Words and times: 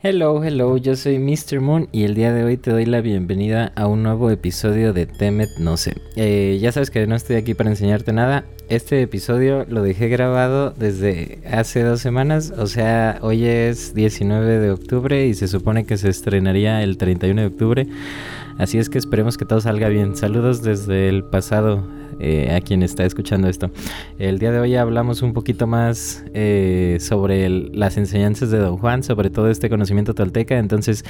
Hello, 0.00 0.44
hello, 0.44 0.76
yo 0.76 0.94
soy 0.94 1.18
Mr. 1.18 1.60
Moon 1.60 1.88
y 1.90 2.04
el 2.04 2.14
día 2.14 2.32
de 2.32 2.44
hoy 2.44 2.56
te 2.56 2.70
doy 2.70 2.86
la 2.86 3.00
bienvenida 3.00 3.72
a 3.74 3.88
un 3.88 4.04
nuevo 4.04 4.30
episodio 4.30 4.92
de 4.92 5.06
Temet 5.06 5.48
No 5.58 5.76
sé. 5.76 5.96
Eh, 6.14 6.56
ya 6.60 6.70
sabes 6.70 6.92
que 6.92 7.04
no 7.08 7.16
estoy 7.16 7.34
aquí 7.34 7.54
para 7.54 7.70
enseñarte 7.70 8.12
nada. 8.12 8.44
Este 8.68 9.02
episodio 9.02 9.66
lo 9.68 9.82
dejé 9.82 10.08
grabado 10.08 10.70
desde 10.70 11.40
hace 11.50 11.82
dos 11.82 12.00
semanas, 12.00 12.52
o 12.56 12.68
sea, 12.68 13.18
hoy 13.22 13.44
es 13.44 13.92
19 13.92 14.60
de 14.60 14.70
octubre 14.70 15.26
y 15.26 15.34
se 15.34 15.48
supone 15.48 15.84
que 15.84 15.96
se 15.96 16.10
estrenaría 16.10 16.80
el 16.84 16.96
31 16.96 17.40
de 17.40 17.46
octubre. 17.48 17.86
Así 18.56 18.78
es 18.78 18.88
que 18.90 18.98
esperemos 18.98 19.36
que 19.36 19.46
todo 19.46 19.60
salga 19.60 19.88
bien. 19.88 20.14
Saludos 20.14 20.62
desde 20.62 21.08
el 21.08 21.24
pasado 21.24 21.82
eh, 22.20 22.54
a 22.54 22.60
quien 22.60 22.82
está 22.82 23.04
escuchando 23.04 23.48
esto. 23.48 23.70
El 24.18 24.38
día 24.38 24.50
de 24.50 24.60
hoy 24.60 24.74
hablamos 24.76 25.22
un 25.22 25.32
poquito 25.32 25.66
más 25.66 26.24
eh, 26.34 26.98
sobre 27.00 27.48
las 27.48 27.96
enseñanzas 27.96 28.50
de 28.50 28.58
Don 28.58 28.76
Juan, 28.76 29.02
sobre 29.02 29.30
todo 29.30 29.48
este 29.48 29.68
conocimiento 29.70 30.14
tolteca. 30.14 30.58
Entonces, 30.58 31.04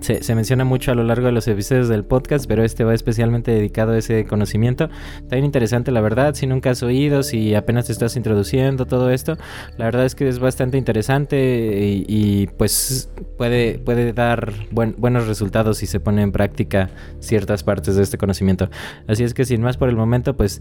se, 0.00 0.34
menciona 0.34 0.64
mucho 0.64 0.92
a 0.92 0.94
lo 0.94 1.04
largo 1.04 1.26
de 1.26 1.32
los 1.32 1.48
episodios 1.48 1.88
del 1.88 2.04
podcast, 2.04 2.46
pero 2.46 2.64
este 2.64 2.84
va 2.84 2.94
especialmente 2.94 3.50
dedicado 3.50 3.92
a 3.92 3.98
ese 3.98 4.24
conocimiento. 4.24 4.88
Está 5.16 5.36
bien 5.36 5.44
interesante, 5.44 5.90
la 5.90 6.00
verdad. 6.00 6.34
Si 6.34 6.46
nunca 6.46 6.70
has 6.70 6.82
oído, 6.82 7.22
si 7.22 7.54
apenas 7.54 7.86
te 7.86 7.92
estás 7.92 8.16
introduciendo 8.16 8.86
todo 8.86 9.10
esto, 9.10 9.36
la 9.78 9.86
verdad 9.86 10.04
es 10.04 10.14
que 10.14 10.28
es 10.28 10.38
bastante 10.38 10.78
interesante 10.78 12.04
y, 12.06 12.46
pues 12.56 13.10
puede, 13.36 13.78
puede 13.78 14.12
dar 14.12 14.52
buenos 14.70 15.26
resultados 15.26 15.78
si 15.78 15.86
se 15.86 16.00
pone 16.00 16.22
en 16.22 16.32
práctica 16.32 16.90
ciertas 17.20 17.62
partes 17.62 17.96
de 17.96 18.02
este 18.02 18.18
conocimiento. 18.18 18.70
Así 19.06 19.24
es 19.24 19.34
que 19.34 19.44
sin 19.44 19.62
más 19.62 19.76
por 19.76 19.88
el 19.88 19.96
momento, 19.96 20.36
pues 20.36 20.51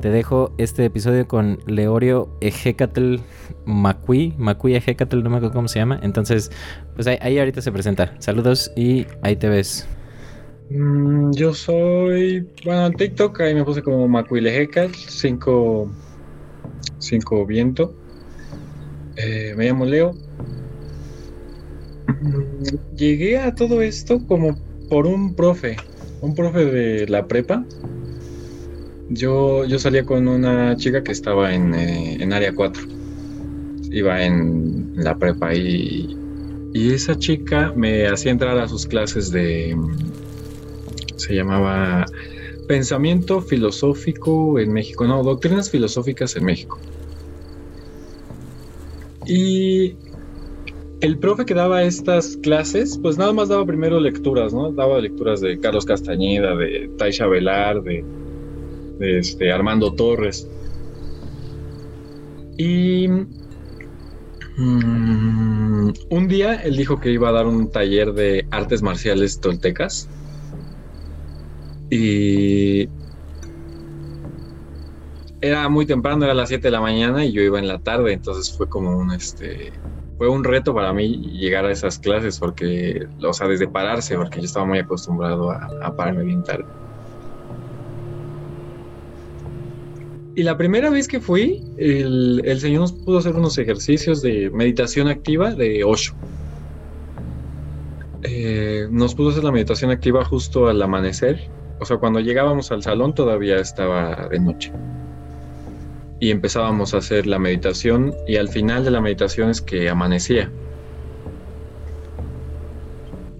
te 0.00 0.10
dejo 0.10 0.52
este 0.58 0.84
episodio 0.84 1.26
con 1.26 1.58
Leorio 1.66 2.28
Ejecatl 2.40 3.16
Macui. 3.64 4.34
Macui 4.38 4.74
Ejecatl, 4.74 5.22
no 5.22 5.30
me 5.30 5.36
acuerdo 5.36 5.54
cómo 5.54 5.68
se 5.68 5.78
llama. 5.78 6.00
Entonces, 6.02 6.50
pues 6.94 7.06
ahí, 7.06 7.38
ahorita 7.38 7.62
se 7.62 7.72
presenta. 7.72 8.14
Saludos 8.18 8.72
y 8.76 9.06
ahí 9.22 9.36
te 9.36 9.48
ves. 9.48 9.86
Mm, 10.70 11.32
yo 11.32 11.54
soy, 11.54 12.46
bueno, 12.64 12.86
en 12.86 12.94
TikTok 12.94 13.40
ahí 13.40 13.54
me 13.54 13.64
puse 13.64 13.82
como 13.82 14.06
Macui 14.08 14.46
Ejecatl, 14.46 14.94
5 14.94 15.90
cinco 16.98 17.46
viento. 17.46 17.94
Eh, 19.16 19.54
me 19.56 19.66
llamo 19.66 19.84
Leo. 19.84 20.12
Mm, 22.06 22.96
llegué 22.96 23.38
a 23.38 23.54
todo 23.54 23.82
esto 23.82 24.24
como 24.26 24.56
por 24.88 25.06
un 25.06 25.34
profe, 25.34 25.76
un 26.20 26.34
profe 26.34 26.64
de 26.64 27.06
la 27.08 27.26
prepa 27.26 27.64
yo, 29.10 29.64
yo 29.64 29.78
salía 29.78 30.04
con 30.04 30.28
una 30.28 30.76
chica 30.76 31.02
que 31.02 31.12
estaba 31.12 31.54
en, 31.54 31.74
eh, 31.74 32.28
área 32.32 32.54
4. 32.54 32.82
Iba 33.90 34.22
en 34.22 34.92
la 34.96 35.16
prepa 35.16 35.54
y, 35.54 36.16
y 36.74 36.92
esa 36.92 37.16
chica 37.16 37.72
me 37.74 38.06
hacía 38.06 38.32
entrar 38.32 38.58
a 38.58 38.68
sus 38.68 38.86
clases 38.86 39.30
de... 39.30 39.76
Se 41.16 41.34
llamaba 41.34 42.06
Pensamiento 42.68 43.40
Filosófico 43.40 44.58
en 44.58 44.72
México. 44.72 45.06
No, 45.06 45.22
Doctrinas 45.22 45.70
Filosóficas 45.70 46.36
en 46.36 46.44
México. 46.44 46.78
Y 49.26 49.96
el 51.00 51.18
profe 51.18 51.44
que 51.44 51.54
daba 51.54 51.82
estas 51.82 52.36
clases, 52.38 52.98
pues 53.00 53.18
nada 53.18 53.32
más 53.32 53.48
daba 53.48 53.64
primero 53.64 54.00
lecturas, 54.00 54.52
¿no? 54.52 54.70
Daba 54.72 55.00
lecturas 55.00 55.40
de 55.40 55.58
Carlos 55.58 55.84
Castañeda, 55.84 56.56
de 56.56 56.90
Taisha 56.98 57.26
Velar, 57.26 57.82
de 57.82 58.04
este, 59.00 59.52
Armando 59.52 59.94
Torres. 59.94 60.48
Y 62.56 63.08
mm, 64.56 65.92
un 66.10 66.28
día 66.28 66.54
él 66.56 66.76
dijo 66.76 67.00
que 67.00 67.10
iba 67.10 67.28
a 67.28 67.32
dar 67.32 67.46
un 67.46 67.70
taller 67.70 68.12
de 68.12 68.46
artes 68.50 68.82
marciales 68.82 69.40
toltecas. 69.40 70.08
Y 71.90 72.88
era 75.40 75.68
muy 75.68 75.86
temprano, 75.86 76.24
era 76.24 76.34
las 76.34 76.48
7 76.48 76.68
de 76.68 76.72
la 76.72 76.80
mañana 76.80 77.24
y 77.24 77.32
yo 77.32 77.42
iba 77.42 77.58
en 77.58 77.68
la 77.68 77.78
tarde, 77.78 78.12
entonces 78.12 78.54
fue 78.56 78.68
como 78.68 78.96
un 78.98 79.12
este 79.12 79.72
fue 80.18 80.28
un 80.28 80.42
reto 80.44 80.74
para 80.74 80.92
mí 80.92 81.16
llegar 81.38 81.64
a 81.64 81.70
esas 81.72 81.98
clases 82.00 82.38
porque, 82.40 83.06
o 83.22 83.32
sea, 83.32 83.46
desde 83.46 83.68
pararse, 83.68 84.16
porque 84.16 84.40
yo 84.40 84.46
estaba 84.46 84.66
muy 84.66 84.80
acostumbrado 84.80 85.50
a, 85.50 85.70
a 85.80 85.94
pararme 85.94 86.24
bien 86.24 86.42
tarde. 86.42 86.66
Y 90.38 90.44
la 90.44 90.56
primera 90.56 90.88
vez 90.88 91.08
que 91.08 91.18
fui, 91.18 91.64
el, 91.78 92.60
Señor 92.60 92.82
nos 92.82 92.92
pudo 92.92 93.18
hacer 93.18 93.34
unos 93.34 93.58
ejercicios 93.58 94.22
de 94.22 94.50
meditación 94.50 95.08
activa 95.08 95.52
de 95.52 95.82
Osho. 95.82 96.14
Eh, 98.22 98.86
nos 98.88 99.16
pudo 99.16 99.30
hacer 99.30 99.42
la 99.42 99.50
meditación 99.50 99.90
activa 99.90 100.24
justo 100.24 100.68
al 100.68 100.80
amanecer. 100.80 101.50
O 101.80 101.84
sea, 101.84 101.96
cuando 101.96 102.20
llegábamos 102.20 102.70
al 102.70 102.84
salón 102.84 103.16
todavía 103.16 103.56
estaba 103.56 104.28
de 104.28 104.38
noche. 104.38 104.70
Y 106.20 106.30
empezábamos 106.30 106.94
a 106.94 106.98
hacer 106.98 107.26
la 107.26 107.40
meditación 107.40 108.14
y 108.28 108.36
al 108.36 108.48
final 108.48 108.84
de 108.84 108.92
la 108.92 109.00
meditación 109.00 109.50
es 109.50 109.60
que 109.60 109.88
amanecía. 109.88 110.52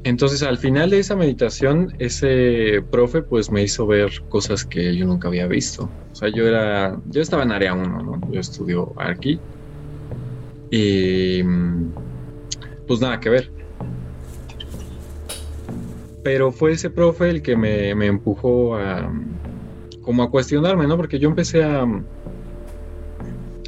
Entonces 0.09 0.43
al 0.43 0.57
final 0.57 0.89
de 0.89 1.01
esa 1.01 1.15
meditación, 1.15 1.95
ese 1.99 2.83
profe 2.91 3.21
pues 3.21 3.51
me 3.51 3.63
hizo 3.63 3.87
ver 3.87 4.11
cosas 4.31 4.65
que 4.65 4.97
yo 4.97 5.05
nunca 5.05 5.29
había 5.29 5.47
visto. 5.47 5.91
O 6.13 6.15
sea, 6.15 6.31
yo 6.31 6.47
era, 6.49 6.99
yo 7.11 7.21
estaba 7.21 7.43
en 7.43 7.53
área 7.53 7.75
1, 7.75 8.03
¿no? 8.03 8.33
Yo 8.33 8.41
estudio 8.41 8.95
aquí. 8.97 9.39
Y 10.71 11.43
pues 12.87 13.03
nada 13.03 13.21
que 13.21 13.29
ver. 13.29 13.51
Pero 16.25 16.53
fue 16.53 16.73
ese 16.73 16.89
profe 16.89 17.29
el 17.29 17.43
que 17.43 17.55
me, 17.55 17.95
me 17.95 18.07
empujó 18.07 18.77
a 18.77 19.13
como 20.01 20.23
a 20.23 20.31
cuestionarme, 20.31 20.87
¿no? 20.87 20.97
Porque 20.97 21.19
yo 21.19 21.29
empecé 21.29 21.63
a, 21.63 21.85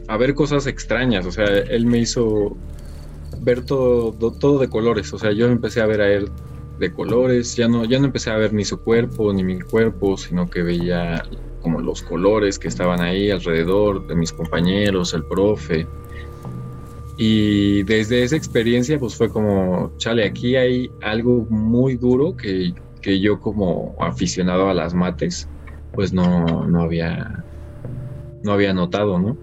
a 0.09 0.17
ver 0.17 0.33
cosas 0.33 0.67
extrañas. 0.67 1.27
O 1.27 1.33
sea, 1.33 1.45
él 1.45 1.85
me 1.85 1.99
hizo 1.99 2.57
ver 3.41 3.65
todo, 3.65 4.13
todo 4.33 4.59
de 4.59 4.69
colores. 4.69 5.13
O 5.13 5.19
sea, 5.19 5.33
yo 5.33 5.47
empecé 5.47 5.81
a 5.81 5.87
ver 5.87 6.01
a 6.01 6.13
él 6.13 6.31
de 6.79 6.93
colores. 6.93 7.57
Ya 7.57 7.69
no, 7.69 7.85
ya 7.85 7.99
no 7.99 8.07
empecé 8.07 8.31
a 8.31 8.37
ver 8.37 8.53
ni 8.53 8.65
su 8.65 8.81
cuerpo 8.81 9.33
ni 9.33 9.45
mi 9.45 9.61
cuerpo, 9.61 10.17
sino 10.17 10.49
que 10.49 10.63
veía 10.63 11.23
como 11.63 11.81
los 11.81 12.03
colores 12.03 12.59
que 12.59 12.69
estaban 12.69 13.01
ahí 13.01 13.31
alrededor 13.31 14.07
de 14.07 14.15
mis 14.15 14.33
compañeros, 14.33 15.15
el 15.15 15.25
profe. 15.25 15.87
Y 17.17 17.83
desde 17.83 18.23
esa 18.23 18.37
experiencia, 18.37 18.99
pues 18.99 19.15
fue 19.15 19.29
como, 19.29 19.93
chale, 19.99 20.25
aquí 20.25 20.57
hay 20.57 20.91
algo 21.03 21.47
muy 21.51 21.97
duro 21.97 22.35
que, 22.35 22.73
que 23.03 23.21
yo 23.21 23.41
como 23.41 23.95
aficionado 24.01 24.71
a 24.71 24.75
las 24.75 24.95
mates, 24.95 25.47
pues 25.93 26.15
no, 26.15 26.67
no 26.67 26.81
había, 26.81 27.45
no 28.43 28.53
había 28.53 28.73
notado, 28.73 29.19
¿no? 29.19 29.37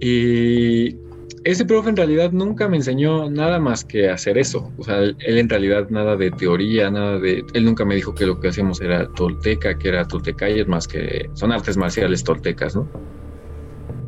Y 0.00 0.96
ese 1.44 1.64
profe 1.64 1.88
en 1.88 1.96
realidad 1.96 2.32
nunca 2.32 2.68
me 2.68 2.76
enseñó 2.76 3.30
nada 3.30 3.58
más 3.58 3.84
que 3.84 4.10
hacer 4.10 4.36
eso. 4.36 4.70
O 4.78 4.84
sea, 4.84 4.98
él, 4.98 5.16
en 5.18 5.48
realidad 5.48 5.88
nada 5.88 6.16
de 6.16 6.30
teoría, 6.30 6.90
nada 6.90 7.18
de... 7.18 7.44
Él 7.54 7.64
nunca 7.64 7.84
me 7.84 7.94
dijo 7.94 8.14
que 8.14 8.26
lo 8.26 8.38
que 8.40 8.48
hacíamos 8.48 8.80
era 8.80 9.08
tolteca, 9.14 9.78
que 9.78 9.88
era 9.88 10.06
es 10.48 10.68
más 10.68 10.86
que... 10.86 11.30
Son 11.34 11.52
artes 11.52 11.76
marciales 11.76 12.24
toltecas, 12.24 12.76
¿no? 12.76 12.88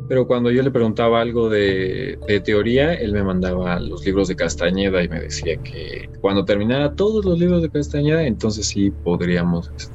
Pero 0.07 0.27
cuando 0.27 0.51
yo 0.51 0.61
le 0.61 0.69
preguntaba 0.69 1.21
algo 1.21 1.49
de, 1.49 2.19
teoría, 2.43 2.93
él 2.93 3.13
me 3.13 3.23
mandaba 3.23 3.79
los 3.79 4.05
libros 4.05 4.27
de 4.27 4.35
Castañeda 4.35 5.01
y 5.01 5.09
me 5.09 5.19
decía 5.19 5.57
que 5.57 6.09
cuando 6.21 6.45
terminara 6.45 6.93
todos 6.93 7.25
los 7.25 7.39
libros 7.39 7.61
de 7.61 7.69
Castañeda, 7.69 8.23
entonces 8.23 8.67
sí 8.67 8.91
podríamos... 8.91 9.71
Este, 9.75 9.93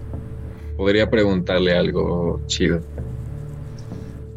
podría 0.76 1.10
preguntarle 1.10 1.72
algo 1.72 2.40
chido. 2.46 2.80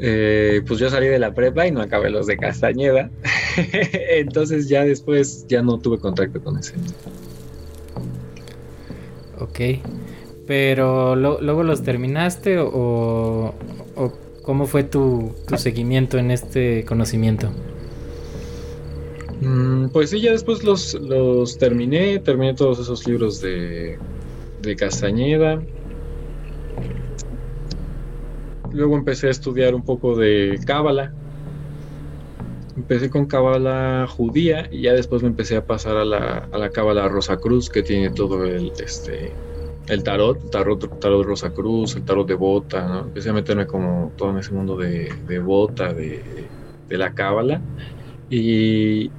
Eh, 0.04 0.64
pues 0.68 0.80
yo 0.80 0.90
salí 0.90 1.08
de 1.08 1.20
la 1.20 1.32
prepa 1.36 1.68
y 1.68 1.72
no 1.72 1.80
acabé 1.80 2.10
los 2.10 2.26
de 2.26 2.36
Castañeda. 2.36 3.12
Entonces 4.10 4.68
ya 4.68 4.84
después 4.84 5.46
ya 5.48 5.62
no 5.62 5.78
tuve 5.78 6.00
contacto 6.00 6.42
con 6.42 6.58
ese. 6.58 6.74
Ok. 9.40 9.60
Pero 10.48 11.16
luego 11.16 11.64
los 11.64 11.84
terminaste 11.84 12.58
o, 12.60 13.54
cómo 14.42 14.66
fue 14.66 14.84
tu, 14.84 15.34
seguimiento 15.56 16.18
en 16.18 16.32
este 16.32 16.84
conocimiento? 16.84 17.52
Mm, 19.40 19.90
pues 19.90 20.10
sí, 20.10 20.20
ya 20.20 20.32
después 20.32 20.64
los, 20.64 20.96
los 20.96 21.60
terminé, 21.60 22.18
terminé 22.20 22.56
todos 22.56 22.80
esos 22.80 23.06
libros 23.08 23.40
de, 23.40 24.00
de 24.64 24.76
Castañeda. 24.76 25.62
Luego 28.74 28.96
empecé 28.96 29.28
a 29.28 29.32
estudiar 29.32 29.76
un 29.76 29.84
poco 29.84 30.16
de 30.16 30.60
Cábala. 30.66 31.14
Empecé 32.78 33.10
con 33.10 33.26
Cábala 33.26 34.08
judía 34.10 34.70
y 34.72 34.84
ya 34.84 34.94
después 34.94 35.22
me 35.22 35.28
empecé 35.28 35.58
a 35.58 35.66
pasar 35.66 35.98
a 35.98 36.06
la, 36.06 36.48
a 36.52 36.58
la 36.58 36.70
Cábala 36.70 37.08
Rosacruz, 37.10 37.70
que 37.70 37.84
tiene 37.84 38.12
todo 38.12 38.46
el, 38.46 38.72
este, 38.84 39.34
el 39.88 40.04
tarot, 40.04 40.50
tarot, 40.52 41.00
tarot 41.00 41.26
Rosacruz, 41.26 41.96
el 41.96 42.04
tarot 42.04 42.28
de 42.28 42.36
bota, 42.36 42.88
¿no? 42.88 43.00
Empecé 43.02 43.30
a 43.30 43.34
meterme 43.34 43.68
como 43.68 44.14
todo 44.16 44.32
en 44.32 44.38
ese 44.38 44.54
mundo 44.54 44.78
de, 44.78 45.12
de 45.28 45.40
bota, 45.40 45.94
de, 45.94 46.24
de 46.88 46.98
la 46.98 47.14
Cábala. 47.14 47.62
Y 48.30 49.12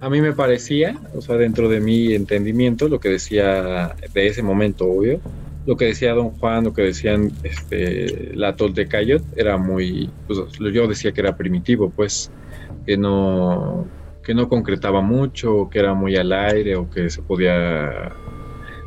a 0.00 0.10
mí 0.10 0.20
me 0.20 0.32
parecía, 0.32 0.98
o 1.14 1.22
sea, 1.22 1.36
dentro 1.36 1.68
de 1.68 1.80
mi 1.80 2.12
entendimiento, 2.14 2.88
lo 2.88 3.00
que 3.00 3.08
decía 3.08 3.94
de 4.12 4.26
ese 4.26 4.42
momento, 4.42 4.84
obvio, 4.84 5.20
lo 5.66 5.76
que 5.76 5.86
decía 5.86 6.14
Don 6.14 6.30
Juan, 6.30 6.64
lo 6.64 6.72
que 6.72 6.82
decían 6.82 7.30
este, 7.42 8.34
la 8.34 8.56
Toltecayot, 8.56 9.22
era 9.36 9.58
muy, 9.58 10.10
pues 10.26 10.38
yo 10.58 10.86
decía 10.88 11.12
que 11.12 11.20
era 11.20 11.36
primitivo, 11.36 11.90
pues, 11.90 12.30
que 12.86 12.96
no, 12.96 13.86
que 14.22 14.34
no 14.34 14.48
concretaba 14.48 15.00
mucho, 15.00 15.68
que 15.70 15.78
era 15.78 15.94
muy 15.94 16.16
al 16.16 16.32
aire, 16.32 16.76
o 16.76 16.88
que 16.88 17.10
se 17.10 17.22
podía 17.22 18.12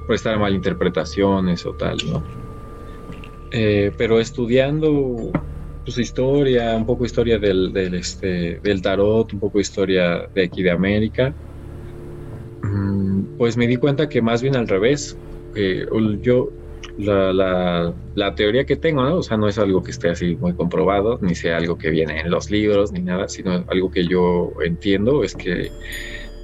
prestar 0.08 0.40
malinterpretaciones 0.40 1.66
o 1.66 1.74
tal, 1.74 1.98
¿no? 2.12 2.24
Eh, 3.52 3.92
pero 3.98 4.20
estudiando 4.20 5.32
pues 5.86 5.98
historia, 5.98 6.76
un 6.76 6.86
poco 6.86 7.06
historia 7.06 7.38
del, 7.38 7.74
del, 7.74 7.94
este, 7.94 8.60
del 8.64 8.82
tarot, 8.82 9.32
un 9.34 9.40
poco 9.40 9.60
historia 9.60 10.28
de 10.34 10.46
aquí 10.46 10.64
de 10.64 10.72
América, 10.72 11.34
mm, 12.64 13.38
pues 13.38 13.58
me 13.58 13.68
di 13.68 13.76
cuenta 13.76 14.08
que 14.08 14.22
más 14.22 14.42
bien 14.42 14.56
al 14.56 14.68
revés, 14.68 15.18
yo, 16.22 16.50
la, 16.98 17.94
la, 18.16 18.36
teoría 18.36 18.66
que 18.66 18.76
tengo, 18.76 19.04
¿no? 19.04 19.18
O 19.18 19.24
sea, 19.24 19.38
no 19.38 19.48
es 19.48 19.58
algo 19.58 19.84
que 19.84 19.92
esté 19.92 20.10
así 20.10 20.36
muy 20.36 20.54
comprobado, 20.54 21.20
ni 21.22 21.36
sea 21.36 21.58
algo 21.58 21.78
que 21.78 21.90
viene 21.90 22.20
en 22.20 22.30
los 22.30 22.52
libros, 22.52 22.92
ni 22.92 23.02
nada, 23.02 23.28
sino 23.28 23.64
algo 23.68 23.92
que 23.92 24.06
yo 24.06 24.52
entiendo, 24.64 25.24
es 25.24 25.36
que 25.36 25.72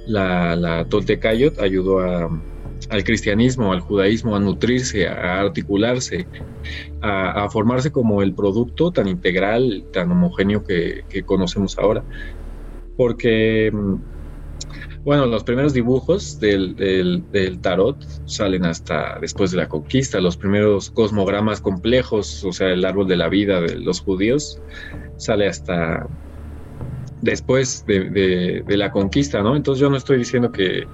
la, 0.06 0.56
la 0.56 0.84
Toltecayot 0.86 1.60
ayudó 1.60 2.00
a 2.00 2.30
al 2.88 3.04
cristianismo, 3.04 3.72
al 3.72 3.80
judaísmo, 3.80 4.36
a 4.36 4.40
nutrirse, 4.40 5.06
a 5.06 5.40
articularse, 5.40 6.26
a, 7.02 7.48
formarse 7.50 7.92
como 7.92 8.22
el 8.22 8.32
producto 8.34 8.90
tan 8.90 9.08
integral, 9.08 9.84
tan 9.92 10.10
homogéneo 10.10 10.64
que, 10.64 11.04
conocemos 11.26 11.78
ahora. 11.78 12.02
Porque, 12.96 13.70
mm, 13.72 13.94
bueno, 15.04 15.26
los 15.26 15.44
primeros 15.44 15.72
dibujos 15.72 16.38
del, 16.40 17.24
tarot 17.62 18.04
salen 18.26 18.64
hasta 18.64 19.18
después 19.20 19.50
de 19.50 19.56
la 19.56 19.68
conquista, 19.68 20.20
los 20.20 20.36
primeros 20.36 20.90
cosmogramas 20.90 21.60
complejos, 21.60 22.44
o 22.44 22.52
sea, 22.52 22.68
el 22.68 22.84
árbol 22.84 23.08
de 23.08 23.16
la 23.16 23.28
vida 23.28 23.60
de 23.60 23.78
los 23.78 24.00
judíos, 24.00 24.60
sale 25.16 25.48
hasta 25.48 26.06
después 27.22 27.84
de, 27.86 28.62
de 28.66 28.76
la 28.76 28.90
conquista, 28.90 29.42
¿no? 29.42 29.56
Entonces 29.56 29.80
yo 29.80 29.90
no 29.90 29.96
estoy 29.96 30.18
diciendo 30.18 30.52
que 30.52 30.84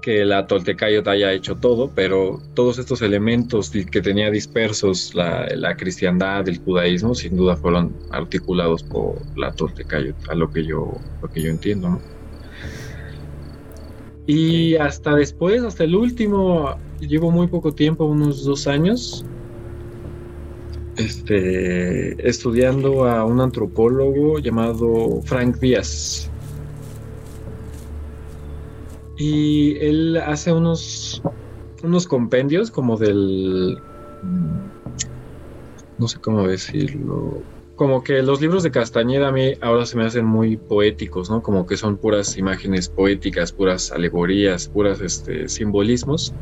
que 0.00 0.24
la 0.24 0.46
Toltecayot 0.46 1.06
haya 1.08 1.32
hecho 1.32 1.56
todo, 1.56 1.90
pero 1.94 2.40
todos 2.54 2.78
estos 2.78 3.02
elementos 3.02 3.70
que 3.70 4.00
tenía 4.00 4.30
dispersos 4.30 5.14
la, 5.14 5.76
cristiandad, 5.76 6.48
el 6.48 6.58
judaísmo, 6.58 7.14
sin 7.14 7.36
duda 7.36 7.56
fueron 7.56 7.94
articulados 8.10 8.82
por 8.82 9.16
la 9.36 9.52
Toltecayot, 9.52 10.16
a 10.28 10.34
lo 10.34 10.50
que 10.50 10.64
yo, 10.64 10.92
lo 11.22 11.28
que 11.28 11.42
yo 11.42 11.50
entiendo. 11.50 12.00
Y 14.26 14.76
hasta 14.76 15.14
después, 15.14 15.62
hasta 15.62 15.84
el 15.84 15.94
último, 15.96 16.76
llevo 17.00 17.30
muy 17.30 17.48
poco 17.48 17.72
tiempo, 17.72 18.04
unos 18.04 18.44
dos 18.44 18.66
años, 18.66 19.24
este, 20.96 22.28
estudiando 22.28 23.06
a 23.06 23.24
un 23.24 23.40
antropólogo 23.40 24.38
llamado 24.38 25.20
Frank 25.24 25.56
Díaz. 25.56 26.29
Y 29.20 29.76
él 29.84 30.16
hace 30.16 30.50
unos, 30.50 31.20
unos 31.82 32.06
compendios 32.08 32.70
como 32.70 32.96
del... 32.96 33.76
No 35.98 36.08
sé 36.08 36.18
cómo 36.20 36.48
decirlo. 36.48 37.42
Como 37.76 38.02
que 38.02 38.22
los 38.22 38.40
libros 38.40 38.62
de 38.62 38.70
Castañeda 38.70 39.28
a 39.28 39.32
mí 39.32 39.52
ahora 39.60 39.84
se 39.84 39.98
me 39.98 40.06
hacen 40.06 40.24
muy 40.24 40.56
poéticos, 40.56 41.28
¿no? 41.28 41.42
Como 41.42 41.66
que 41.66 41.76
son 41.76 41.98
puras 41.98 42.38
imágenes 42.38 42.88
poéticas, 42.88 43.52
puras 43.52 43.92
alegorías, 43.92 44.68
puras 44.68 45.02
este, 45.02 45.50
simbolismos. 45.50 46.32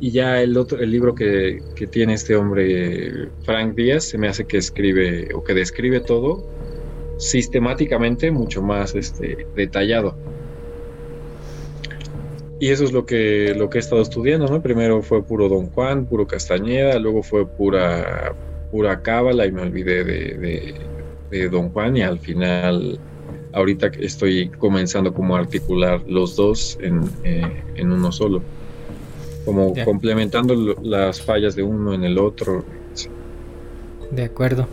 Y 0.00 0.10
ya 0.12 0.40
el 0.40 0.56
otro, 0.56 0.78
el 0.78 0.90
libro 0.90 1.14
que, 1.14 1.62
que 1.76 1.86
tiene 1.86 2.14
este 2.14 2.34
hombre, 2.34 3.28
Frank 3.44 3.74
Díaz, 3.74 4.04
se 4.04 4.16
me 4.16 4.28
hace 4.28 4.46
que 4.46 4.56
escribe 4.56 5.28
o 5.34 5.44
que 5.44 5.52
describe 5.52 6.00
todo 6.00 6.46
sistemáticamente 7.18 8.30
mucho 8.30 8.62
más 8.62 8.94
este, 8.94 9.46
detallado. 9.54 10.16
Y 12.62 12.70
eso 12.70 12.84
es 12.84 12.92
lo 12.92 13.04
que, 13.04 13.56
lo 13.56 13.68
que 13.68 13.78
he 13.78 13.80
estado 13.80 14.02
estudiando, 14.02 14.46
¿no? 14.46 14.62
Primero 14.62 15.02
fue 15.02 15.20
puro 15.24 15.48
Don 15.48 15.66
Juan, 15.70 16.06
puro 16.06 16.28
Castañeda, 16.28 16.96
luego 17.00 17.24
fue 17.24 17.44
pura, 17.44 18.36
pura 18.70 19.02
Cábala 19.02 19.46
y 19.46 19.50
me 19.50 19.62
olvidé 19.62 20.04
de, 20.04 21.48
Don 21.48 21.70
Juan 21.70 21.96
y 21.96 22.02
al 22.02 22.20
final, 22.20 23.00
ahorita 23.52 23.90
estoy 23.98 24.48
comenzando 24.48 25.12
como 25.12 25.34
a 25.34 25.40
articular 25.40 26.04
los 26.06 26.36
dos 26.36 26.78
en, 26.80 27.02
eh, 27.24 27.82
uno 27.82 28.12
solo, 28.12 28.40
como 29.44 29.74
complementando 29.84 30.54
las 30.84 31.20
fallas 31.20 31.56
de 31.56 31.64
uno 31.64 31.94
en 31.94 32.04
el 32.04 32.16
otro. 32.16 32.64
De 34.12 34.22
acuerdo. 34.22 34.68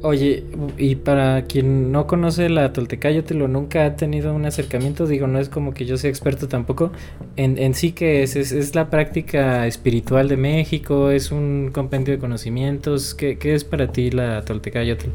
Oye, 0.00 0.44
y 0.76 0.94
para 0.94 1.42
quien 1.46 1.90
no 1.90 2.06
conoce 2.06 2.48
la 2.48 2.72
lo 2.72 3.48
nunca 3.48 3.84
ha 3.84 3.96
tenido 3.96 4.32
un 4.32 4.46
acercamiento, 4.46 5.08
digo, 5.08 5.26
no 5.26 5.40
es 5.40 5.48
como 5.48 5.74
que 5.74 5.86
yo 5.86 5.96
sea 5.96 6.08
experto 6.08 6.46
tampoco, 6.46 6.92
en, 7.34 7.58
en 7.58 7.74
sí 7.74 7.90
que 7.90 8.22
es, 8.22 8.36
es, 8.36 8.74
la 8.76 8.90
práctica 8.90 9.66
espiritual 9.66 10.28
de 10.28 10.36
México, 10.36 11.10
es 11.10 11.32
un 11.32 11.70
compendio 11.72 12.14
de 12.14 12.20
conocimientos, 12.20 13.12
¿qué, 13.12 13.38
qué 13.38 13.54
es 13.54 13.64
para 13.64 13.90
ti 13.90 14.12
la 14.12 14.42
Toltecayotl? 14.42 15.08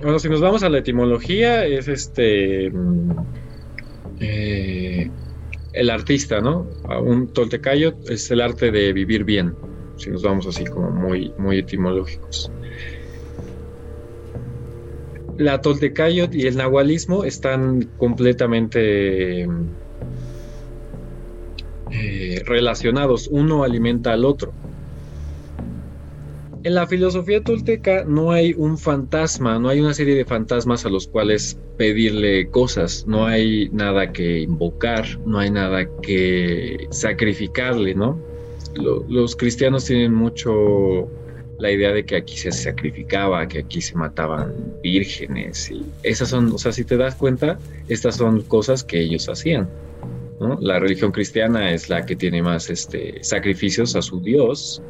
Bueno, 0.00 0.18
si 0.18 0.30
nos 0.30 0.40
vamos 0.40 0.62
a 0.62 0.70
la 0.70 0.78
etimología, 0.78 1.66
es 1.66 1.86
este... 1.88 2.72
Eh, 4.20 5.10
el 5.74 5.90
artista, 5.90 6.40
¿no? 6.40 6.66
Un 7.02 7.28
toltecayot 7.28 8.08
es 8.08 8.30
el 8.30 8.40
arte 8.40 8.70
de 8.70 8.92
vivir 8.92 9.24
bien 9.24 9.54
si 9.98 10.10
nos 10.10 10.22
vamos 10.22 10.46
así 10.46 10.64
como 10.64 10.90
muy, 10.90 11.32
muy 11.36 11.58
etimológicos. 11.58 12.50
La 15.36 15.60
Toltecayot 15.60 16.34
y 16.34 16.46
el 16.46 16.56
nahualismo 16.56 17.24
están 17.24 17.88
completamente 17.96 19.46
eh, 21.90 22.42
relacionados, 22.44 23.28
uno 23.30 23.62
alimenta 23.62 24.12
al 24.12 24.24
otro. 24.24 24.52
En 26.64 26.74
la 26.74 26.86
filosofía 26.88 27.42
tolteca 27.42 28.04
no 28.04 28.32
hay 28.32 28.52
un 28.52 28.78
fantasma, 28.78 29.58
no 29.60 29.68
hay 29.68 29.80
una 29.80 29.94
serie 29.94 30.16
de 30.16 30.24
fantasmas 30.24 30.84
a 30.84 30.88
los 30.88 31.06
cuales 31.06 31.56
pedirle 31.76 32.50
cosas, 32.50 33.06
no 33.06 33.26
hay 33.26 33.70
nada 33.70 34.12
que 34.12 34.40
invocar, 34.40 35.04
no 35.24 35.38
hay 35.38 35.50
nada 35.50 35.88
que 36.02 36.88
sacrificarle, 36.90 37.94
¿no? 37.94 38.20
Los 38.78 39.36
cristianos 39.36 39.84
tienen 39.84 40.14
mucho 40.14 41.08
la 41.58 41.70
idea 41.72 41.92
de 41.92 42.04
que 42.04 42.16
aquí 42.16 42.36
se 42.36 42.52
sacrificaba, 42.52 43.46
que 43.48 43.58
aquí 43.60 43.80
se 43.80 43.96
mataban 43.96 44.54
vírgenes 44.82 45.70
y 45.70 45.84
esas 46.04 46.28
son, 46.28 46.52
o 46.52 46.58
sea, 46.58 46.72
si 46.72 46.84
te 46.84 46.96
das 46.96 47.16
cuenta, 47.16 47.58
estas 47.88 48.16
son 48.16 48.42
cosas 48.42 48.84
que 48.84 49.00
ellos 49.00 49.28
hacían. 49.28 49.68
La 50.60 50.78
religión 50.78 51.10
cristiana 51.10 51.72
es 51.72 51.88
la 51.88 52.06
que 52.06 52.14
tiene 52.14 52.42
más 52.42 52.70
este, 52.70 53.18
sacrificios 53.24 53.96
a 53.96 54.02
su 54.02 54.20
Dios 54.20 54.80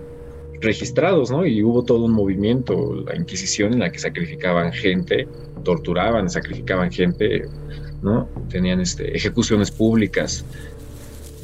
registrados, 0.60 1.30
¿no? 1.30 1.46
Y 1.46 1.62
hubo 1.62 1.84
todo 1.84 2.04
un 2.04 2.12
movimiento, 2.12 3.02
la 3.06 3.16
Inquisición, 3.16 3.72
en 3.72 3.78
la 3.78 3.90
que 3.90 3.98
sacrificaban 3.98 4.72
gente, 4.72 5.26
torturaban, 5.64 6.28
sacrificaban 6.28 6.92
gente, 6.92 7.44
¿no? 8.02 8.28
Tenían 8.50 8.80
este, 8.80 9.16
ejecuciones 9.16 9.70
públicas. 9.70 10.44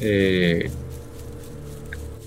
Eh, 0.01 0.69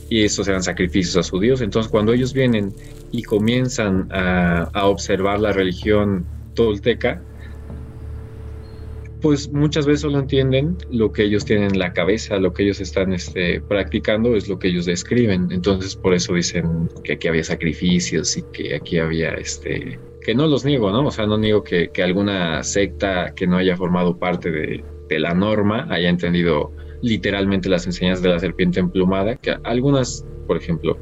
y 0.08 0.24
estos 0.24 0.48
eran 0.48 0.62
sacrificios 0.62 1.16
a 1.16 1.22
su 1.22 1.38
Dios. 1.38 1.60
Entonces 1.60 1.90
cuando 1.90 2.12
ellos 2.12 2.32
vienen 2.32 2.72
y 3.12 3.22
comienzan 3.22 4.08
a, 4.10 4.86
observar 4.86 5.40
la 5.40 5.52
religión 5.52 6.24
tolteca, 6.54 7.22
pues 9.20 9.52
muchas 9.52 9.84
veces 9.84 10.02
solo 10.02 10.20
entienden 10.20 10.76
lo 10.90 11.12
que 11.12 11.24
ellos 11.24 11.44
tienen 11.44 11.72
en 11.72 11.78
la 11.78 11.92
cabeza, 11.92 12.38
lo 12.38 12.52
que 12.52 12.62
ellos 12.62 12.80
están 12.80 13.12
este, 13.12 13.60
practicando 13.60 14.36
es 14.36 14.48
lo 14.48 14.58
que 14.58 14.68
ellos 14.68 14.86
describen. 14.86 15.48
Entonces 15.50 15.96
por 15.96 16.14
eso 16.14 16.34
dicen 16.34 16.88
que 17.02 17.14
aquí 17.14 17.28
había 17.28 17.44
sacrificios 17.44 18.36
y 18.36 18.42
que 18.52 18.76
aquí 18.76 18.98
había 18.98 19.30
este 19.30 19.98
que 20.20 20.34
no 20.34 20.46
los 20.46 20.62
niego, 20.64 20.90
¿no? 20.90 21.06
O 21.06 21.10
sea, 21.10 21.26
no 21.26 21.38
niego 21.38 21.64
que, 21.64 21.90
alguna 22.02 22.62
secta 22.62 23.32
que 23.34 23.46
no 23.46 23.56
haya 23.56 23.78
formado 23.78 24.18
parte 24.18 24.50
de, 24.50 24.84
de 25.08 25.18
la 25.18 25.32
norma 25.32 25.86
haya 25.88 26.10
entendido 26.10 26.70
literalmente 27.02 27.68
las 27.68 27.86
enseñanzas 27.86 28.22
de 28.22 28.30
la 28.30 28.38
serpiente 28.38 28.80
emplumada, 28.80 29.36
que 29.36 29.56
algunas, 29.64 30.24
por 30.46 30.56
ejemplo, 30.56 30.98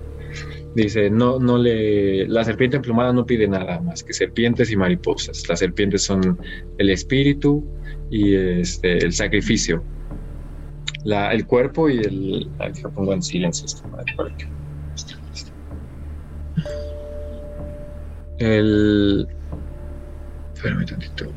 dice, 0.74 1.08
no, 1.10 1.38
no 1.38 1.56
le, 1.56 2.28
la 2.28 2.44
serpiente 2.44 2.76
emplumada 2.76 3.12
no 3.12 3.24
pide 3.24 3.48
nada 3.48 3.80
más 3.80 4.04
que 4.04 4.12
serpientes 4.12 4.70
y 4.70 4.76
mariposas. 4.76 5.48
Las 5.48 5.60
serpientes 5.60 6.02
son 6.02 6.38
el 6.78 6.90
espíritu 6.90 7.64
y 8.10 8.34
este, 8.34 8.98
el 8.98 9.12
sacrificio. 9.12 9.82
La, 11.04 11.32
el 11.32 11.46
cuerpo 11.46 11.88
y 11.88 11.98
el... 11.98 12.50
Aquí 12.58 12.82
pongo 12.94 13.12
en 13.12 13.22
silencio 13.22 13.64
esta 13.64 13.86
madre 13.88 14.14
El... 18.38 19.26
Espérame 20.54 20.84
tantito. 20.84 21.32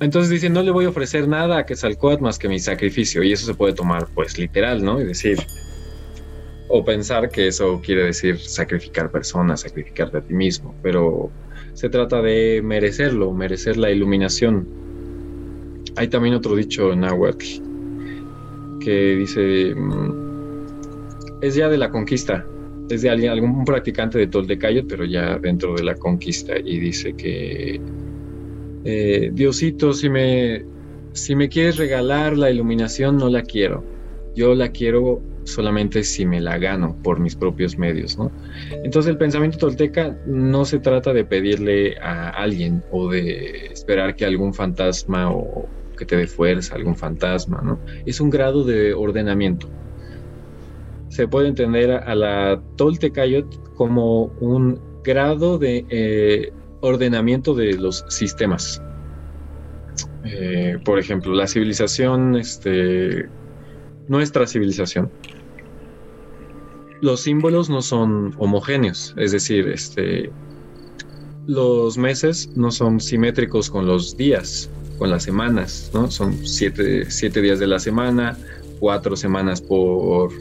Entonces 0.00 0.30
dicen, 0.30 0.52
no 0.52 0.62
le 0.62 0.70
voy 0.70 0.84
a 0.84 0.88
ofrecer 0.90 1.26
nada 1.26 1.58
a 1.58 1.66
Quetzalcoatl 1.66 2.22
más 2.22 2.38
que 2.38 2.48
mi 2.48 2.58
sacrificio. 2.58 3.22
Y 3.22 3.32
eso 3.32 3.46
se 3.46 3.54
puede 3.54 3.72
tomar 3.72 4.06
pues 4.14 4.38
literal, 4.38 4.84
¿no? 4.84 5.00
Y 5.00 5.04
decir, 5.04 5.38
o 6.68 6.84
pensar 6.84 7.30
que 7.30 7.48
eso 7.48 7.80
quiere 7.84 8.04
decir 8.04 8.38
sacrificar 8.38 9.10
personas, 9.10 9.62
sacrificarte 9.62 10.18
a 10.18 10.20
ti 10.20 10.34
mismo. 10.34 10.74
Pero 10.82 11.30
se 11.72 11.88
trata 11.88 12.20
de 12.20 12.60
merecerlo, 12.62 13.32
merecer 13.32 13.76
la 13.76 13.90
iluminación. 13.90 14.66
Hay 15.96 16.08
también 16.08 16.34
otro 16.34 16.54
dicho 16.54 16.92
en 16.92 17.00
Nahuatl 17.00 17.44
que 18.80 19.16
dice, 19.16 19.74
es 21.40 21.54
ya 21.54 21.68
de 21.68 21.76
la 21.76 21.90
conquista, 21.90 22.46
es 22.88 23.02
de 23.02 23.10
algún 23.10 23.64
practicante 23.64 24.18
de 24.18 24.28
Toltecayo, 24.28 24.86
pero 24.86 25.04
ya 25.04 25.38
dentro 25.38 25.74
de 25.74 25.82
la 25.82 25.96
conquista, 25.96 26.56
y 26.56 26.78
dice 26.78 27.14
que 27.14 27.80
eh, 28.88 29.30
Diosito, 29.32 29.92
si 29.92 30.08
me, 30.08 30.64
si 31.12 31.34
me 31.34 31.48
quieres 31.48 31.76
regalar 31.76 32.38
la 32.38 32.52
iluminación, 32.52 33.16
no 33.16 33.28
la 33.28 33.42
quiero. 33.42 33.82
Yo 34.36 34.54
la 34.54 34.68
quiero 34.68 35.20
solamente 35.42 36.04
si 36.04 36.24
me 36.24 36.40
la 36.40 36.56
gano 36.58 36.96
por 37.02 37.18
mis 37.18 37.34
propios 37.34 37.76
medios, 37.78 38.16
¿no? 38.16 38.30
Entonces 38.84 39.10
el 39.10 39.18
pensamiento 39.18 39.58
tolteca 39.58 40.16
no 40.26 40.64
se 40.64 40.78
trata 40.78 41.12
de 41.12 41.24
pedirle 41.24 41.98
a 41.98 42.30
alguien 42.30 42.84
o 42.92 43.10
de 43.10 43.66
esperar 43.72 44.14
que 44.14 44.24
algún 44.24 44.54
fantasma 44.54 45.32
o 45.32 45.68
que 45.98 46.04
te 46.04 46.16
dé 46.16 46.28
fuerza, 46.28 46.76
algún 46.76 46.94
fantasma, 46.94 47.60
¿no? 47.64 47.80
Es 48.04 48.20
un 48.20 48.30
grado 48.30 48.62
de 48.62 48.94
ordenamiento. 48.94 49.68
Se 51.08 51.26
puede 51.26 51.48
entender 51.48 51.90
a 51.90 52.14
la 52.14 52.62
Toltecayot 52.76 53.74
como 53.74 54.26
un 54.40 54.80
grado 55.02 55.58
de 55.58 55.84
eh, 55.88 56.52
ordenamiento 56.80 57.54
de 57.54 57.74
los 57.74 58.04
sistemas. 58.08 58.82
Eh, 60.24 60.78
por 60.84 60.98
ejemplo, 60.98 61.32
la 61.32 61.46
civilización, 61.46 62.36
este, 62.36 63.28
nuestra 64.08 64.46
civilización, 64.46 65.10
los 67.00 67.20
símbolos 67.20 67.70
no 67.70 67.82
son 67.82 68.34
homogéneos, 68.38 69.14
es 69.16 69.32
decir, 69.32 69.68
este, 69.68 70.30
los 71.46 71.96
meses 71.96 72.50
no 72.56 72.70
son 72.70 73.00
simétricos 73.00 73.70
con 73.70 73.86
los 73.86 74.16
días, 74.16 74.68
con 74.98 75.10
las 75.10 75.22
semanas, 75.22 75.90
¿no? 75.94 76.10
Son 76.10 76.34
siete, 76.44 77.10
siete 77.10 77.40
días 77.42 77.58
de 77.60 77.66
la 77.66 77.78
semana, 77.78 78.36
cuatro 78.80 79.14
semanas 79.14 79.60
por 79.60 80.32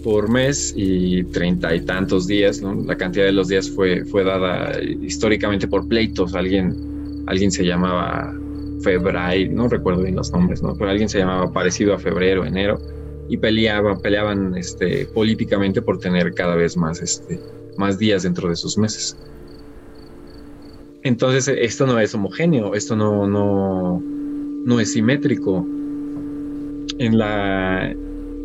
por 0.00 0.30
mes 0.30 0.72
y 0.76 1.24
treinta 1.24 1.74
y 1.74 1.82
tantos 1.82 2.26
días, 2.26 2.60
¿no? 2.60 2.74
La 2.74 2.96
cantidad 2.96 3.24
de 3.24 3.32
los 3.32 3.48
días 3.48 3.70
fue, 3.70 4.04
fue 4.04 4.24
dada 4.24 4.72
históricamente 4.82 5.68
por 5.68 5.86
pleitos. 5.86 6.34
Alguien, 6.34 7.24
alguien 7.26 7.50
se 7.50 7.64
llamaba 7.64 8.34
Febray, 8.82 9.48
no 9.48 9.68
recuerdo 9.68 10.02
bien 10.02 10.16
los 10.16 10.32
nombres, 10.32 10.62
¿no? 10.62 10.74
Pero 10.74 10.90
alguien 10.90 11.08
se 11.08 11.18
llamaba 11.18 11.52
parecido 11.52 11.94
a 11.94 11.98
febrero, 11.98 12.44
enero, 12.44 12.78
y 13.28 13.36
peleaban, 13.36 14.00
peleaban 14.00 14.56
este, 14.56 15.06
políticamente 15.06 15.82
por 15.82 15.98
tener 15.98 16.34
cada 16.34 16.56
vez 16.56 16.76
más, 16.76 17.00
este, 17.00 17.38
más 17.76 17.98
días 17.98 18.24
dentro 18.24 18.48
de 18.48 18.56
sus 18.56 18.76
meses. 18.76 19.16
Entonces, 21.02 21.48
esto 21.48 21.86
no 21.86 21.98
es 21.98 22.14
homogéneo, 22.14 22.74
esto 22.74 22.96
no, 22.96 23.26
no, 23.26 24.02
no 24.02 24.80
es 24.80 24.92
simétrico. 24.92 25.66
En 26.98 27.16
la, 27.16 27.94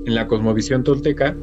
en 0.06 0.16
la 0.16 0.28
cosmovisión 0.28 0.84
tolteca, 0.84 1.36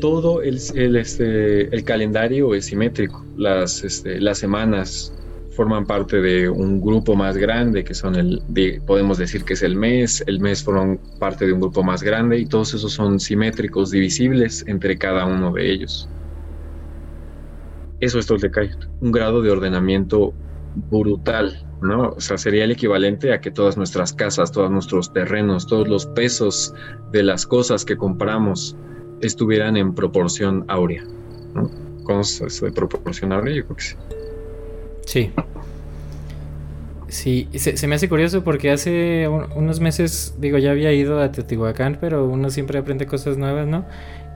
todo 0.00 0.42
el, 0.42 0.56
este, 0.96 1.74
el 1.74 1.84
calendario 1.84 2.54
es 2.54 2.66
simétrico. 2.66 3.24
Las, 3.36 3.84
este, 3.84 4.20
las 4.20 4.38
semanas 4.38 5.12
forman 5.50 5.84
parte 5.84 6.20
de 6.20 6.48
un 6.48 6.80
grupo 6.80 7.16
más 7.16 7.36
grande, 7.36 7.84
que 7.84 7.94
son 7.94 8.14
el, 8.14 8.42
podemos 8.86 9.18
decir 9.18 9.44
que 9.44 9.54
es 9.54 9.62
el 9.62 9.76
mes, 9.76 10.24
el 10.26 10.40
mes 10.40 10.62
forma 10.62 10.96
parte 11.18 11.46
de 11.46 11.52
un 11.52 11.60
grupo 11.60 11.82
más 11.82 12.02
grande 12.02 12.38
y 12.38 12.46
todos 12.46 12.72
esos 12.72 12.92
son 12.92 13.20
simétricos, 13.20 13.90
divisibles 13.90 14.64
entre 14.66 14.96
cada 14.96 15.26
uno 15.26 15.52
de 15.52 15.70
ellos. 15.70 16.08
Eso 18.00 18.18
es 18.18 18.26
Toltecayot, 18.26 18.88
un 19.02 19.12
grado 19.12 19.42
de 19.42 19.50
ordenamiento 19.50 20.32
brutal, 20.90 21.69
¿no? 21.82 22.10
O 22.10 22.20
sea, 22.20 22.38
sería 22.38 22.64
el 22.64 22.70
equivalente 22.70 23.32
a 23.32 23.40
que 23.40 23.50
todas 23.50 23.76
nuestras 23.76 24.12
casas, 24.12 24.52
todos 24.52 24.70
nuestros 24.70 25.12
terrenos, 25.12 25.66
todos 25.66 25.88
los 25.88 26.06
pesos 26.06 26.74
de 27.12 27.22
las 27.22 27.46
cosas 27.46 27.84
que 27.84 27.96
compramos 27.96 28.76
estuvieran 29.20 29.76
en 29.76 29.94
proporción 29.94 30.64
áurea, 30.68 31.04
¿no? 31.54 31.70
¿Conoces 32.04 32.40
eso 32.40 32.66
de 32.66 32.72
proporción 32.72 33.32
áurea? 33.32 33.54
Yo 33.54 33.64
creo 33.64 33.76
que 33.76 33.82
sí. 33.82 33.96
Sí. 35.06 35.30
Sí, 37.08 37.48
se, 37.54 37.86
me 37.88 37.96
hace 37.96 38.08
curioso 38.08 38.44
porque 38.44 38.70
hace 38.70 39.26
unos 39.56 39.80
meses, 39.80 40.36
digo, 40.38 40.58
ya 40.58 40.70
había 40.70 40.92
ido 40.92 41.20
a 41.20 41.32
Teotihuacán, 41.32 41.98
pero 42.00 42.24
uno 42.24 42.50
siempre 42.50 42.78
aprende 42.78 43.06
cosas 43.06 43.36
nuevas, 43.36 43.66
¿no? 43.66 43.84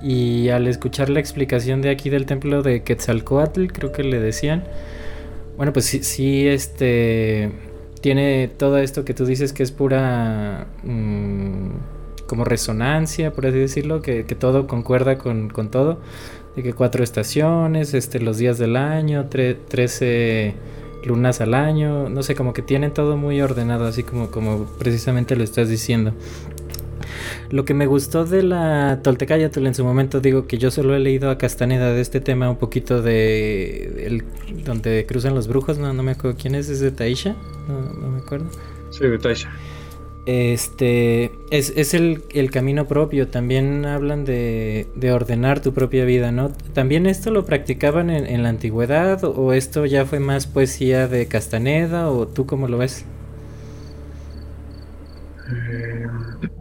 Y 0.03 0.49
al 0.49 0.67
escuchar 0.67 1.09
la 1.09 1.21
explicación 1.21 1.83
de 1.83 1.91
aquí 1.91 2.11
del 2.11 2.27
templo 2.27 2.63
de 2.63 2.83
Quetzalcoatl, 2.83 3.69
creo 3.69 3.93
que 3.93 4.03
le 4.03 4.19
decían, 4.19 4.65
bueno, 5.57 5.73
pues 5.73 5.87
sí, 5.87 6.03
sí, 6.03 6.47
este 6.47 7.51
tiene 8.05 8.49
todo 8.49 8.77
esto 8.77 9.07
que 9.07 9.15
tú 9.15 9.25
dices 9.25 9.55
que 9.55 9.63
es 9.63 9.73
pura 9.73 10.67
mm, 10.83 11.71
como 12.27 12.45
resonancia, 12.45 13.33
por 13.33 13.47
así 13.47 13.59
decirlo, 13.59 14.03
que, 14.03 14.25
todo 14.25 14.67
concuerda 14.67 15.17
con, 15.17 15.49
todo, 15.71 16.01
de 16.55 16.63
que 16.63 16.75
cuatro 16.75 17.03
estaciones, 17.03 17.95
este, 17.95 18.21
los 18.21 18.37
días 18.37 18.59
del 18.59 18.77
año, 18.77 19.31
trece 19.31 20.55
lunas 21.03 21.41
al 21.41 21.55
año, 21.55 22.11
no 22.11 22.23
sé, 22.23 22.35
como 22.35 22.53
que 22.53 22.61
tienen 22.61 22.93
todo 22.93 23.17
muy 23.17 23.41
ordenado, 23.41 23.87
así 23.87 24.03
como, 24.03 24.31
como 24.31 24.65
precisamente 24.79 25.35
lo 25.35 25.43
estás 25.43 25.71
diciendo. 25.71 26.13
Lo 27.55 27.65
que 27.65 27.73
me 27.73 27.87
gustó 27.87 28.25
de 28.25 28.43
la 28.43 28.99
Toltecayatl 29.05 29.65
en 29.65 29.77
su 29.77 29.85
momento, 29.85 30.21
digo 30.21 30.49
que 30.49 30.59
yo 30.59 30.73
solo 30.73 30.97
he 30.97 30.99
leído 30.99 31.31
a 31.31 31.39
Castaneda 31.39 31.93
de 31.93 32.01
este 32.01 32.21
tema 32.21 32.51
un 32.51 32.57
poquito 32.57 33.01
de, 33.01 34.07
el, 34.09 34.25
donde 34.65 35.07
cruzan 35.07 35.37
los 35.37 35.47
brujos, 35.47 35.79
no, 35.79 35.93
no 35.93 36.03
me 36.03 36.11
acuerdo 36.11 36.37
quién 36.37 36.57
es, 36.57 36.69
es 36.69 36.81
de 36.81 36.91
Taisha, 36.91 37.37
no, 37.69 38.09
me 38.09 38.19
acuerdo. 38.19 38.47
Sí, 38.91 39.07
de 39.07 39.19
Taisha. 39.19 39.53
Este 40.27 41.31
es, 41.51 41.73
es 41.77 41.95
el, 41.95 42.25
el, 42.31 42.51
camino 42.51 42.89
propio. 42.89 43.29
También 43.29 43.87
hablan 43.87 44.25
de, 44.25 44.89
de, 44.97 45.13
ordenar 45.13 45.61
tu 45.61 45.73
propia 45.73 46.05
vida, 46.05 46.33
¿no? 46.33 46.51
¿También 46.73 47.07
esto 47.07 47.31
lo 47.31 47.45
practicaban 47.45 48.11
en, 48.11 48.27
en 48.27 48.43
la 48.43 48.49
antigüedad? 48.49 49.23
¿O 49.23 49.53
esto 49.53 49.87
ya 49.87 50.07
fue 50.07 50.19
más 50.19 50.49
poesía 50.49 51.07
de 51.07 51.29
Castaneda? 51.29 52.11
¿O 52.11 52.27
tú 52.27 52.47
cómo 52.47 52.67
lo 52.67 52.79
ves? 52.79 53.05
Eh, 55.55 56.07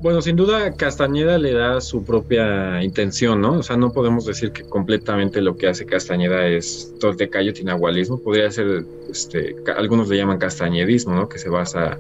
bueno, 0.02 0.22
sin 0.22 0.36
duda 0.36 0.74
Castañeda 0.74 1.38
le 1.38 1.54
da 1.54 1.82
su 1.82 2.04
propia 2.04 2.84
intención, 2.84 3.42
¿no? 3.42 3.60
O 3.60 3.64
sea, 3.64 3.78
no 3.78 3.92
podemos 3.92 4.26
decir 4.26 4.52
que 4.52 4.64
completamente 4.64 5.42
lo 5.42 5.56
que 5.56 5.68
hace 5.68 5.86
Castañeda 5.86 6.48
es 6.48 6.94
toltecayo 7.00 7.54
tinahualismo, 7.54 8.20
podría 8.20 8.52
ser, 8.52 8.86
este, 9.10 9.56
algunos 9.76 10.10
le 10.10 10.18
llaman 10.18 10.38
castañedismo, 10.38 11.14
¿no? 11.14 11.30
Que 11.30 11.40
se 11.40 11.50
basa, 11.50 11.98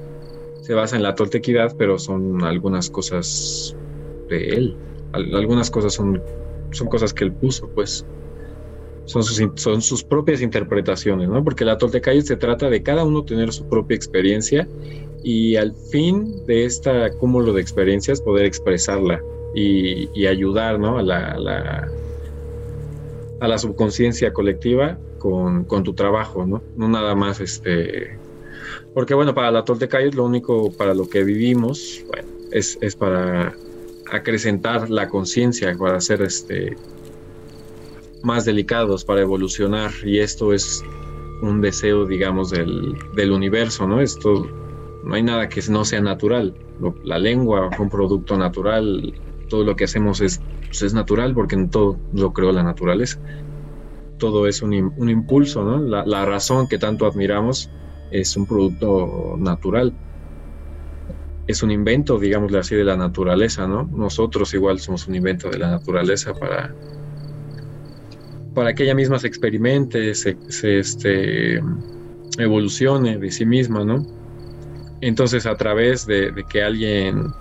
se 0.61 0.73
basa 0.73 0.95
en 0.95 1.03
la 1.03 1.15
toltequidad, 1.15 1.75
pero 1.77 1.97
son 1.97 2.43
algunas 2.43 2.89
cosas 2.89 3.75
de 4.29 4.49
él, 4.49 4.75
algunas 5.13 5.71
cosas 5.71 5.93
son, 5.93 6.21
son 6.71 6.87
cosas 6.87 7.13
que 7.13 7.23
él 7.25 7.31
puso, 7.31 7.69
pues. 7.69 8.05
Son 9.05 9.21
sus, 9.21 9.41
son 9.55 9.81
sus 9.81 10.01
propias 10.01 10.41
interpretaciones, 10.41 11.27
¿no? 11.27 11.43
Porque 11.43 11.65
la 11.65 11.77
toltecayo 11.77 12.21
se 12.21 12.37
trata 12.37 12.69
de 12.69 12.83
cada 12.83 13.03
uno 13.03 13.25
tener 13.25 13.51
su 13.51 13.67
propia 13.67 13.95
experiencia 13.95 14.65
y 15.23 15.55
al 15.55 15.73
fin 15.73 16.45
de 16.45 16.65
este 16.65 16.91
cúmulo 17.17 17.53
de 17.53 17.61
experiencias 17.61 18.21
poder 18.21 18.45
expresarla 18.45 19.21
y, 19.55 20.25
ayudar 20.25 20.79
¿no? 20.79 20.97
a, 20.97 21.03
la, 21.03 21.87
a, 23.39 23.47
la, 23.47 23.57
subconsciencia 23.57 24.33
colectiva 24.33 24.97
con, 25.19 25.65
tu 25.83 25.93
trabajo, 25.93 26.45
¿no? 26.45 26.61
No 26.75 26.89
nada 26.89 27.15
más 27.15 27.39
este... 27.39 28.17
Porque 28.93 29.13
bueno, 29.13 29.33
para 29.33 29.51
la 29.51 29.63
Toltecay 29.63 30.11
lo 30.11 30.25
único 30.25 30.71
para 30.71 30.93
lo 30.93 31.09
que 31.09 31.23
vivimos 31.23 32.03
bueno, 32.07 32.27
es, 32.51 32.77
es 32.81 32.95
para 32.95 33.55
acrecentar 34.11 34.89
la 34.89 35.07
conciencia, 35.07 35.75
para 35.77 35.99
ser 36.01 36.21
este, 36.21 36.75
más 38.21 38.45
delicados, 38.45 39.03
para 39.05 39.21
evolucionar. 39.21 39.91
Y 40.03 40.19
esto 40.19 40.53
es 40.53 40.83
un 41.41 41.61
deseo, 41.61 42.05
digamos, 42.05 42.51
del, 42.51 42.95
del 43.15 43.31
universo, 43.31 43.87
¿no? 43.87 44.01
Esto 44.01 44.47
no 45.03 45.15
hay 45.15 45.23
nada 45.23 45.49
que 45.49 45.61
no 45.69 45.83
sea 45.85 46.01
natural. 46.01 46.53
La 47.03 47.19
lengua 47.19 47.69
fue 47.71 47.85
un 47.85 47.91
producto 47.91 48.37
natural, 48.37 49.13
todo 49.49 49.63
lo 49.63 49.75
que 49.75 49.83
hacemos 49.83 50.21
es, 50.21 50.41
pues, 50.67 50.81
es 50.81 50.93
natural 50.93 51.33
porque 51.33 51.55
en 51.55 51.69
todo 51.69 51.99
lo 52.13 52.33
creó 52.33 52.51
la 52.51 52.63
naturaleza. 52.63 53.19
Todo 54.17 54.47
es 54.47 54.61
un, 54.61 54.73
un 54.97 55.09
impulso, 55.09 55.63
¿no? 55.63 55.79
La, 55.79 56.25
razón 56.25 56.67
que 56.67 56.77
tanto 56.77 57.05
admiramos 57.05 57.69
es 58.11 58.37
un 58.37 58.45
producto 58.45 59.35
natural. 59.37 59.93
Es 61.47 61.61
un 61.61 61.71
invento, 61.71 62.17
digámosle 62.17 62.59
así, 62.59 62.75
de 62.75 62.85
la 62.85 62.95
naturaleza, 62.95 63.67
¿no? 63.67 63.83
Nosotros 63.83 64.53
igual 64.53 64.79
somos 64.79 65.07
un 65.07 65.15
invento 65.15 65.49
de 65.49 65.57
la 65.57 65.71
naturaleza 65.71 66.33
para, 66.33 66.73
para 68.53 68.73
que 68.73 68.83
ella 68.83 68.95
misma 68.95 69.19
se 69.19 69.27
experimente, 69.27 70.15
se, 70.15 70.37
se 70.47 70.79
este, 70.79 71.61
evolucione 72.37 73.17
de 73.17 73.29
sí 73.29 73.45
misma, 73.45 73.83
¿no? 73.83 74.22
Entonces, 75.05 75.45
a 75.45 75.57
través 75.57 76.05
de, 76.05 76.45
que 76.47 76.63
alguien 76.63 77.33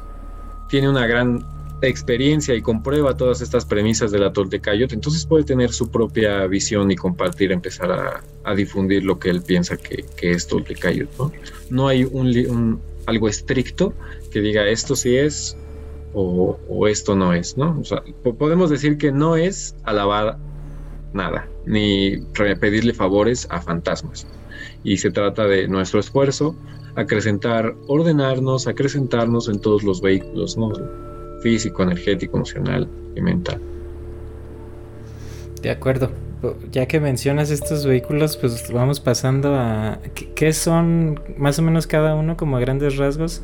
tiene 0.69 0.89
una 0.89 1.07
gran 1.07 1.47
experiencia 1.81 2.57
y 2.57 2.63
comprueba 2.63 3.17
todas 3.17 3.41
estas 3.41 3.65
premisas 3.65 4.11
de 4.11 4.19
la 4.19 4.33
Toltecayot, 4.33 4.93
entonces 4.93 5.25
puede 5.27 5.45
tener 5.45 5.73
su 5.73 5.89
propia 5.89 6.45
visión 6.49 6.91
y 6.91 6.97
compartir, 6.97 7.53
empezar 7.53 8.21
a, 8.45 8.55
difundir 8.55 9.05
lo 9.05 9.21
que 9.21 9.31
él 9.31 9.43
piensa 9.43 9.77
que, 9.77 10.05
es 10.21 10.49
Toltecayot. 10.49 11.09
¿no? 11.19 11.33
no 11.71 11.87
hay 11.87 12.03
un, 12.03 12.81
algo 13.07 13.29
estricto 13.29 13.95
que 14.33 14.41
diga 14.41 14.67
esto 14.67 14.97
sí 14.97 15.17
es 15.17 15.57
o, 16.15 16.89
esto 16.89 17.15
no 17.15 17.33
es, 17.33 17.57
¿no? 17.57 17.81
Podemos 18.39 18.71
decir 18.71 18.99
que 18.99 19.13
no 19.13 19.37
es 19.37 19.77
alabar 19.85 20.37
nada, 21.13 21.47
ni 21.65 22.19
pedirle 22.61 22.93
favores 22.93 23.47
a 23.51 23.61
fantasmas. 23.61 24.27
Y 24.83 24.97
se 24.97 25.13
trata 25.13 25.47
de 25.47 25.69
nuestro 25.69 26.01
esfuerzo, 26.01 26.57
acrecentar, 26.95 27.75
ordenarnos, 27.87 28.67
acrecentarnos 28.67 29.49
en 29.49 29.61
todos 29.61 29.83
los 29.83 30.01
vehículos, 30.01 30.57
¿no? 30.57 30.73
Físico, 31.41 31.83
energético, 31.83 32.37
emocional 32.37 32.89
y 33.17 33.21
mental. 33.21 33.61
De 35.63 35.71
acuerdo. 35.71 36.11
Ya 36.73 36.87
que 36.87 36.99
mencionas 36.99 37.51
estos 37.51 37.87
vehículos, 37.87 38.37
pues 38.37 38.73
vamos 38.73 38.99
pasando 38.99 39.55
a 39.55 40.01
qué 40.35 40.53
son 40.53 41.21
más 41.37 41.61
o 41.61 41.63
menos 41.63 41.87
cada 41.87 42.17
uno 42.17 42.37
como 42.37 42.57
a 42.57 42.61
grandes 42.61 42.97
rasgos. 42.97 43.43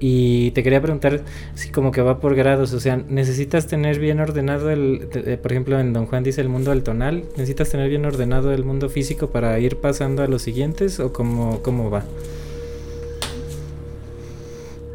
Y 0.00 0.52
te 0.52 0.62
quería 0.62 0.80
preguntar 0.80 1.22
si 1.54 1.70
como 1.70 1.90
que 1.90 2.02
va 2.02 2.20
por 2.20 2.36
grados, 2.36 2.72
o 2.72 2.78
sea, 2.78 3.02
¿necesitas 3.08 3.66
tener 3.66 3.98
bien 3.98 4.20
ordenado 4.20 4.70
el, 4.70 5.08
por 5.42 5.50
ejemplo, 5.50 5.80
en 5.80 5.92
Don 5.92 6.06
Juan 6.06 6.22
dice 6.22 6.40
el 6.40 6.48
mundo 6.48 6.70
altonal, 6.70 7.24
¿necesitas 7.36 7.70
tener 7.70 7.88
bien 7.88 8.04
ordenado 8.04 8.52
el 8.52 8.64
mundo 8.64 8.88
físico 8.90 9.30
para 9.30 9.58
ir 9.58 9.76
pasando 9.78 10.22
a 10.22 10.28
los 10.28 10.42
siguientes 10.42 11.00
o 11.00 11.12
cómo, 11.12 11.62
cómo 11.62 11.90
va? 11.90 12.04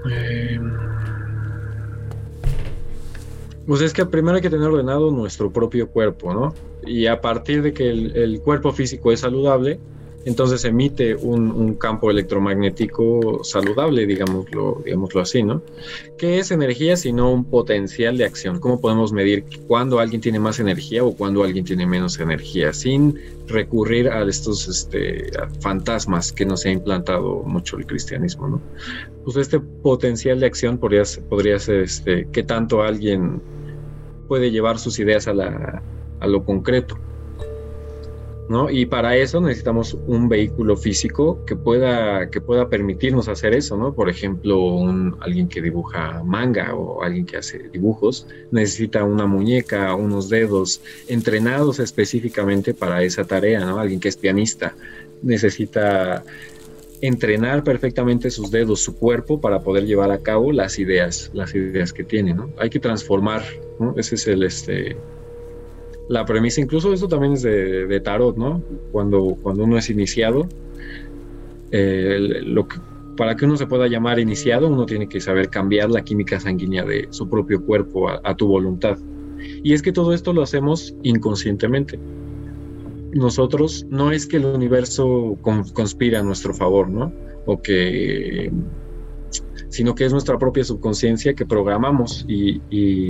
Eh, 0.10 0.60
pues 3.66 3.82
es 3.82 3.94
que 3.94 4.06
primero 4.06 4.36
hay 4.36 4.42
que 4.42 4.50
tener 4.50 4.68
ordenado 4.68 5.12
nuestro 5.12 5.52
propio 5.52 5.88
cuerpo, 5.88 6.34
¿no? 6.34 6.54
Y 6.86 7.08
a 7.08 7.22
partir 7.22 7.62
de 7.62 7.74
que 7.74 7.90
el 7.90 8.42
cuerpo 8.42 8.74
físico 8.74 9.12
es 9.12 9.22
saludable, 9.22 9.80
entonces 10.26 10.64
emite 10.66 11.16
un, 11.16 11.76
campo 11.76 12.10
electromagnético 12.12 13.44
saludable, 13.44 14.06
digámoslo, 14.06 14.82
digámoslo 14.86 15.22
así, 15.22 15.44
¿no? 15.44 15.62
¿Qué 16.18 16.40
es 16.40 16.52
energía 16.52 16.96
sino 16.96 17.32
un 17.32 17.46
potencial 17.46 18.18
de 18.18 18.26
acción? 18.26 18.60
¿Cómo 18.60 18.80
podemos 18.80 19.12
medir 19.12 19.44
cuándo 19.68 20.00
alguien 20.00 20.22
tiene 20.22 20.40
más 20.40 20.60
energía 20.60 21.04
o 21.04 21.16
cuándo 21.16 21.44
alguien 21.44 21.66
tiene 21.66 21.86
menos 21.86 22.20
energía 22.20 22.74
sin 22.74 23.20
recurrir 23.48 24.08
a 24.08 24.24
estos 24.24 24.68
este, 24.68 25.32
fantasmas 25.60 26.32
que 26.32 26.46
nos 26.46 26.66
ha 26.66 26.70
implantado 26.70 27.44
mucho 27.44 27.78
el 27.78 27.86
cristianismo, 27.86 28.48
¿no? 28.48 28.62
Pues 29.26 29.38
este 29.38 29.60
potencial 29.60 30.40
de 30.40 30.46
acción 30.46 30.78
podría, 30.78 31.04
podría 31.30 31.60
ser 31.60 31.82
este, 31.82 32.28
qué 32.32 32.44
tanto 32.44 32.82
alguien 32.84 33.42
puede 34.28 34.52
llevar 34.52 34.80
sus 34.80 35.00
ideas 35.00 35.28
a, 35.28 35.34
la, 35.34 35.82
a 36.20 36.28
lo 36.28 36.46
concreto. 36.46 36.98
Y 38.70 38.86
para 38.86 39.16
eso 39.16 39.42
necesitamos 39.42 39.98
un 40.08 40.30
vehículo 40.30 40.78
físico 40.78 41.44
que 41.46 41.56
pueda, 41.56 42.30
que 42.30 42.42
pueda 42.42 42.70
permitirnos 42.70 43.28
hacer 43.28 43.54
eso, 43.54 43.78
¿no? 43.78 43.94
Por 43.94 44.10
ejemplo, 44.10 44.60
un, 44.60 45.18
alguien 45.22 45.48
que 45.48 45.62
dibuja 45.62 46.24
manga 46.24 46.76
o 46.76 47.04
alguien 47.04 47.26
que 47.26 47.38
hace 47.38 47.70
dibujos 47.70 48.28
necesita 48.52 49.04
una 49.04 49.26
muñeca, 49.26 49.96
unos 49.96 50.30
dedos 50.30 50.82
entrenados 51.08 51.80
específicamente 51.80 52.74
para 52.74 53.04
esa 53.04 53.24
tarea, 53.24 53.60
¿no? 53.62 53.80
Alguien 53.80 54.00
que 54.00 54.10
es 54.10 54.18
pianista 54.18 54.76
necesita 55.22 56.24
entrenar 57.02 57.64
perfectamente 57.64 58.30
sus 58.30 58.50
dedos, 58.50 58.80
su 58.82 58.96
cuerpo 58.96 59.42
para 59.42 59.60
poder 59.60 59.86
llevar 59.86 60.12
a 60.12 60.20
cabo 60.20 60.52
las 60.52 60.80
ideas, 60.80 61.32
las 61.34 61.54
ideas 61.54 61.92
que 61.92 62.04
tiene, 62.04 62.34
¿no? 62.34 62.52
Hay 62.58 62.70
que 62.70 62.80
transformar, 62.80 63.44
¿no? 63.80 63.94
Ese 63.98 64.16
es 64.16 64.28
el, 64.28 64.44
este, 64.44 64.96
la 66.10 66.26
premisa, 66.26 66.62
incluso 66.62 66.94
eso 66.94 67.08
también 67.08 67.34
es 67.34 67.44
de, 67.44 68.02
tarot, 68.04 68.38
¿no? 68.38 68.62
Cuando, 68.92 69.38
cuando 69.42 69.64
uno 69.64 69.78
es 69.78 69.90
iniciado, 69.90 70.48
eh, 71.72 72.42
para 73.16 73.36
que 73.36 73.46
uno 73.46 73.58
se 73.58 73.68
pueda 73.68 73.88
llamar 73.88 74.20
iniciado, 74.20 74.68
uno 74.68 74.86
tiene 74.86 75.08
que 75.08 75.22
saber 75.22 75.50
cambiar 75.50 75.90
la 75.90 76.04
química 76.04 76.40
sanguínea 76.40 76.84
de 76.84 77.08
su 77.12 77.30
propio 77.30 77.64
cuerpo 77.64 78.10
a, 78.10 78.36
tu 78.36 78.48
voluntad. 78.48 78.98
Y 79.64 79.74
es 79.74 79.82
que 79.82 79.92
todo 79.92 80.14
esto 80.14 80.34
lo 80.34 80.42
hacemos 80.42 80.96
inconscientemente. 81.04 82.00
Nosotros 83.14 83.86
no 83.90 84.12
es 84.12 84.26
que 84.26 84.38
el 84.38 84.46
universo 84.46 85.38
conspira 85.42 86.20
a 86.20 86.24
nuestro 86.24 86.54
favor, 86.54 86.90
¿no? 86.90 87.14
O 87.46 87.62
que 87.62 88.52
sino 89.70 89.96
que 89.96 90.06
es 90.06 90.12
nuestra 90.12 90.38
propia 90.38 90.64
subconsciencia 90.64 91.34
que 91.34 91.46
programamos 91.46 92.26
y, 92.28 92.62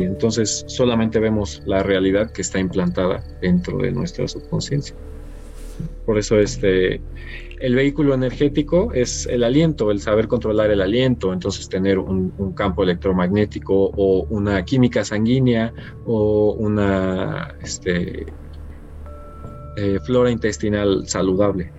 entonces 0.03 0.63
solamente 0.67 1.19
vemos 1.19 1.62
la 1.65 1.83
realidad 1.83 2.31
que 2.31 2.41
está 2.41 2.59
implantada 2.59 3.23
dentro 3.41 3.77
de 3.79 3.91
nuestra 3.91 4.27
subconsciencia. 4.27 4.95
Por 6.05 6.17
eso 6.17 6.39
este, 6.39 7.01
el 7.59 7.75
vehículo 7.75 8.13
energético 8.13 8.91
es 8.93 9.25
el 9.25 9.43
aliento, 9.43 9.89
el 9.91 9.99
saber 9.99 10.27
controlar 10.27 10.69
el 10.71 10.81
aliento, 10.81 11.33
entonces 11.33 11.67
tener 11.67 11.97
un, 11.97 12.53
campo 12.55 12.83
electromagnético 12.83 13.91
o 13.95 14.23
una 14.29 14.63
química 14.63 15.03
sanguínea 15.03 15.73
o 16.05 16.53
una 16.53 17.55
este, 17.62 18.25
eh, 19.77 19.99
flora 20.05 20.29
intestinal 20.29 21.07
saludable. 21.07 21.71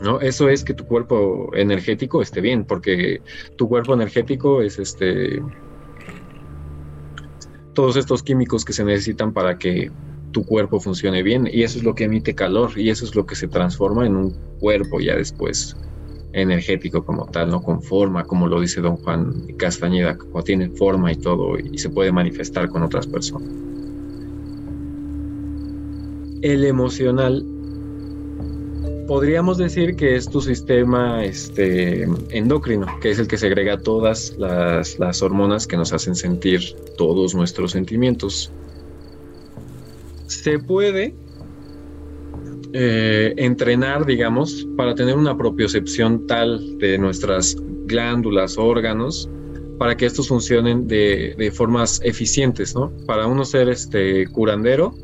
¿No? 0.00 0.20
Eso 0.20 0.48
es 0.48 0.64
que 0.64 0.74
tu 0.74 0.86
cuerpo 0.86 1.50
energético 1.54 2.22
esté 2.22 2.40
bien, 2.40 2.64
porque 2.64 3.22
tu 3.56 3.68
cuerpo 3.68 3.94
energético 3.94 4.62
es 4.62 4.78
este 4.78 5.42
todos 7.74 7.96
estos 7.96 8.22
químicos 8.22 8.64
que 8.64 8.72
se 8.72 8.84
necesitan 8.84 9.34
para 9.34 9.58
que 9.58 9.90
tu 10.32 10.44
cuerpo 10.44 10.80
funcione 10.80 11.22
bien 11.22 11.48
y 11.50 11.62
eso 11.62 11.78
es 11.78 11.84
lo 11.84 11.94
que 11.94 12.04
emite 12.04 12.34
calor 12.34 12.70
y 12.76 12.88
eso 12.88 13.04
es 13.04 13.14
lo 13.14 13.26
que 13.26 13.34
se 13.34 13.48
transforma 13.48 14.06
en 14.06 14.16
un 14.16 14.34
cuerpo 14.58 14.98
ya 14.98 15.14
después 15.14 15.76
energético 16.32 17.04
como 17.04 17.26
tal, 17.26 17.50
no 17.50 17.62
con 17.62 17.82
forma, 17.82 18.24
como 18.24 18.46
lo 18.46 18.60
dice 18.60 18.80
don 18.80 18.96
Juan 18.96 19.46
Castañeda, 19.58 20.16
como 20.16 20.42
tiene 20.42 20.68
forma 20.70 21.12
y 21.12 21.16
todo 21.16 21.58
y 21.58 21.78
se 21.78 21.90
puede 21.90 22.12
manifestar 22.12 22.68
con 22.68 22.82
otras 22.82 23.06
personas. 23.06 23.48
El 26.42 26.64
emocional 26.64 27.44
podríamos 29.06 29.58
decir 29.58 29.96
que 29.96 30.16
es 30.16 30.28
tu 30.28 30.40
sistema 30.40 31.24
este, 31.24 32.02
endocrino, 32.30 32.86
que 33.00 33.10
es 33.10 33.18
el 33.18 33.28
que 33.28 33.38
segrega 33.38 33.78
todas 33.78 34.36
las, 34.38 35.22
hormonas 35.22 35.66
que 35.66 35.76
nos 35.76 35.92
hacen 35.92 36.14
sentir 36.14 36.60
todos 36.96 37.34
nuestros 37.34 37.72
sentimientos. 37.72 38.50
Se 40.26 40.58
puede 40.58 41.14
eh, 42.72 43.34
entrenar, 43.36 44.04
digamos, 44.06 44.66
para 44.76 44.94
tener 44.94 45.16
una 45.16 45.36
propiocepción 45.36 46.26
tal 46.26 46.78
de 46.78 46.98
nuestras 46.98 47.56
glándulas, 47.86 48.58
órganos, 48.58 49.28
para 49.78 49.96
que 49.96 50.06
estos 50.06 50.28
funcionen 50.28 50.88
de, 50.88 51.34
de 51.36 51.50
formas 51.50 52.00
eficientes, 52.02 52.74
¿no? 52.74 52.90
Para 53.06 53.26
uno 53.26 53.44
ser 53.44 53.68
este 53.68 54.26
curandero, 54.28 54.94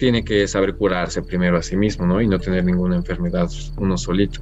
tiene 0.00 0.24
que 0.24 0.48
saber 0.48 0.76
curarse 0.76 1.20
primero 1.20 1.58
a 1.58 1.62
sí 1.62 1.76
mismo, 1.76 2.06
¿no? 2.06 2.22
Y 2.22 2.26
no 2.26 2.38
tener 2.38 2.64
ninguna 2.64 2.96
enfermedad 2.96 3.50
uno 3.76 3.98
solito. 3.98 4.40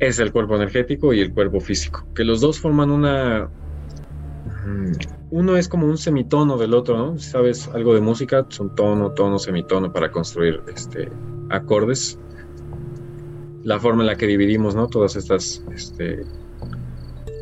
Es 0.00 0.18
el 0.18 0.32
cuerpo 0.32 0.56
energético 0.56 1.14
y 1.14 1.20
el 1.20 1.32
cuerpo 1.32 1.60
físico, 1.60 2.04
que 2.12 2.24
los 2.24 2.40
dos 2.40 2.58
forman 2.58 2.90
una... 2.90 3.48
Mm, 4.66 4.92
uno 5.30 5.56
es 5.56 5.68
como 5.68 5.86
un 5.86 5.96
semitono 5.96 6.58
del 6.58 6.74
otro, 6.74 6.96
¿no? 6.98 7.16
Si 7.16 7.30
sabes 7.30 7.68
algo 7.68 7.94
de 7.94 8.00
música, 8.00 8.44
son 8.48 8.74
tono, 8.74 9.12
tono, 9.12 9.38
semitono 9.38 9.92
para 9.92 10.10
construir 10.10 10.60
este, 10.74 11.08
acordes. 11.48 12.18
La 13.62 13.78
forma 13.78 14.02
en 14.02 14.08
la 14.08 14.16
que 14.16 14.26
dividimos, 14.26 14.74
¿no? 14.74 14.88
Todas 14.88 15.14
estas 15.14 15.64
este, 15.72 16.24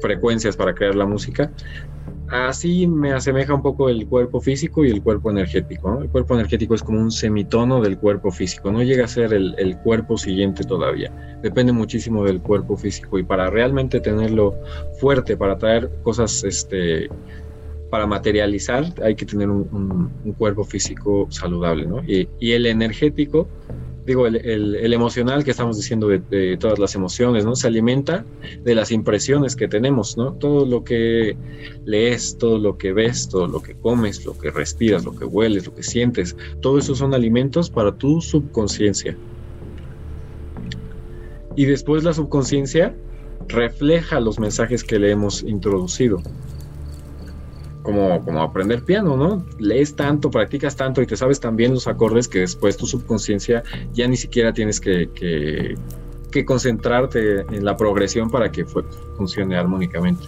frecuencias 0.01 0.57
para 0.57 0.75
crear 0.75 0.95
la 0.95 1.07
música. 1.07 1.51
Así 2.29 2.87
me 2.87 3.13
asemeja 3.13 3.55
un 3.55 3.63
poco 3.63 3.89
el 3.89 4.07
cuerpo 4.07 4.41
físico 4.41 4.85
y 4.85 4.91
el 4.91 5.03
cuerpo 5.03 5.31
energético. 5.31 6.03
El 6.03 6.11
cuerpo 6.11 6.35
energético 6.35 6.75
es 6.75 6.83
como 6.83 7.01
un 7.01 7.11
semitono 7.11 7.81
del 7.81 7.99
cuerpo 7.99 8.31
físico, 8.31 8.71
no 8.71 8.83
llega 8.83 9.05
a 9.05 9.09
ser 9.09 9.33
el, 9.33 9.79
cuerpo 9.83 10.19
siguiente 10.19 10.65
todavía. 10.65 11.11
Depende 11.43 11.73
muchísimo 11.73 12.25
del 12.25 12.41
cuerpo 12.41 12.77
físico 12.77 13.19
y 13.19 13.23
para 13.23 13.49
realmente 13.49 14.01
tenerlo 14.01 14.55
fuerte, 15.01 15.37
para 15.39 15.57
traer 15.57 15.91
cosas, 16.03 16.45
este, 16.45 17.09
para 17.91 18.07
materializar, 18.07 18.85
hay 19.03 19.15
que 19.15 19.25
tener 19.25 19.49
un, 19.49 20.11
cuerpo 20.37 20.65
físico 20.65 21.27
saludable. 21.31 21.89
y 22.07 22.53
el 22.53 22.67
energético 22.67 23.49
digo, 24.09 24.27
el, 24.27 24.93
emocional 24.95 25.45
que 25.45 25.51
estamos 25.51 25.77
diciendo 25.77 26.09
de, 26.09 26.57
todas 26.57 26.79
las 26.79 26.95
emociones, 26.95 27.45
¿no? 27.45 27.55
Se 27.55 27.67
alimenta 27.67 28.25
de 28.65 28.75
las 28.75 28.91
impresiones 28.91 29.55
que 29.55 29.69
tenemos, 29.69 30.17
¿no? 30.17 30.33
Todo 30.33 30.65
lo 30.65 30.83
que 30.83 31.37
lees, 31.85 32.39
todo 32.39 32.59
lo 32.59 32.79
que 32.79 32.95
ves, 32.95 33.29
todo 33.29 33.47
lo 33.47 33.61
que 33.61 33.75
comes, 33.75 34.25
lo 34.25 34.37
que 34.37 34.51
respiras, 34.51 35.05
lo 35.05 35.15
que 35.15 35.27
hueles, 35.27 35.67
lo 35.67 35.75
que 35.75 35.83
sientes, 35.83 36.37
todo 36.63 36.79
eso 36.79 36.95
son 36.95 37.13
alimentos 37.13 37.69
para 37.69 37.95
tu 37.95 38.23
subconsciencia. 38.23 39.15
Y 41.55 41.67
después 41.67 42.03
la 42.03 42.15
subconsciencia 42.15 42.97
refleja 43.47 44.21
los 44.21 44.39
mensajes 44.39 44.83
que 44.83 44.99
le 44.99 45.11
hemos 45.11 45.43
introducido 45.43 46.23
como, 47.89 48.43
aprender 48.43 48.85
piano, 48.85 49.17
¿no? 49.17 49.43
Lees 49.59 49.97
tanto, 49.97 50.31
practicas 50.31 50.77
tanto 50.77 51.01
y 51.01 51.07
te 51.07 51.17
sabes 51.17 51.41
también 51.41 51.73
los 51.73 51.87
acordes 51.87 52.29
que 52.29 52.41
después 52.41 52.77
tu 52.77 52.87
subconsciencia 52.87 53.63
ya 53.95 54.07
ni 54.07 54.17
siquiera 54.17 54.53
tienes 54.53 54.81
que, 54.81 55.09
que, 55.15 56.45
concentrarte 56.45 57.41
en 57.41 57.65
la 57.65 57.77
progresión 57.77 58.31
para 58.31 58.53
que 58.53 58.65
funcione 58.65 59.57
armónicamente. 59.57 60.25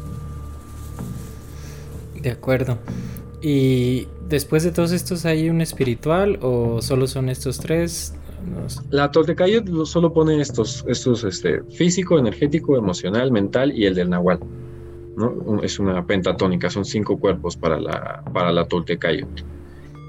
De 2.20 2.30
acuerdo. 2.30 2.78
¿Y 3.40 4.08
después 4.28 4.64
de 4.64 4.72
todos 4.72 4.90
estos 4.90 5.24
hay 5.24 5.48
un 5.48 5.60
espiritual 5.60 6.38
o 6.42 6.82
solo 6.82 7.06
son 7.06 7.28
estos 7.28 7.60
tres? 7.60 8.14
La 8.90 9.12
Toltecayo 9.12 9.62
solo 9.86 10.12
pone 10.12 10.40
estos, 10.40 10.84
estos 10.88 11.22
este, 11.22 11.62
físico, 11.76 12.18
energético, 12.18 12.76
emocional, 12.76 13.30
mental 13.30 13.70
y 13.72 13.84
el 13.84 13.94
del 13.94 14.10
Nahual. 14.10 14.40
Es 15.62 15.78
una 15.78 16.06
pentatónica, 16.06 16.70
son 16.70 16.84
cinco 16.84 17.18
cuerpos 17.18 17.56
para 17.56 17.78
la, 17.78 18.22
para 18.32 18.52
la 18.52 18.64
Toltecayot. 18.66 19.44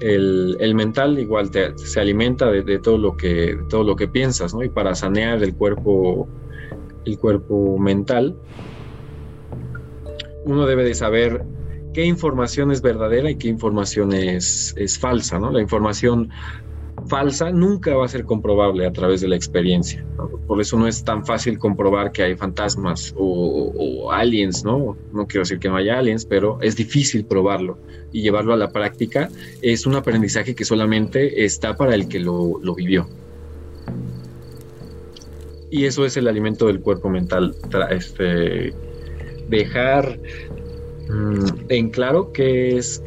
El, 0.00 0.74
mental 0.74 1.18
igual 1.18 1.50
se 1.76 2.00
alimenta 2.00 2.50
de, 2.50 2.78
todo 2.80 2.98
lo 2.98 3.16
que, 3.16 3.56
todo 3.68 3.84
lo 3.84 3.94
que 3.94 4.08
piensas, 4.08 4.52
¿no? 4.52 4.64
Y 4.64 4.68
para 4.68 4.94
sanear 4.96 5.42
el 5.42 5.54
cuerpo, 5.54 6.28
el 7.04 7.18
cuerpo 7.18 7.78
mental, 7.78 8.36
uno 10.44 10.66
debe 10.66 10.82
de 10.84 10.94
saber 10.94 11.44
qué 11.94 12.04
información 12.04 12.72
es 12.72 12.82
verdadera 12.82 13.30
y 13.30 13.36
qué 13.36 13.48
información 13.48 14.12
es, 14.12 14.74
es 14.76 14.98
falsa, 14.98 15.38
¿no? 15.38 15.52
La 15.52 15.60
información 15.60 16.30
falsa 17.06 17.50
nunca 17.50 17.94
va 17.94 18.04
a 18.04 18.08
ser 18.08 18.24
comprobable 18.24 18.86
a 18.86 18.92
través 18.92 19.20
de 19.20 19.28
la 19.28 19.36
experiencia. 19.36 20.04
Por 20.46 20.60
eso 20.60 20.78
no 20.78 20.86
es 20.86 21.04
tan 21.04 21.24
fácil 21.24 21.58
comprobar 21.58 22.12
que 22.12 22.22
hay 22.22 22.36
fantasmas 22.36 23.14
o, 23.16 24.10
aliens, 24.12 24.64
¿no? 24.64 24.96
No 25.12 25.26
quiero 25.26 25.42
decir 25.42 25.58
que 25.58 25.68
no 25.68 25.76
haya 25.76 25.98
aliens, 25.98 26.24
pero 26.24 26.60
es 26.60 26.76
difícil 26.76 27.24
probarlo 27.24 27.78
y 28.12 28.22
llevarlo 28.22 28.52
a 28.52 28.56
la 28.56 28.70
práctica 28.70 29.30
es 29.62 29.86
un 29.86 29.94
aprendizaje 29.94 30.54
que 30.54 30.64
solamente 30.64 31.44
está 31.44 31.76
para 31.76 31.94
el 31.94 32.08
que 32.08 32.20
lo, 32.20 32.58
vivió. 32.74 33.08
Y 35.70 35.86
eso 35.86 36.04
es 36.04 36.16
el 36.16 36.28
alimento 36.28 36.66
del 36.66 36.80
cuerpo 36.80 37.08
mental, 37.08 37.54
este, 37.90 38.74
dejar 39.48 40.18
mm, 41.08 41.44
en 41.70 41.90
claro 41.90 42.32
que 42.32 42.76
es 42.76 43.02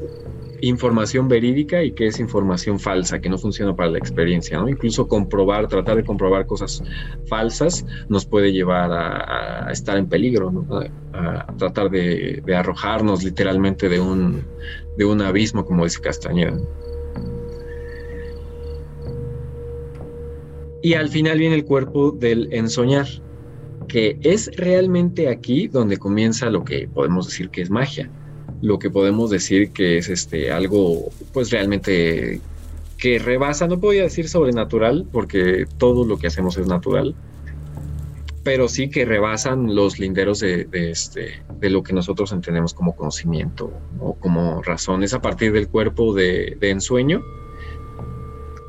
información 0.62 1.28
verídica 1.28 1.84
y 1.84 1.91
que 1.91 2.08
es 2.08 2.20
información 2.20 2.80
falsa, 2.80 3.20
que 3.20 3.30
no 3.30 3.38
funciona 3.38 3.76
para 3.76 3.89
la 3.89 3.98
experiencia, 3.98 4.58
¿no? 4.58 4.68
Incluso 4.70 5.08
comprobar, 5.08 5.68
tratar 5.68 5.98
de 5.98 6.04
comprobar 6.04 6.46
cosas 6.46 6.84
falsas 7.28 7.86
nos 8.10 8.26
puede 8.26 8.52
llevar 8.52 8.91
a, 8.91 9.72
estar 9.72 9.98
en 9.98 10.08
peligro, 10.08 10.65
a, 11.13 11.54
tratar 11.58 11.89
de, 11.89 12.44
arrojarnos 12.56 13.24
literalmente 13.24 13.89
de 13.89 14.00
un, 14.00 14.44
de 14.98 15.06
un 15.06 15.22
abismo, 15.22 15.65
como 15.65 15.84
dice 15.84 16.02
Castañeda. 16.02 16.58
Y 20.82 20.94
al 20.94 21.10
final 21.10 21.39
viene 21.39 21.56
el 21.56 21.65
cuerpo 21.65 22.12
del 22.12 22.48
ensoñar, 22.54 23.08
que 23.88 24.20
es 24.22 24.52
realmente 24.56 25.30
aquí 25.30 25.68
donde 25.68 25.98
comienza 25.98 26.50
lo 26.50 26.63
que 26.63 26.88
podemos 26.88 27.28
decir 27.28 27.50
que 27.50 27.62
es 27.62 27.70
magia 27.70 28.10
lo 28.62 28.80
que 28.80 28.89
podemos 28.89 29.30
decir 29.30 29.72
que 29.72 29.98
es 29.98 30.10
este 30.10 30.52
algo 30.52 31.10
pues 31.34 31.52
realmente 31.52 32.41
que 32.98 33.20
rebasa, 33.20 33.68
no 33.68 33.80
podía 33.80 34.04
decir 34.04 34.30
sobrenatural 34.30 35.06
porque 35.12 35.65
todo 35.78 36.06
lo 36.06 36.18
que 36.18 36.28
hacemos 36.28 36.58
es 36.58 36.65
natural, 36.68 37.13
pero 38.44 38.68
sí 38.70 38.89
que 38.89 39.06
rebasan 39.06 39.76
los 39.76 40.00
linderos 40.00 40.39
de, 40.39 40.68
este, 40.72 41.44
de 41.60 41.70
lo 41.70 41.84
que 41.84 41.94
nosotros 41.94 42.32
entendemos 42.32 42.74
como 42.74 42.96
conocimiento 42.96 43.72
o 44.00 44.13
como 44.13 44.62
razón. 44.62 45.04
Es 45.04 45.13
a 45.13 45.22
partir 45.22 45.52
del 45.52 45.68
cuerpo 45.68 46.13
de 46.13 46.58
ensueño 46.62 47.22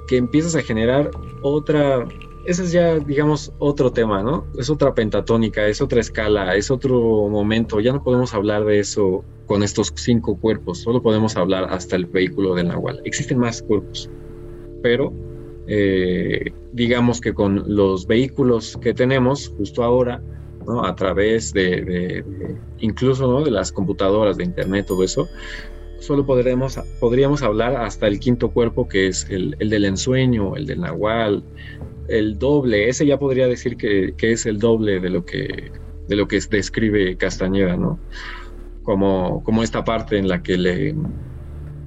que 0.09 0.17
empiezas 0.17 0.57
a 0.57 0.63
generar 0.63 1.11
otra 1.43 2.07
ese 2.47 2.63
es 2.63 2.73
ya, 2.73 2.99
digamos, 2.99 3.53
otro 3.59 3.93
tema, 3.93 4.23
¿no? 4.23 4.47
Es 4.59 4.71
otra 4.71 4.95
pentatónica, 4.95 5.67
es 5.67 5.81
otra 5.81 6.01
escala, 6.01 6.55
es 6.55 6.71
otro 6.71 7.29
momento. 7.29 7.81
Ya 7.81 7.93
no 7.93 8.03
podemos 8.03 8.35
hablar 8.35 8.65
de 8.65 8.79
eso 8.79 9.25
con 9.47 9.63
estos 9.63 9.93
cinco 9.97 10.37
cuerpos, 10.37 10.79
solo 10.79 11.03
podemos 11.03 11.37
hablar 11.37 11.67
hasta 11.71 11.97
el 11.97 12.07
vehículo 12.07 12.55
del 12.55 12.69
Nahual. 12.69 13.01
Existen 13.05 13.39
más 13.39 13.63
cuerpos, 13.63 14.11
pero 14.83 15.13
eh, 15.69 16.53
digamos 16.73 17.21
que 17.21 17.35
con 17.35 17.65
los 17.67 18.07
vehículos 18.07 18.77
que 18.81 18.95
tenemos 18.95 19.53
justo 19.57 19.83
ahora, 19.83 20.23
¿no? 20.67 20.85
a 20.85 20.95
través 20.95 21.53
de, 21.53 22.25
incluso 22.79 23.31
¿no? 23.31 23.45
de 23.45 23.51
las 23.51 23.73
computadoras, 23.73 24.37
de 24.37 24.45
internet, 24.45 24.87
todo 24.87 25.05
eso, 25.05 25.29
solo 26.01 26.27
podremos, 26.27 26.79
podríamos 27.01 27.43
hablar 27.43 27.77
hasta 27.77 28.07
el 28.07 28.19
quinto 28.21 28.51
cuerpo, 28.51 28.89
que 28.89 29.09
es 29.09 29.27
el, 29.31 29.57
el 29.59 29.71
del 29.71 29.85
ensueño, 29.85 30.57
el 30.57 30.67
del 30.67 30.81
Nahual, 30.81 31.43
el 32.09 32.39
doble, 32.39 32.89
ese 32.89 33.07
ya 33.07 33.19
podría 33.19 33.47
decir 33.49 33.77
que, 33.77 34.15
es 34.19 34.47
el 34.47 34.59
doble 34.59 35.01
de 35.01 35.11
lo 35.11 35.25
que, 35.25 35.73
de 36.09 36.17
lo 36.17 36.29
que 36.29 36.41
describe 36.51 37.17
Castañeda, 37.17 37.77
¿no? 37.77 37.99
Como, 38.83 39.43
como 39.45 39.63
esta 39.63 39.85
parte 39.85 40.17
en 40.17 40.29
la 40.29 40.43
que 40.43 40.57
le, 40.57 40.95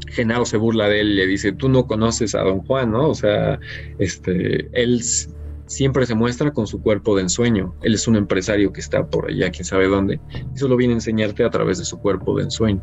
Genaro 0.07 0.45
se 0.45 0.57
burla 0.57 0.89
de 0.89 1.01
él 1.01 1.11
y 1.11 1.15
le 1.15 1.27
dice, 1.27 1.51
tú 1.51 1.69
no 1.69 1.87
conoces 1.87 2.35
a 2.35 2.41
don 2.41 2.61
Juan, 2.61 2.91
¿no? 2.91 3.09
O 3.09 3.15
sea, 3.15 3.59
este, 3.99 4.69
él 4.73 5.01
siempre 5.65 6.05
se 6.05 6.15
muestra 6.15 6.51
con 6.51 6.67
su 6.67 6.81
cuerpo 6.81 7.15
de 7.15 7.23
ensueño. 7.23 7.75
Él 7.83 7.93
es 7.93 8.07
un 8.07 8.15
empresario 8.15 8.73
que 8.73 8.81
está 8.81 9.05
por 9.07 9.29
allá, 9.29 9.51
quién 9.51 9.65
sabe 9.65 9.87
dónde, 9.87 10.19
y 10.53 10.57
solo 10.57 10.75
viene 10.75 10.93
a 10.93 10.97
enseñarte 10.97 11.43
a 11.43 11.49
través 11.49 11.77
de 11.77 11.85
su 11.85 11.99
cuerpo 11.99 12.35
de 12.37 12.43
ensueño. 12.43 12.81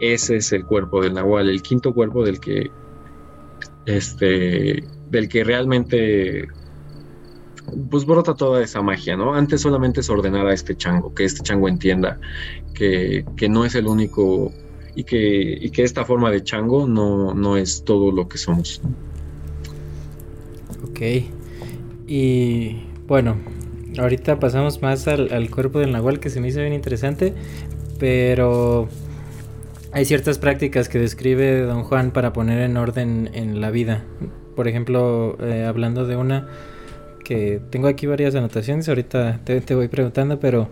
Ese 0.00 0.36
es 0.36 0.52
el 0.52 0.64
cuerpo 0.64 1.02
del 1.02 1.14
Nahual, 1.14 1.48
el 1.48 1.62
quinto 1.62 1.94
cuerpo 1.94 2.24
del 2.24 2.40
que 2.40 2.70
este, 3.86 4.84
del 5.10 5.28
que 5.28 5.44
realmente 5.44 6.48
pues 7.90 8.04
brota 8.04 8.34
toda 8.34 8.62
esa 8.62 8.82
magia, 8.82 9.16
¿no? 9.16 9.34
Antes 9.34 9.62
solamente 9.62 10.00
es 10.00 10.10
ordenar 10.10 10.46
a 10.46 10.52
este 10.52 10.76
chango, 10.76 11.14
que 11.14 11.24
este 11.24 11.42
chango 11.42 11.68
entienda 11.68 12.20
que, 12.74 13.24
no 13.48 13.64
es 13.64 13.74
el 13.74 13.86
único 13.86 14.52
y 14.94 15.04
que, 15.04 15.58
y 15.60 15.70
que 15.70 15.82
esta 15.82 16.04
forma 16.04 16.30
de 16.30 16.42
chango 16.42 16.86
no, 16.86 17.34
no 17.34 17.56
es 17.56 17.84
todo 17.84 18.12
lo 18.12 18.28
que 18.28 18.38
somos. 18.38 18.80
Ok. 20.88 21.00
Y 22.06 22.82
bueno, 23.06 23.36
ahorita 23.98 24.38
pasamos 24.38 24.82
más 24.82 25.08
al, 25.08 25.32
al 25.32 25.50
cuerpo 25.50 25.78
del 25.78 25.92
nahual 25.92 26.20
que 26.20 26.30
se 26.30 26.40
me 26.40 26.48
hizo 26.48 26.60
bien 26.60 26.74
interesante, 26.74 27.32
pero 27.98 28.88
hay 29.94 30.04
ciertas 30.04 30.38
prácticas 30.38 30.88
que 30.88 30.98
describe 30.98 31.60
don 31.60 31.84
Juan 31.84 32.10
para 32.10 32.32
poner 32.32 32.58
en 32.58 32.76
orden 32.76 33.30
en 33.32 33.60
la 33.60 33.70
vida. 33.70 34.02
Por 34.56 34.66
ejemplo, 34.66 35.38
eh, 35.40 35.64
hablando 35.64 36.04
de 36.04 36.16
una 36.16 36.48
que 37.24 37.60
tengo 37.70 37.86
aquí 37.86 38.06
varias 38.06 38.34
anotaciones, 38.34 38.88
ahorita 38.88 39.40
te, 39.44 39.74
voy 39.74 39.86
preguntando, 39.86 40.40
pero 40.40 40.68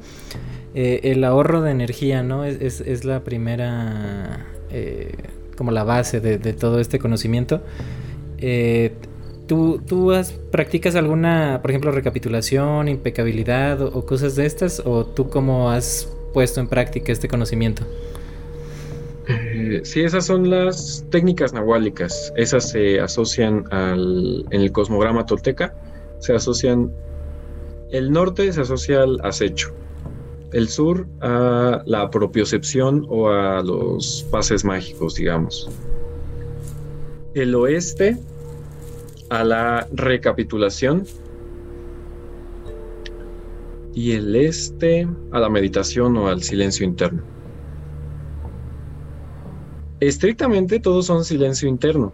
eh, 0.75 1.01
el 1.05 1.23
ahorro 1.23 1.63
de 1.63 1.71
energía, 1.71 2.25
¿no? 2.25 2.45
Es, 2.45 2.81
es, 2.81 3.05
la 3.05 3.23
primera, 3.23 4.45
eh, 4.71 5.15
como 5.57 5.71
la 5.71 5.85
base 5.85 6.21
de, 6.21 6.53
todo 6.53 6.81
este 6.81 6.99
conocimiento. 6.99 7.63
¿tú, 9.47 9.81
¿Tú 9.87 10.13
practicas 10.51 10.97
alguna, 10.97 11.61
por 11.63 11.71
ejemplo, 11.71 11.93
recapitulación, 11.93 12.89
impecabilidad 12.89 13.81
o 13.83 14.05
cosas 14.05 14.35
de 14.35 14.47
estas? 14.47 14.83
¿O 14.85 15.07
tú 15.07 15.31
cómo 15.31 15.71
has 15.71 16.09
puesto 16.35 16.61
en 16.61 16.67
práctica 16.67 17.13
este 17.13 17.29
conocimiento? 17.29 17.85
Eh, 19.29 19.83
sí, 19.85 20.03
esas 20.03 20.27
son 20.27 20.51
las 20.51 21.05
técnicas 21.11 21.53
nahuálicas. 21.53 22.33
Esas 22.37 22.71
se 22.71 23.01
asocian 23.01 23.65
al, 23.71 24.45
en 24.51 24.61
el 24.61 24.73
cosmograma 24.73 25.27
tolteca. 25.27 25.75
Se 26.19 26.35
asocian. 26.35 26.93
El 27.91 28.11
norte 28.11 28.53
se 28.53 28.63
asocia 28.63 29.03
al 29.03 29.21
acecho. 29.23 29.73
El 30.53 30.69
sur 30.69 31.07
a 31.21 31.83
la 31.87 32.11
propiocepción 32.11 33.07
o 33.09 33.29
a 33.29 33.63
los 33.63 34.27
pases 34.31 34.65
mágicos, 34.65 35.15
digamos. 35.15 35.71
El 37.35 37.55
oeste 37.55 38.19
a 39.31 39.45
la 39.45 39.87
recapitulación. 39.93 41.07
Y 43.95 44.13
el 44.13 44.35
este 44.37 45.07
a 45.33 45.39
la 45.39 45.51
meditación 45.51 46.17
o 46.17 46.29
al 46.29 46.43
silencio 46.43 46.85
interno. 46.87 47.32
Estrictamente 50.03 50.81
todos 50.81 51.07
son 51.07 51.25
silencio 51.25 51.69
interno. 51.69 52.13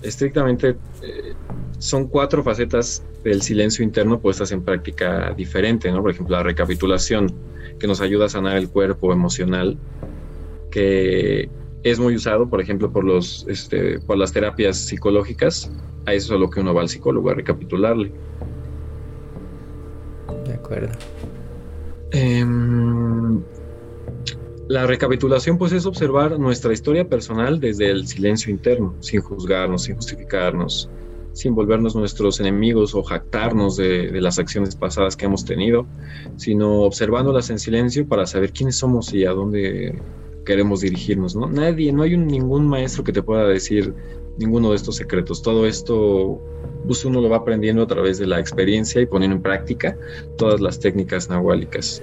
Estrictamente 0.00 0.76
eh, 1.02 1.34
son 1.76 2.06
cuatro 2.06 2.44
facetas 2.44 3.02
del 3.24 3.42
silencio 3.42 3.84
interno 3.84 4.20
puestas 4.20 4.52
en 4.52 4.62
práctica 4.62 5.34
diferente, 5.36 5.90
¿no? 5.90 6.02
Por 6.02 6.12
ejemplo, 6.12 6.36
la 6.36 6.44
recapitulación, 6.44 7.34
que 7.80 7.88
nos 7.88 8.00
ayuda 8.00 8.26
a 8.26 8.28
sanar 8.28 8.56
el 8.56 8.68
cuerpo 8.68 9.12
emocional, 9.12 9.76
que 10.70 11.50
es 11.82 11.98
muy 11.98 12.14
usado, 12.14 12.48
por 12.48 12.60
ejemplo, 12.60 12.92
por, 12.92 13.02
los, 13.02 13.44
este, 13.48 13.98
por 13.98 14.18
las 14.18 14.32
terapias 14.32 14.76
psicológicas. 14.76 15.68
A 16.06 16.14
eso 16.14 16.32
es 16.32 16.38
a 16.38 16.40
lo 16.40 16.48
que 16.48 16.60
uno 16.60 16.74
va 16.74 16.82
al 16.82 16.88
psicólogo, 16.88 17.30
a 17.30 17.34
recapitularle. 17.34 18.12
De 20.46 20.54
acuerdo. 20.54 20.96
Em, 22.12 23.42
la 24.68 24.86
recapitulación 24.86 25.58
pues 25.58 25.72
es 25.72 25.86
observar 25.86 26.38
nuestra 26.38 26.72
historia 26.72 27.08
personal 27.08 27.60
desde 27.60 27.90
el 27.90 28.06
silencio 28.06 28.50
interno, 28.50 28.94
sin 29.00 29.20
juzgarnos, 29.20 29.84
sin 29.84 29.94
justificarnos, 29.94 30.90
sin 31.32 31.54
volvernos 31.54 31.94
nuestros 31.94 32.40
enemigos 32.40 32.94
o 32.94 33.02
jactarnos 33.02 33.76
de, 33.76 34.10
las 34.20 34.38
acciones 34.38 34.74
pasadas 34.74 35.16
que 35.16 35.26
hemos 35.26 35.44
tenido, 35.44 35.86
sino 36.36 36.80
observándolas 36.80 37.50
en 37.50 37.58
silencio 37.58 38.08
para 38.08 38.26
saber 38.26 38.52
quiénes 38.52 38.76
somos 38.76 39.14
y 39.14 39.24
a 39.24 39.30
dónde 39.30 40.00
queremos 40.44 40.80
dirigirnos, 40.80 41.36
¿no? 41.36 41.48
Nadie, 41.48 41.92
no 41.92 42.02
hay 42.02 42.14
un, 42.14 42.26
ningún 42.26 42.66
maestro 42.66 43.04
que 43.04 43.12
te 43.12 43.22
pueda 43.22 43.46
decir 43.46 43.94
ninguno 44.38 44.70
de 44.70 44.76
estos 44.76 44.96
secretos. 44.96 45.42
Todo 45.42 45.66
esto 45.66 46.40
pues 46.86 47.04
uno 47.04 47.20
lo 47.20 47.28
va 47.28 47.38
aprendiendo 47.38 47.82
a 47.82 47.86
través 47.86 48.18
de 48.18 48.26
la 48.26 48.38
experiencia 48.38 49.00
y 49.00 49.06
poniendo 49.06 49.36
en 49.36 49.42
práctica 49.42 49.96
todas 50.36 50.60
las 50.60 50.78
técnicas 50.78 51.28
nahuálicas. 51.28 52.02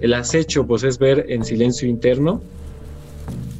El 0.00 0.14
acecho 0.14 0.66
pues 0.66 0.84
es 0.84 0.98
ver 0.98 1.26
en 1.28 1.44
silencio 1.44 1.88
interno 1.88 2.40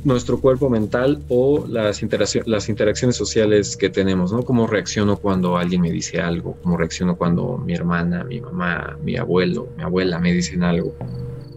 nuestro 0.06 0.40
cuerpo 0.40 0.70
mental 0.70 1.20
o 1.28 1.66
las, 1.66 2.00
las 2.46 2.68
interacciones 2.68 3.16
sociales 3.16 3.76
que 3.76 3.90
tenemos, 3.90 4.32
¿no? 4.32 4.44
Cómo 4.44 4.68
reacciono 4.68 5.16
cuando 5.16 5.56
alguien 5.56 5.80
me 5.80 5.90
dice 5.90 6.20
algo, 6.20 6.56
cómo 6.62 6.76
reacciono 6.76 7.16
cuando 7.16 7.58
mi 7.58 7.74
hermana, 7.74 8.22
mi 8.22 8.40
mamá, 8.40 8.96
mi 9.02 9.16
abuelo, 9.16 9.68
mi 9.76 9.82
abuela 9.82 10.20
me 10.20 10.32
dicen 10.32 10.62
algo, 10.62 10.94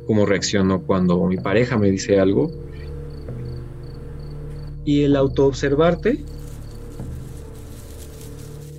cómo 0.07 0.25
reacciono 0.25 0.81
cuando 0.81 1.23
mi 1.27 1.37
pareja 1.37 1.77
me 1.77 1.91
dice 1.91 2.19
algo. 2.19 2.51
Y 4.83 5.03
el 5.03 5.15
autoobservarte 5.15 6.25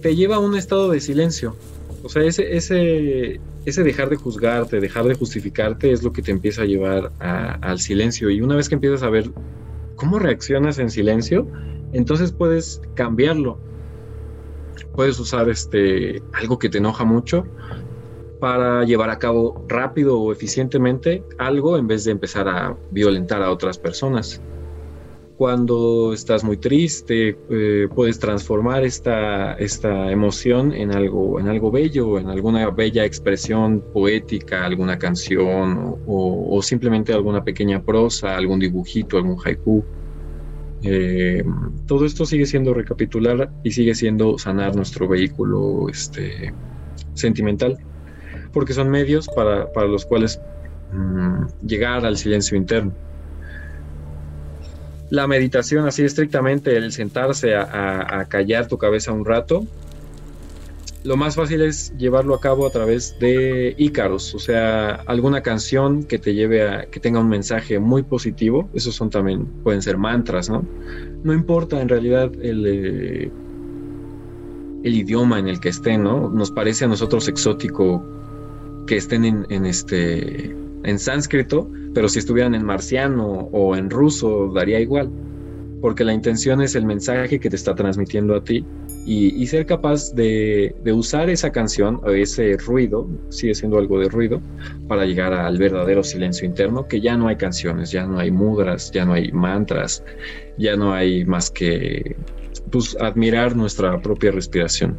te 0.01 0.17
lleva 0.17 0.37
a 0.37 0.39
un 0.39 0.57
estado 0.57 0.91
de 0.91 1.01
silencio. 1.01 1.57
O 2.03 2.09
sea, 2.09 2.23
ese, 2.23 2.57
ese, 2.57 3.41
ese 3.67 3.83
dejar 3.83 4.09
de 4.09 4.17
juzgarte, 4.17 4.81
dejar 4.81 5.05
de 5.05 5.15
justificarte 5.15 5.93
es 5.93 6.03
lo 6.03 6.13
que 6.13 6.23
te 6.23 6.31
empieza 6.31 6.63
a 6.63 6.65
llevar 6.65 7.13
al 7.19 7.79
silencio. 7.79 8.31
Y 8.31 8.41
una 8.41 8.57
vez 8.57 8.69
que 8.69 8.75
empiezas 8.77 9.03
a 9.03 9.11
ver 9.11 9.31
cómo 9.97 10.19
reaccionas 10.19 10.79
en 10.79 10.91
silencio, 10.91 11.47
entonces 11.93 12.33
puedes 12.33 12.81
cambiarlo. 12.95 13.59
Puedes 14.95 15.19
usar 15.21 15.49
este, 15.51 16.23
algo 16.33 16.59
que 16.59 16.69
te 16.69 16.79
enoja 16.79 17.05
mucho 17.05 17.45
para 18.41 18.85
llevar 18.85 19.11
a 19.11 19.19
cabo 19.19 19.65
rápido 19.69 20.19
o 20.19 20.33
eficientemente 20.33 21.23
algo 21.37 21.77
en 21.77 21.87
vez 21.87 22.05
de 22.05 22.13
empezar 22.13 22.49
a 22.49 22.75
violentar 22.91 23.43
a 23.43 23.51
otras 23.51 23.77
personas 23.77 24.41
cuando 25.41 26.13
estás 26.13 26.45
muy 26.45 26.59
triste, 26.59 27.35
eh, 27.49 27.89
puedes 27.95 28.19
transformar 28.19 28.85
esta, 28.85 29.55
esta 29.55 30.13
emoción 30.13 30.75
en 30.75 30.95
algo, 30.95 31.41
en 31.41 31.49
algo 31.49 31.71
bello, 31.71 32.19
en 32.19 32.29
alguna 32.29 32.69
bella 32.69 33.07
expresión 33.07 33.83
poética, 33.91 34.67
alguna 34.67 34.99
canción 34.99 35.97
o, 36.07 36.61
simplemente 36.61 37.15
alguna 37.15 37.43
pequeña 37.43 37.83
prosa, 37.83 38.37
algún 38.37 38.61
dibujito, 38.61 39.17
algún 39.17 39.39
haiku. 39.43 39.83
Eh, 40.83 41.43
todo 41.87 42.05
esto 42.05 42.27
sigue 42.27 42.45
siendo 42.45 42.75
recapitular 42.75 43.51
y 43.65 43.71
sigue 43.71 43.95
siendo 43.95 44.37
sanar 44.37 44.77
nuestro 44.77 45.09
vehículo 45.09 45.89
este, 45.89 46.53
sentimental, 47.15 47.79
porque 48.53 48.75
son 48.75 48.91
medios 48.91 49.27
para, 49.35 49.73
para 49.73 49.87
los 49.87 50.05
cuales 50.05 50.39
mm, 50.93 51.67
llegar 51.67 52.05
al 52.05 52.19
silencio 52.19 52.59
interno 52.59 52.93
la 55.11 55.27
meditación, 55.27 55.87
así 55.87 56.05
estrictamente, 56.05 56.77
el 56.77 56.93
sentarse 56.93 57.55
a, 57.55 58.25
callar 58.29 58.69
tu 58.69 58.79
cabeza 58.79 59.13
un 59.13 59.25
rato, 59.25 59.67
lo 61.03 61.17
más 61.17 61.35
fácil 61.35 61.63
es 61.63 61.97
llevarlo 61.97 62.35
a 62.35 62.41
cabo 62.41 62.67
a 62.67 62.71
través 62.71 63.19
de 63.19 63.75
ícaros, 63.79 64.35
o 64.35 64.39
sea, 64.39 64.91
alguna 65.07 65.43
canción 65.43 66.05
que 66.05 66.19
te 66.19 66.35
lleve 66.35 66.69
a 66.69 66.87
que 66.87 67.01
tenga 67.01 67.19
un 67.21 67.29
mensaje 67.29 67.79
muy 67.79 68.03
positivo. 68.03 68.69
Esos 68.75 68.95
son 68.95 69.09
también, 69.09 69.47
pueden 69.65 69.81
ser 69.81 69.97
mantras, 69.97 70.51
¿no? 70.51 70.63
No 71.25 71.33
importa 71.33 71.81
en 71.81 71.89
realidad 71.89 72.31
el, 72.43 72.67
eh, 72.67 73.31
el 74.85 74.95
idioma 74.95 75.39
en 75.39 75.49
el 75.49 75.59
que 75.59 75.71
estén, 75.71 76.03
¿no? 76.03 76.29
Nos 76.29 76.51
parece 76.51 76.85
a 76.85 76.89
nosotros 76.89 77.29
exótico 77.29 78.05
que 78.87 78.99
estén 78.99 79.25
en, 79.25 79.47
en 79.49 79.65
este 79.65 80.55
en 80.83 80.99
sánscrito, 80.99 81.71
pero 81.95 82.09
si 82.09 82.19
estuvieran 82.19 82.55
en 82.55 82.65
marciano 82.65 83.49
o 83.53 83.77
en 83.77 83.91
ruso, 83.91 84.53
daría 84.55 84.81
igual, 84.81 85.11
porque 85.81 86.05
la 86.05 86.13
intención 86.13 86.61
es 86.61 86.75
el 86.75 86.85
mensaje 86.85 87.41
que 87.41 87.51
te 87.51 87.57
está 87.57 87.75
transmitiendo 87.75 88.35
a 88.35 88.45
ti 88.45 88.65
y, 89.07 89.47
ser 89.47 89.67
capaz 89.67 90.15
de, 90.15 90.75
usar 90.93 91.31
esa 91.31 91.51
canción 91.51 92.01
o 92.05 92.11
ese 92.11 92.57
ruido, 92.59 93.09
sigue 93.31 93.55
siendo 93.55 93.79
algo 93.79 93.99
de 93.99 94.09
ruido, 94.09 94.41
para 94.89 95.05
llegar 95.07 95.33
al 95.33 95.59
verdadero 95.59 96.05
silencio 96.05 96.47
interno, 96.47 96.87
que 96.87 97.01
ya 97.01 97.17
no 97.17 97.29
hay 97.29 97.37
canciones, 97.37 97.91
ya 97.91 98.07
no 98.07 98.19
hay 98.19 98.31
mudras, 98.31 98.91
ya 98.93 99.05
no 99.05 99.15
hay 99.15 99.33
mantras, 99.33 100.05
ya 100.59 100.77
no 100.77 100.93
hay 100.93 101.25
más 101.25 101.51
que 101.51 102.15
pues, 102.71 102.97
admirar 103.01 103.57
nuestra 103.57 104.01
propia 104.01 104.31
respiración. 104.31 104.97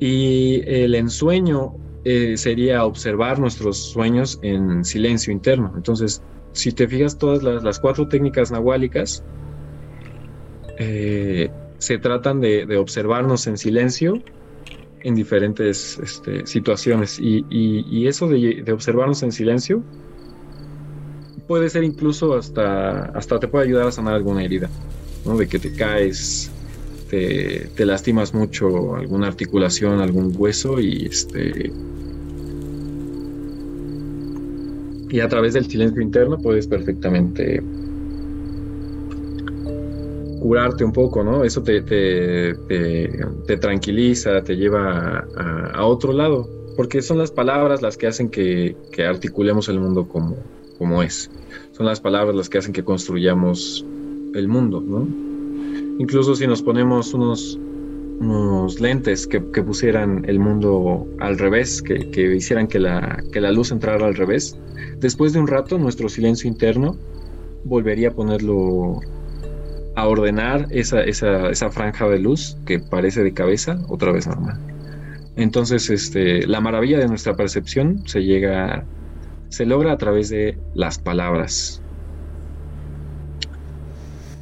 Y 0.00 0.62
el 0.66 0.94
ensueño 0.94 1.74
eh, 2.04 2.36
sería 2.36 2.84
observar 2.84 3.38
nuestros 3.38 3.76
sueños 3.76 4.38
en 4.42 4.84
silencio 4.84 5.32
interno. 5.32 5.72
Entonces, 5.76 6.22
si 6.52 6.72
te 6.72 6.88
fijas, 6.88 7.18
todas 7.18 7.42
las, 7.42 7.78
cuatro 7.78 8.08
técnicas 8.08 8.50
nahuálicas 8.50 9.22
eh, 10.78 11.50
se 11.78 11.98
tratan 11.98 12.40
de, 12.40 12.76
observarnos 12.76 13.46
en 13.46 13.58
silencio 13.58 14.22
en 15.02 15.14
diferentes 15.14 15.98
este, 15.98 16.46
situaciones. 16.46 17.18
Y, 17.20 18.06
eso 18.06 18.28
de, 18.28 18.64
observarnos 18.72 19.22
en 19.22 19.32
silencio 19.32 19.82
puede 21.46 21.68
ser 21.68 21.84
incluso 21.84 22.34
hasta, 22.34 23.06
hasta 23.06 23.38
te 23.40 23.48
puede 23.48 23.66
ayudar 23.66 23.88
a 23.88 23.92
sanar 23.92 24.14
alguna 24.14 24.42
herida, 24.42 24.70
¿no? 25.26 25.36
de 25.36 25.48
que 25.48 25.58
te 25.58 25.74
caes. 25.74 26.50
Te, 27.10 27.68
te 27.74 27.84
lastimas 27.84 28.32
mucho 28.32 28.94
alguna 28.94 29.26
articulación, 29.26 30.00
algún 30.00 30.32
hueso 30.36 30.78
y 30.80 31.06
este 31.06 31.72
y 35.10 35.20
a 35.20 35.28
través 35.28 35.54
del 35.54 35.66
silencio 35.66 36.00
interno 36.00 36.38
puedes 36.38 36.66
perfectamente 36.66 37.62
curarte 40.40 40.84
un 40.84 40.92
poco, 40.92 41.22
¿no? 41.22 41.44
Eso 41.44 41.62
te, 41.62 41.82
te, 41.82 43.56
tranquiliza, 43.58 44.42
te 44.42 44.56
lleva 44.56 45.26
a, 45.36 45.84
otro 45.84 46.12
lado, 46.12 46.48
porque 46.76 47.02
son 47.02 47.18
las 47.18 47.30
palabras 47.30 47.82
las 47.82 47.96
que 47.96 48.06
hacen 48.06 48.30
que, 48.30 48.76
articulemos 49.06 49.68
el 49.68 49.80
mundo 49.80 50.08
como, 50.08 50.36
como 50.78 51.02
es. 51.02 51.30
Son 51.72 51.86
las 51.86 52.00
palabras 52.00 52.34
las 52.34 52.48
que 52.48 52.58
hacen 52.58 52.72
que 52.72 52.84
construyamos 52.84 53.84
el 54.34 54.48
mundo, 54.48 54.80
¿no? 54.80 55.29
Incluso 56.00 56.34
si 56.34 56.46
nos 56.46 56.62
ponemos 56.62 57.12
unos, 57.12 57.58
unos 58.20 58.80
lentes 58.80 59.26
que, 59.26 59.40
pusieran 59.40 60.24
el 60.26 60.38
mundo 60.38 61.06
al 61.20 61.38
revés, 61.38 61.82
que, 61.82 62.10
que 62.10 62.34
hicieran 62.34 62.66
que 62.66 62.78
la, 62.78 63.22
que 63.32 63.40
la 63.40 63.52
luz 63.52 63.70
entrara 63.70 64.06
al 64.06 64.14
revés, 64.14 64.56
Después 65.00 65.32
de 65.32 65.40
un 65.40 65.46
rato, 65.46 65.78
nuestro 65.78 66.10
silencio 66.10 66.46
interno 66.46 66.96
volvería 67.64 68.08
a 68.08 68.12
ponerlo 68.12 69.00
a 69.96 70.06
ordenar 70.06 70.66
esa, 70.70 71.02
esa, 71.02 71.70
franja 71.70 72.06
de 72.08 72.18
luz 72.18 72.56
que 72.66 72.78
parece 72.78 73.22
de 73.22 73.32
cabeza 73.32 73.78
otra 73.88 74.12
vez 74.12 74.26
normal. 74.26 74.60
Entonces, 75.36 75.88
este, 75.88 76.46
la 76.46 76.60
maravilla 76.60 76.98
de 76.98 77.08
nuestra 77.08 77.34
percepción 77.34 78.06
se 78.06 78.22
llega, 78.22 78.84
se 79.48 79.64
logra 79.64 79.92
a 79.92 79.96
través 79.96 80.28
de 80.28 80.58
las 80.74 80.98
palabras. 80.98 81.82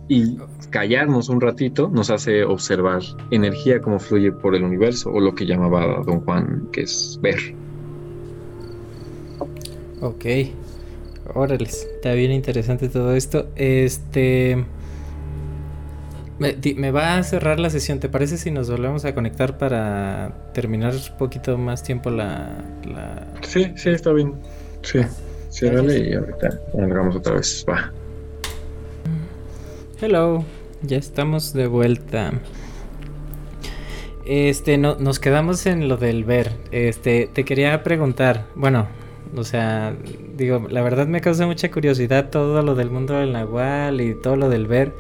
Y 0.09 0.39
callarnos 0.71 1.29
un 1.29 1.41
ratito 1.41 1.89
nos 1.93 2.11
hace 2.11 2.45
observar 2.45 3.03
energía 3.31 3.81
como 3.81 3.99
fluye 3.99 4.33
por 4.33 4.55
el 4.55 4.65
universo 4.65 5.11
o 5.11 5.21
lo 5.21 5.35
que 5.35 5.47
llamaba 5.47 6.03
Don 6.05 6.21
Juan, 6.21 6.69
que 6.73 6.83
es 6.83 7.19
ver. 7.23 7.39
Ok. 10.01 10.25
Órale, 11.35 11.65
está 11.65 12.13
bien 12.13 12.33
interesante 12.33 12.89
todo 12.89 13.15
esto. 13.15 13.49
Este. 13.57 14.65
Me, 16.39 16.91
va 16.93 17.17
a 17.17 17.23
cerrar 17.25 17.59
la 17.59 17.69
sesión. 17.69 17.99
¿Te 17.99 18.09
parece 18.09 18.39
si 18.39 18.53
nos 18.53 18.71
volvemos 18.71 19.05
a 19.05 19.13
conectar 19.13 19.59
para 19.59 20.51
terminar 20.55 20.95
un 20.95 21.19
poquito 21.19 21.59
más 21.59 21.83
tiempo 21.83 22.11
la. 22.11 22.65
Sí, 23.43 23.73
sí, 23.77 23.91
está 23.91 24.13
bien. 24.13 24.35
Sí, 24.83 25.01
ciérrale 25.51 26.11
y 26.11 26.15
ahorita 26.15 26.61
hagamos 26.81 27.17
otra 27.17 27.35
vez. 27.35 27.67
Va. 27.69 27.93
Hello, 30.01 30.45
ya 30.83 30.97
estamos 30.97 31.53
de 31.53 31.67
vuelta. 31.67 32.33
este, 34.25 34.79
no, 34.79 34.97
nos 34.97 35.19
quedamos 35.19 35.67
en 35.67 35.89
lo 35.89 35.97
del 35.97 36.25
ver. 36.25 36.53
Este, 36.71 37.29
te 37.33 37.45
quería 37.45 37.83
preguntar, 37.83 38.47
bueno, 38.55 38.87
o 39.37 39.45
sea, 39.45 39.95
digo, 40.37 40.67
la 40.71 40.83
verdad 40.83 41.07
me 41.07 41.21
causa 41.21 41.47
mucha 41.47 41.71
curiosidad 41.71 42.31
todo 42.31 42.63
lo 42.63 42.75
del 42.75 42.91
mundo 42.91 43.15
del 43.15 43.33
nahual 43.33 44.01
y 44.01 44.15
todo 44.15 44.37
lo 44.37 44.49
del 44.49 44.67
ver. 44.67 44.93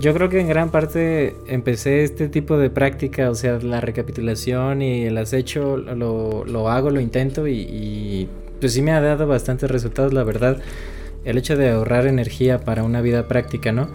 Yo, 0.00 0.14
creo 0.14 0.30
que 0.30 0.40
en 0.40 0.48
gran 0.48 0.70
parte 0.70 1.36
empecé 1.46 2.04
este 2.04 2.30
tipo 2.30 2.56
de 2.56 2.70
práctica, 2.70 3.28
o 3.28 3.34
sea, 3.34 3.58
la 3.58 3.82
recapitulación 3.82 4.80
y 4.80 5.04
el 5.04 5.18
acecho 5.18 5.76
lo, 5.76 6.46
lo 6.46 6.70
hago, 6.70 6.88
lo 6.88 7.00
intento 7.00 7.46
y, 7.46 8.26
pues 8.60 8.72
sí 8.72 8.80
me 8.80 8.92
ha 8.92 9.00
dado 9.02 9.26
bastantes 9.26 9.70
resultados, 9.70 10.14
la 10.14 10.24
verdad. 10.24 10.58
El 11.26 11.36
hecho 11.36 11.54
de 11.58 11.70
ahorrar 11.70 12.06
energía 12.06 12.60
para 12.60 12.82
una 12.82 13.02
vida 13.02 13.28
práctica, 13.28 13.72
¿no? 13.72 13.88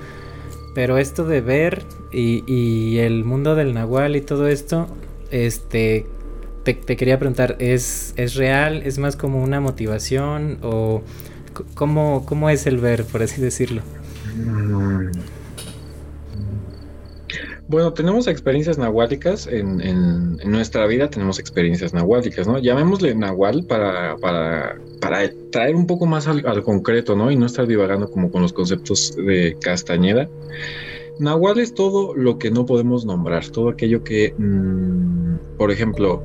Pero 0.80 0.98
esto 0.98 1.26
de 1.26 1.42
ver 1.42 1.84
y, 2.10 3.00
el 3.00 3.26
mundo 3.26 3.54
del 3.54 3.74
nahual 3.74 4.16
y 4.16 4.22
todo 4.22 4.48
esto, 4.48 4.88
este, 5.30 6.06
te, 6.64 6.78
quería 6.80 7.20
preguntar, 7.20 7.58
¿es, 7.60 8.14
¿es 8.16 8.36
real? 8.36 8.84
¿Es 8.86 8.98
más 8.98 9.18
como 9.18 9.44
una 9.44 9.60
motivación? 9.60 10.58
¿O 10.62 11.04
cómo, 11.74 12.26
cómo 12.26 12.50
es 12.50 12.66
el 12.66 12.78
ver, 12.78 13.04
por 13.04 13.22
así 13.22 13.42
decirlo? 13.42 13.82
Mm. 14.38 15.39
Bueno, 17.70 17.94
tenemos 17.94 18.26
experiencias 18.26 18.80
nahuálicas 18.80 19.46
en, 19.46 20.38
nuestra 20.44 20.88
vida, 20.88 21.08
tenemos 21.08 21.38
experiencias 21.38 21.94
nahuálicas, 21.94 22.48
¿no? 22.48 22.58
Llamémosle 22.58 23.14
nahual 23.14 23.64
para, 23.64 24.18
para, 24.18 24.80
para 25.00 25.32
traer 25.52 25.76
un 25.76 25.86
poco 25.86 26.08
más 26.08 26.28
al, 26.28 26.64
concreto, 26.64 27.16
¿no? 27.16 27.30
Y 27.30 27.36
no 27.36 27.46
estar 27.46 27.68
divagando 27.68 28.10
como 28.10 28.32
con 28.32 28.42
los 28.42 28.54
conceptos 28.54 29.16
de 29.16 29.56
Castañeda. 29.62 30.28
Nahual 31.20 31.60
es 31.60 31.76
todo 31.76 32.16
lo 32.16 32.40
que 32.40 32.50
no 32.50 32.66
podemos 32.66 33.06
nombrar, 33.06 33.46
todo 33.50 33.70
aquello 33.70 34.04
que, 34.04 34.34
mm, 34.36 35.58
por 35.60 35.70
ejemplo, 35.70 36.24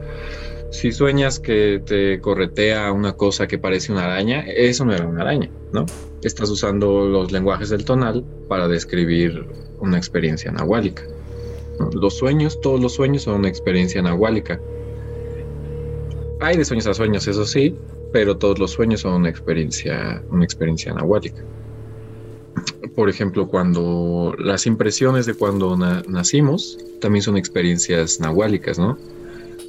si 0.71 0.93
sueñas 0.93 1.41
que 1.41 1.83
te 1.85 2.23
corretea 2.23 2.91
una 2.91 3.13
cosa 3.13 3.47
que 3.47 3.59
parece 3.59 3.93
una 3.93 4.07
araña, 4.07 4.47
eso 4.47 4.87
no 4.87 4.95
era 4.95 5.07
una 5.07 5.21
araña, 5.21 5.51
¿no? 5.75 5.85
Estás 6.23 6.49
usando 6.49 7.07
los 7.07 7.33
lenguajes 7.33 7.69
del 7.69 7.85
tonal 7.85 8.25
para 8.49 8.67
describir 8.67 9.47
una 9.79 9.99
experiencia 9.99 10.51
nahuálica. 10.51 11.03
Los 11.93 12.15
sueños, 12.15 12.61
todos 12.61 12.81
los 12.81 12.95
sueños 12.95 13.23
son 13.23 13.41
una 13.41 13.49
experiencia 13.49 14.03
nahuálica. 14.03 14.61
Hay 16.41 16.57
de 16.57 16.65
sueños 16.65 16.87
a 16.87 16.95
sueños, 16.95 17.27
eso 17.27 17.47
sí, 17.47 17.77
pero 18.13 18.37
todos 18.37 18.59
los 18.59 18.73
sueños 18.73 19.01
son 19.01 19.15
una 19.15 19.29
experiencia, 19.29 20.23
una 20.31 20.45
experiencia 20.45 20.93
nahuálica. 20.93 21.43
Por 22.95 23.09
ejemplo, 23.09 23.49
cuando 23.49 24.35
las 24.39 24.67
impresiones 24.67 25.27
de 25.27 25.35
cuando 25.35 25.77
nacimos 25.77 26.79
también 27.01 27.23
son 27.23 27.37
experiencias 27.37 28.21
nahuálicas, 28.21 28.79
¿no? 28.79 28.97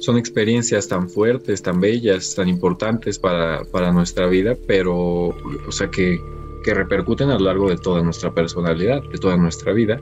Son 0.00 0.18
experiencias 0.18 0.86
tan 0.86 1.08
fuertes, 1.08 1.62
tan 1.62 1.80
bellas, 1.80 2.34
tan 2.34 2.48
importantes 2.48 3.18
para, 3.18 3.64
para 3.64 3.92
nuestra 3.92 4.26
vida, 4.26 4.56
pero, 4.66 5.28
o 5.66 5.72
sea, 5.72 5.90
que, 5.90 6.20
que 6.62 6.74
repercuten 6.74 7.30
a 7.30 7.38
lo 7.38 7.46
largo 7.46 7.68
de 7.68 7.78
toda 7.78 8.02
nuestra 8.02 8.32
personalidad, 8.32 9.02
de 9.10 9.18
toda 9.18 9.36
nuestra 9.36 9.72
vida 9.72 10.00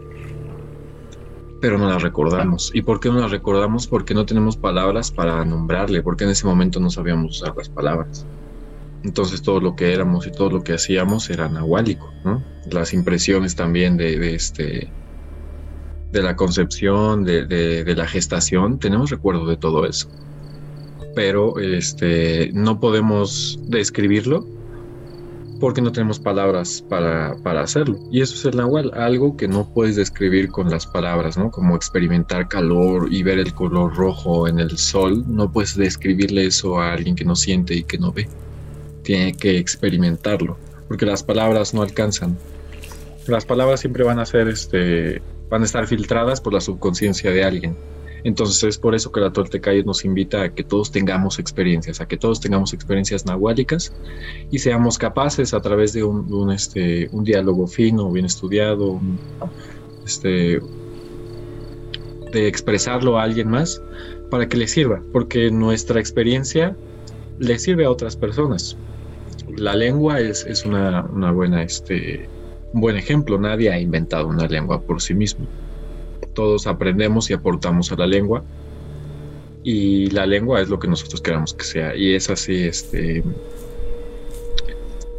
pero 1.65 1.79
no 1.79 1.89
la 1.89 1.99
recordamos. 1.99 2.71
¿Y 2.75 2.83
por 2.83 3.01
qué 3.01 3.09
no 3.09 3.21
la 3.21 3.27
recordamos? 3.27 3.87
Porque 3.87 4.13
no 4.13 4.27
tenemos 4.27 4.55
palabras 4.55 5.11
para 5.11 5.43
nombrarle, 5.47 6.03
porque 6.03 6.25
en 6.25 6.31
ese 6.31 6.47
momento 6.47 6.79
no 6.79 6.91
sabíamos 6.91 7.41
usar 7.41 7.57
las 7.57 7.71
palabras. 7.71 8.27
Entonces 9.03 9.41
todo 9.41 9.61
lo 9.61 9.75
que 9.75 9.95
éramos 9.95 10.27
y 10.27 10.31
todo 10.31 10.51
lo 10.51 10.63
que 10.63 10.75
hacíamos 10.75 11.31
era 11.31 11.49
nahuálico, 11.49 12.13
¿no? 12.23 12.45
Las 12.71 12.93
impresiones 12.93 13.57
también 13.57 13.97
de, 13.97 14.35
este 14.35 14.91
de 16.13 16.23
la 16.23 16.37
concepción, 16.37 17.25
de, 17.25 17.47
de, 17.47 17.97
la 17.97 18.07
gestación, 18.07 18.79
tenemos 18.79 19.09
recuerdo 19.09 19.47
de 19.47 19.57
todo 19.57 19.87
eso. 19.87 20.11
Pero 21.15 21.59
este, 21.61 22.51
no 22.53 22.79
podemos 22.79 23.59
describirlo 23.63 24.47
porque 25.65 25.81
no 25.81 25.93
tenemos 25.93 26.19
palabras 26.19 26.85
para, 26.91 27.37
para, 27.43 27.63
hacerlo. 27.63 27.99
Y 28.13 28.21
eso 28.21 28.35
es 28.35 28.45
el 28.45 28.59
nahual, 28.59 28.93
algo 28.93 29.35
que 29.35 29.49
no 29.49 29.67
puedes 29.67 29.97
describir 29.97 30.51
con 30.51 30.69
las 30.69 30.87
palabras, 30.87 31.39
¿no? 31.39 31.51
Como 31.51 31.75
experimentar 31.75 32.49
calor 32.49 33.09
y 33.11 33.23
ver 33.23 33.39
el 33.39 33.55
color 33.55 33.97
rojo 33.97 34.47
en 34.47 34.61
el 34.61 34.77
sol, 34.77 35.25
no 35.27 35.51
puedes 35.51 35.75
describirle 35.75 36.45
eso 36.45 36.79
a 36.79 36.93
alguien 36.93 37.17
que 37.17 37.25
no 37.25 37.35
siente 37.35 37.73
y 37.77 37.83
que 37.83 37.97
no 37.97 38.13
ve. 38.13 38.29
Tiene 39.05 39.33
que 39.33 39.57
experimentarlo, 39.57 40.59
porque 40.87 41.07
las 41.07 41.23
palabras 41.23 41.73
no 41.73 41.81
alcanzan. 41.81 42.37
Las 43.27 43.47
palabras 43.47 43.81
siempre 43.81 44.05
van 44.05 44.19
a 44.19 44.27
ser, 44.27 44.49
este, 44.49 45.23
van 45.49 45.63
a 45.63 45.65
estar 45.65 45.87
filtradas 45.87 46.43
por 46.43 46.53
la 46.53 46.61
subconsciencia 46.61 47.31
de 47.31 47.43
alguien. 47.43 47.75
Entonces 48.25 48.65
es 48.65 48.79
por 48.79 48.95
eso 48.95 49.13
que 49.13 49.21
la 49.21 49.33
Toltecayo 49.33 49.85
nos 49.85 50.05
invita 50.07 50.43
a 50.43 50.49
que 50.49 50.65
todos 50.65 50.91
tengamos 50.91 51.39
experiencias, 51.39 52.01
a 52.01 52.09
que 52.09 52.17
todos 52.17 52.41
tengamos 52.41 52.73
experiencias 52.73 53.27
nahuálicas 53.27 53.93
y 54.51 54.59
seamos 54.59 54.97
capaces 54.97 55.53
a 55.53 55.61
través 55.61 55.93
de 55.93 56.05
un, 56.05 56.51
este, 56.51 57.11
un 57.13 57.23
diálogo 57.23 57.67
fino, 57.67 58.11
bien 58.11 58.25
estudiado, 58.25 58.99
este, 60.07 60.59
de 62.33 62.49
expresarlo 62.49 63.19
a 63.19 63.25
alguien 63.25 63.51
más 63.51 63.83
para 64.31 64.49
que 64.49 64.57
le 64.57 64.69
sirva, 64.69 65.03
porque 65.13 65.51
nuestra 65.51 66.01
experiencia 66.01 66.75
le 67.39 67.59
sirve 67.59 67.85
a 67.85 67.91
otras 67.91 68.17
personas. 68.17 68.79
La 69.55 69.77
lengua 69.77 70.19
es, 70.19 70.65
una 70.65 71.03
buena, 71.31 71.63
este, 71.63 72.27
un 72.73 72.81
buen 72.81 72.97
ejemplo. 72.97 73.39
Nadie 73.39 73.71
ha 73.71 73.79
inventado 73.79 74.29
una 74.29 74.47
lengua 74.49 74.81
por 74.81 75.03
sí 75.03 75.13
mismo 75.13 75.47
todos 76.35 76.67
aprendemos 76.67 77.31
y 77.31 77.33
aportamos 77.33 77.91
a 77.93 77.97
la 77.97 78.07
lengua 78.07 78.43
y 79.63 80.11
la 80.11 80.27
lengua 80.27 80.61
es 80.61 80.69
lo 80.69 80.79
que 80.79 80.89
nosotros 80.89 81.23
queramos 81.23 81.55
que 81.55 81.65
sea 81.65 81.97
y 81.97 82.15
es 82.15 82.29
así 82.29 82.65
este 82.65 83.25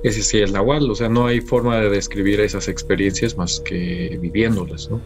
ese 0.04 0.22
sí 0.22 0.38
el 0.38 0.54
nahual, 0.54 0.90
o 0.92 0.94
sea, 0.94 1.10
no 1.10 1.26
hay 1.26 1.42
forma 1.42 1.80
de 1.80 1.90
describir 1.90 2.40
esas 2.40 2.68
experiencias 2.68 3.36
más 3.38 3.60
que 3.60 4.20
viviéndolas, 4.22 4.88
¿no? 4.92 5.02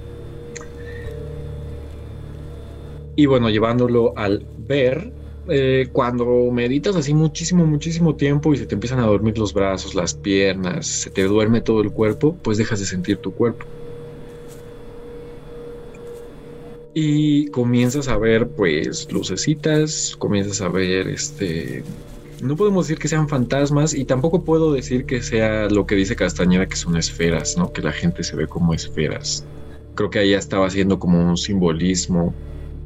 Y 3.16 3.26
bueno, 3.26 3.50
llevándolo 3.50 4.14
al 4.18 4.46
ver, 4.58 5.14
eh, 5.48 5.88
cuando 5.94 6.26
meditas 6.52 6.98
así 6.98 7.14
muchísimo, 7.14 7.66
muchísimo 7.66 8.16
tiempo 8.16 8.54
y 8.54 8.58
se 8.58 8.66
te 8.66 8.76
empiezan 8.76 9.00
a 9.00 9.06
dormir 9.06 9.38
los 9.38 9.54
brazos, 9.54 9.96
las 9.96 10.14
piernas, 10.14 10.86
se 10.86 11.10
te 11.10 11.24
duerme 11.24 11.62
todo 11.62 11.82
el 11.82 11.92
cuerpo, 11.92 12.36
pues 12.44 12.58
dejas 12.58 12.82
de 12.82 12.86
sentir 12.86 13.18
tu 13.18 13.32
cuerpo. 13.32 13.66
Y 17.02 17.48
comienzas 17.48 18.10
a 18.10 18.18
ver 18.18 18.50
pues 18.50 19.10
lucecitas, 19.10 20.16
comienzas 20.18 20.60
a 20.60 20.68
ver 20.68 21.08
este 21.08 21.82
no 22.44 22.58
podemos 22.58 22.88
decir 22.88 23.00
que 23.02 23.08
sean 23.08 23.30
fantasmas 23.30 23.94
y 23.94 24.04
tampoco 24.04 24.44
puedo 24.44 24.74
decir 24.74 25.06
que 25.06 25.22
sea 25.22 25.70
lo 25.70 25.86
que 25.86 25.96
dice 25.96 26.18
Castañeda 26.18 26.68
que 26.68 26.76
son 26.76 26.98
esferas, 26.98 27.58
¿no? 27.58 27.72
Que 27.72 27.82
la 27.82 27.94
gente 27.94 28.24
se 28.24 28.36
ve 28.36 28.48
como 28.48 28.74
esferas. 28.74 29.46
Creo 29.96 30.10
que 30.10 30.20
ahí 30.20 30.34
estaba 30.34 30.68
haciendo 30.68 31.00
como 31.00 31.22
un 31.26 31.38
simbolismo 31.38 32.34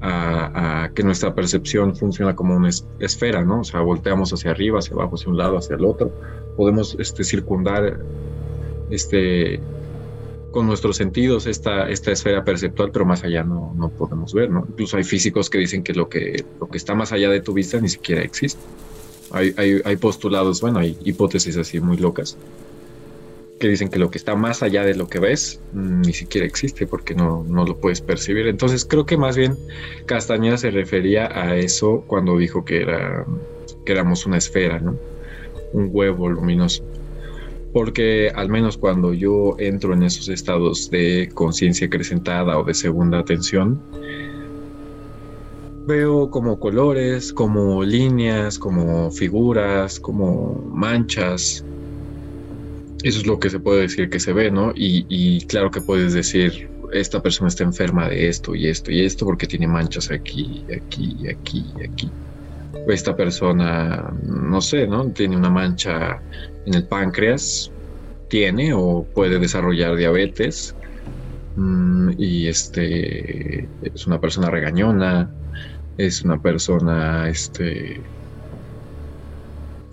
a, 0.02 0.92
que 0.94 1.04
nuestra 1.04 1.34
percepción 1.34 1.96
funciona 1.96 2.36
como 2.36 2.56
una 2.56 2.70
esfera, 3.00 3.44
¿no? 3.44 3.62
O 3.62 3.64
sea, 3.64 3.82
volteamos 3.82 4.32
hacia 4.34 4.52
arriba, 4.52 4.80
hacia 4.80 4.94
abajo, 4.94 5.16
hacia 5.16 5.30
un 5.30 5.38
lado, 5.38 5.58
hacia 5.58 5.76
el 5.76 5.86
otro. 5.86 6.12
Podemos 6.58 6.96
este, 7.00 7.24
circundar 7.24 8.00
este, 8.90 9.60
con 10.54 10.68
nuestros 10.68 10.98
sentidos 10.98 11.48
esta, 11.48 11.90
esta 11.90 12.12
esfera 12.12 12.46
perceptual, 12.46 12.92
pero 12.92 13.06
más 13.06 13.24
allá 13.24 13.44
no, 13.44 13.74
no 13.76 13.90
podemos 13.90 14.34
ver, 14.36 14.52
¿no? 14.52 14.66
Incluso 14.70 14.98
hay 14.98 15.04
físicos 15.04 15.50
que 15.50 15.58
dicen 15.58 15.84
que 15.84 15.94
lo, 15.94 16.08
que 16.08 16.46
lo 16.62 16.70
que 16.70 16.78
está 16.78 16.94
más 16.94 17.12
allá 17.12 17.30
de 17.30 17.42
tu 17.42 17.54
vista 17.54 17.82
ni 17.82 17.90
siquiera 17.90 18.22
existe. 18.22 18.62
Hay, 19.32 19.54
hay, 19.58 19.82
hay 19.84 19.96
postulados, 19.98 20.62
bueno, 20.62 20.78
hay 20.78 20.96
hipótesis 21.04 21.58
así 21.58 21.80
muy 21.80 21.98
locas 21.98 22.38
que 23.60 23.68
dicen 23.68 23.90
que 23.90 23.98
lo 23.98 24.12
que 24.12 24.18
está 24.18 24.36
más 24.36 24.62
allá 24.62 24.84
de 24.84 24.94
lo 24.94 25.08
que 25.08 25.20
ves 25.20 25.60
mm, 25.74 26.02
ni 26.02 26.14
siquiera 26.14 26.46
existe 26.46 26.86
porque 26.86 27.16
no, 27.16 27.44
no 27.48 27.66
lo 27.66 27.78
puedes 27.78 28.02
percibir. 28.02 28.46
Entonces 28.48 28.86
creo 28.86 29.08
que 29.08 29.18
más 29.18 29.36
bien 29.36 29.58
Castañeda 30.06 30.58
se 30.58 30.70
refería 30.70 31.28
a 31.28 31.56
eso 31.56 32.04
cuando 32.06 32.38
dijo 32.38 32.64
que, 32.64 32.82
era, 32.82 33.26
que 33.86 33.92
éramos 33.92 34.28
una 34.28 34.38
esfera, 34.38 34.80
¿no? 34.80 34.98
Un 35.72 35.90
huevo 35.92 36.30
luminoso 36.30 36.84
porque 37.74 38.32
al 38.34 38.50
menos 38.50 38.78
cuando 38.78 39.14
yo 39.14 39.56
entro 39.58 39.94
en 39.94 40.04
esos 40.04 40.30
estados 40.30 40.92
de 40.92 41.30
conciencia 41.34 41.88
acrecentada 41.88 42.58
o 42.60 42.64
de 42.64 42.76
segunda 42.76 43.20
atención, 43.20 43.82
veo 45.88 46.30
como 46.30 46.60
colores, 46.60 47.34
como 47.34 47.84
líneas, 47.84 48.60
como 48.60 49.12
figuras, 49.12 50.00
como 50.00 50.54
manchas. 50.72 51.66
Eso 53.04 53.20
es 53.20 53.26
lo 53.26 53.40
que 53.40 53.50
se 53.50 53.60
puede 53.60 53.82
decir 53.82 54.10
que 54.10 54.20
se 54.20 54.32
ve, 54.34 54.52
¿no? 54.52 54.72
Y, 54.76 55.44
claro 55.48 55.72
que 55.72 55.82
puedes 55.82 56.14
decir, 56.14 56.70
esta 56.94 57.22
persona 57.22 57.50
está 57.50 57.64
enferma 57.64 58.08
de 58.08 58.30
esto 58.30 58.54
y 58.54 58.68
esto 58.68 58.92
y 58.92 59.04
esto 59.04 59.26
porque 59.26 59.48
tiene 59.48 59.68
manchas 59.68 60.12
aquí, 60.12 60.64
aquí, 60.74 61.28
aquí, 61.28 61.66
aquí. 61.84 62.10
Esta 62.88 63.16
persona, 63.16 64.14
no 64.24 64.62
sé, 64.62 64.88
¿no? 64.88 65.10
Tiene 65.10 65.36
una 65.36 65.50
mancha 65.50 66.22
en 66.66 66.74
el 66.74 66.88
páncreas 66.88 67.72
tiene 68.28 68.74
o 68.74 69.08
puede 69.14 69.40
desarrollar 69.40 69.96
diabetes 69.96 70.76
mm, 71.56 72.12
y 72.18 72.48
este 72.48 73.70
es 73.82 74.08
una 74.08 74.20
persona 74.20 74.50
regañona, 74.50 75.32
es 75.98 76.24
una 76.24 76.42
persona 76.42 77.30
este 77.30 78.04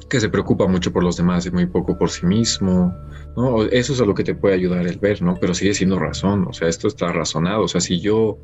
que 0.08 0.20
se 0.20 0.28
preocupa 0.28 0.66
mucho 0.66 0.92
por 0.92 1.04
los 1.04 1.16
demás 1.16 1.46
y 1.46 1.52
muy 1.52 1.66
poco 1.66 1.96
por 1.96 2.10
sí 2.10 2.26
mismo, 2.26 2.92
¿no? 3.36 3.62
Eso 3.66 3.92
es 3.92 4.00
a 4.00 4.04
lo 4.04 4.14
que 4.14 4.24
te 4.24 4.34
puede 4.34 4.56
ayudar 4.56 4.86
el 4.86 4.98
ver, 4.98 5.22
¿no? 5.22 5.36
Pero 5.40 5.54
sigue 5.54 5.72
siendo 5.72 6.00
razón, 6.00 6.46
o 6.48 6.52
sea, 6.52 6.68
esto 6.68 6.88
está 6.88 7.12
razonado, 7.12 7.62
o 7.62 7.68
sea, 7.68 7.80
si 7.80 8.00
yo 8.00 8.40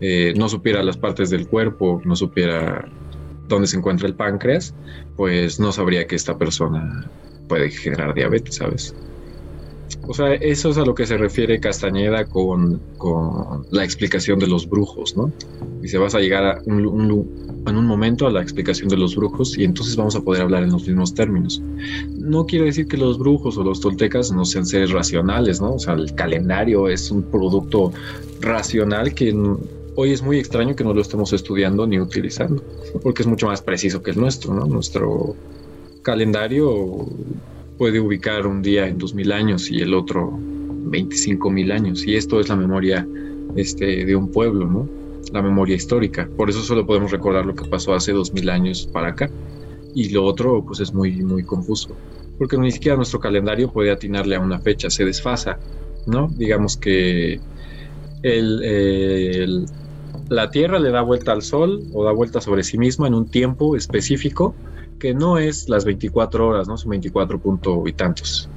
eh, 0.00 0.32
no 0.36 0.48
supiera 0.48 0.82
las 0.82 0.96
partes 0.96 1.28
del 1.30 1.48
cuerpo, 1.48 2.00
no 2.04 2.16
supiera 2.16 2.90
dónde 3.46 3.66
se 3.68 3.76
encuentra 3.76 4.08
el 4.08 4.16
páncreas, 4.16 4.74
pues 5.16 5.60
no 5.60 5.70
sabría 5.72 6.06
que 6.06 6.16
esta 6.16 6.38
persona 6.38 7.12
puede 7.48 7.70
generar 7.70 8.14
diabetes, 8.14 8.56
¿sabes? 8.56 8.94
O 10.08 10.14
sea, 10.14 10.34
eso 10.34 10.70
es 10.70 10.78
a 10.78 10.84
lo 10.84 10.94
que 10.94 11.06
se 11.06 11.16
refiere 11.16 11.60
Castañeda 11.60 12.24
con, 12.24 12.80
la 13.70 13.84
explicación 13.84 14.38
de 14.38 14.46
los 14.46 14.68
brujos, 14.68 15.16
¿no? 15.16 15.30
Se 15.84 15.98
vas 15.98 16.14
a 16.14 16.20
llegar 16.20 16.44
a 16.44 16.62
un, 16.66 17.62
en 17.66 17.76
un 17.76 17.86
momento 17.86 18.26
a 18.26 18.30
la 18.30 18.42
explicación 18.42 18.88
de 18.88 18.96
los 18.96 19.14
brujos 19.14 19.56
y 19.56 19.64
entonces 19.64 19.96
vamos 19.96 20.16
a 20.16 20.20
poder 20.20 20.42
hablar 20.42 20.64
en 20.64 20.70
los 20.70 20.86
mismos 20.86 21.14
términos. 21.14 21.62
No 22.18 22.46
quiere 22.46 22.66
decir 22.66 22.88
que 22.88 22.96
los 22.96 23.18
brujos 23.18 23.56
o 23.58 23.62
los 23.62 23.80
toltecas 23.80 24.32
no 24.32 24.44
sean 24.44 24.66
seres 24.66 24.90
racionales, 24.90 25.60
¿no? 25.60 25.74
O 25.74 25.78
sea, 25.78 25.94
el 25.94 26.12
calendario 26.14 26.88
es 26.88 27.10
un 27.10 27.22
producto 27.22 27.92
racional 28.40 29.14
que 29.14 29.32
hoy 29.94 30.12
es 30.12 30.22
muy 30.22 30.38
extraño 30.38 30.74
que 30.74 30.84
no 30.84 30.94
lo 30.94 31.00
estemos 31.00 31.32
estudiando 31.32 31.86
ni 31.86 32.00
utilizando, 32.00 32.62
porque 33.02 33.22
es 33.22 33.28
mucho 33.28 33.46
más 33.46 33.62
preciso 33.62 34.02
que 34.02 34.10
el 34.10 34.18
nuestro, 34.18 34.54
¿no? 34.54 34.66
Nuestro 34.66 35.36
calendario 36.02 37.06
puede 37.78 38.00
ubicar 38.00 38.46
un 38.46 38.62
día 38.62 38.86
en 38.86 38.98
2000 38.98 39.32
años 39.32 39.70
y 39.70 39.80
el 39.80 39.94
otro 39.94 40.38
25 40.38 41.50
mil 41.50 41.72
años. 41.72 42.06
Y 42.06 42.16
esto 42.16 42.40
es 42.40 42.48
la 42.48 42.56
memoria 42.56 43.06
este, 43.56 44.04
de 44.04 44.14
un 44.14 44.30
pueblo, 44.30 44.66
¿no? 44.66 44.88
La 45.32 45.42
memoria 45.42 45.76
histórica. 45.76 46.28
Por 46.36 46.50
eso 46.50 46.62
solo 46.62 46.86
podemos 46.86 47.10
recordar 47.10 47.46
lo 47.46 47.54
que 47.54 47.68
pasó 47.68 47.94
hace 47.94 48.12
2000 48.12 48.50
años 48.50 48.88
para 48.92 49.08
acá. 49.08 49.30
Y 49.94 50.10
lo 50.10 50.24
otro, 50.24 50.64
pues 50.64 50.80
es 50.80 50.92
muy, 50.92 51.22
muy 51.22 51.44
confuso. 51.44 51.96
Porque 52.38 52.56
ni 52.58 52.70
siquiera 52.70 52.96
nuestro 52.96 53.20
calendario 53.20 53.70
puede 53.70 53.90
atinarle 53.90 54.36
a 54.36 54.40
una 54.40 54.58
fecha, 54.58 54.90
se 54.90 55.04
desfasa, 55.04 55.58
¿no? 56.06 56.28
Digamos 56.36 56.76
que 56.76 57.40
el, 58.22 59.66
la 60.28 60.50
Tierra 60.50 60.78
le 60.78 60.90
da 60.90 61.02
vuelta 61.02 61.32
al 61.32 61.42
Sol 61.42 61.82
o 61.92 62.04
da 62.04 62.12
vuelta 62.12 62.40
sobre 62.40 62.62
sí 62.62 62.78
misma 62.78 63.06
en 63.06 63.14
un 63.14 63.28
tiempo 63.28 63.76
específico 63.76 64.54
que 64.98 65.14
no 65.14 65.38
es 65.38 65.68
las 65.68 65.84
24 65.84 66.46
horas, 66.46 66.68
¿no? 66.68 66.76
Son 66.76 66.90
24 66.90 67.38
punto 67.38 67.84
y 67.86 67.92
tantos. 67.92 68.48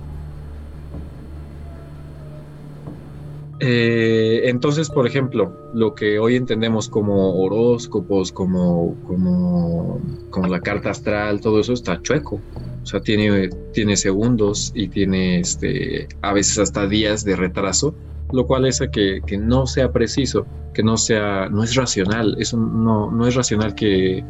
Eh, 3.59 4.49
entonces, 4.49 4.89
por 4.89 5.07
ejemplo, 5.07 5.71
lo 5.73 5.95
que 5.95 6.19
hoy 6.19 6.35
entendemos 6.35 6.89
como 6.89 7.41
horóscopos, 7.41 8.31
como, 8.31 8.95
como, 9.07 9.99
como 10.29 10.47
la 10.47 10.59
carta 10.59 10.89
astral, 10.89 11.39
todo 11.39 11.61
eso 11.61 11.73
está 11.73 12.01
chueco. 12.01 12.41
O 12.83 12.85
sea, 12.85 12.99
tiene, 12.99 13.49
tiene 13.73 13.95
segundos 13.95 14.71
y 14.75 14.89
tiene 14.89 15.39
este, 15.39 16.07
a 16.21 16.33
veces 16.33 16.59
hasta 16.59 16.85
días 16.87 17.23
de 17.23 17.35
retraso, 17.35 17.95
lo 18.31 18.45
cual 18.45 18.65
hace 18.65 18.89
que, 18.91 19.21
que 19.25 19.37
no 19.37 19.67
sea 19.67 19.91
preciso, 19.91 20.45
que 20.73 20.83
no 20.83 20.97
sea, 20.97 21.47
no 21.49 21.63
es 21.63 21.75
racional. 21.75 22.35
Eso 22.37 22.57
no, 22.57 23.09
no 23.09 23.25
es 23.25 23.35
racional 23.35 23.73
que, 23.73 24.23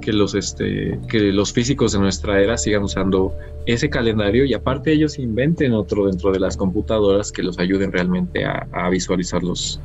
que 0.00 0.12
los, 0.12 0.34
este, 0.34 0.98
que 1.08 1.32
los 1.32 1.52
físicos 1.52 1.92
de 1.92 1.98
nuestra 1.98 2.40
era 2.40 2.56
sigan 2.56 2.82
usando 2.82 3.34
ese 3.66 3.90
calendario 3.90 4.44
y 4.44 4.54
aparte 4.54 4.92
ellos 4.92 5.18
inventen 5.18 5.72
otro 5.72 6.06
dentro 6.06 6.32
de 6.32 6.40
las 6.40 6.56
computadoras 6.56 7.32
que 7.32 7.42
los 7.42 7.58
ayuden 7.58 7.92
realmente 7.92 8.44
a, 8.44 8.88
visualizar 8.90 9.42
los, 9.42 9.80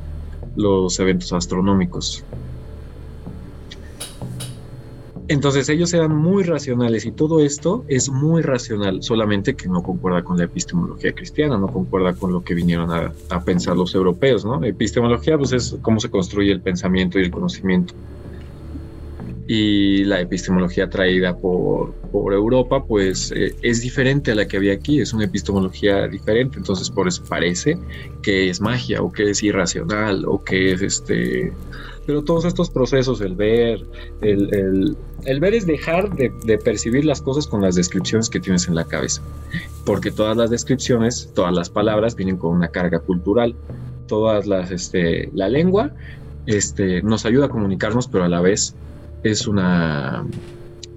los 0.56 0.98
eventos 1.00 1.32
astronómicos. 1.32 2.24
Entonces 5.28 5.68
ellos 5.68 5.94
eran 5.94 6.14
muy 6.14 6.42
racionales 6.42 7.06
y 7.06 7.12
todo 7.12 7.40
esto 7.40 7.84
es 7.88 8.10
muy 8.10 8.42
racional, 8.42 9.02
solamente 9.02 9.54
que 9.54 9.68
no 9.68 9.82
concuerda 9.82 10.22
con 10.22 10.36
la 10.36 10.44
epistemología 10.44 11.14
cristiana, 11.14 11.56
no 11.56 11.68
concuerda 11.68 12.12
con 12.12 12.32
lo 12.32 12.44
que 12.44 12.54
vinieron 12.54 12.90
a, 12.90 13.12
a 13.30 13.42
pensar 13.42 13.76
los 13.76 13.94
europeos, 13.94 14.44
¿no? 14.44 14.62
Epistemología 14.62 15.38
pues 15.38 15.52
es 15.52 15.76
cómo 15.80 16.00
se 16.00 16.10
construye 16.10 16.52
el 16.52 16.60
pensamiento 16.60 17.18
y 17.18 17.22
el 17.22 17.30
conocimiento 17.30 17.94
y 19.46 20.04
la 20.04 20.20
epistemología 20.20 20.88
traída 20.88 21.36
por, 21.36 21.94
por 22.12 22.32
Europa 22.32 22.84
pues 22.84 23.32
eh, 23.34 23.54
es 23.62 23.80
diferente 23.82 24.32
a 24.32 24.34
la 24.34 24.46
que 24.46 24.56
había 24.56 24.72
aquí, 24.72 25.00
es 25.00 25.12
una 25.12 25.24
epistemología 25.24 26.06
diferente, 26.06 26.58
entonces 26.58 26.90
por 26.90 27.08
eso 27.08 27.24
parece 27.28 27.78
que 28.22 28.48
es 28.48 28.60
magia 28.60 29.02
o 29.02 29.10
que 29.10 29.30
es 29.30 29.42
irracional 29.42 30.24
o 30.26 30.42
que 30.42 30.72
es 30.72 30.82
este... 30.82 31.52
Pero 32.04 32.24
todos 32.24 32.44
estos 32.46 32.68
procesos, 32.68 33.20
el 33.20 33.36
ver, 33.36 33.86
el, 34.22 34.96
el, 35.24 35.40
ver 35.40 35.54
es 35.54 35.66
dejar 35.66 36.12
de, 36.16 36.32
de, 36.44 36.58
percibir 36.58 37.04
las 37.04 37.22
cosas 37.22 37.46
con 37.46 37.62
las 37.62 37.76
descripciones 37.76 38.28
que 38.28 38.40
tienes 38.40 38.66
en 38.66 38.74
la 38.74 38.84
cabeza, 38.84 39.22
porque 39.86 40.10
todas 40.10 40.36
las 40.36 40.50
descripciones, 40.50 41.30
todas 41.32 41.54
las 41.54 41.70
palabras 41.70 42.16
vienen 42.16 42.38
con 42.38 42.56
una 42.56 42.68
carga 42.68 42.98
cultural, 42.98 43.54
todas 44.08 44.48
las, 44.48 44.72
este, 44.72 45.30
la 45.32 45.48
lengua 45.48 45.92
este, 46.46 47.02
nos 47.02 47.24
ayuda 47.24 47.46
a 47.46 47.48
comunicarnos, 47.48 48.08
pero 48.08 48.24
a 48.24 48.28
la 48.28 48.40
vez 48.40 48.74
es 49.22 49.46
una, 49.46 50.24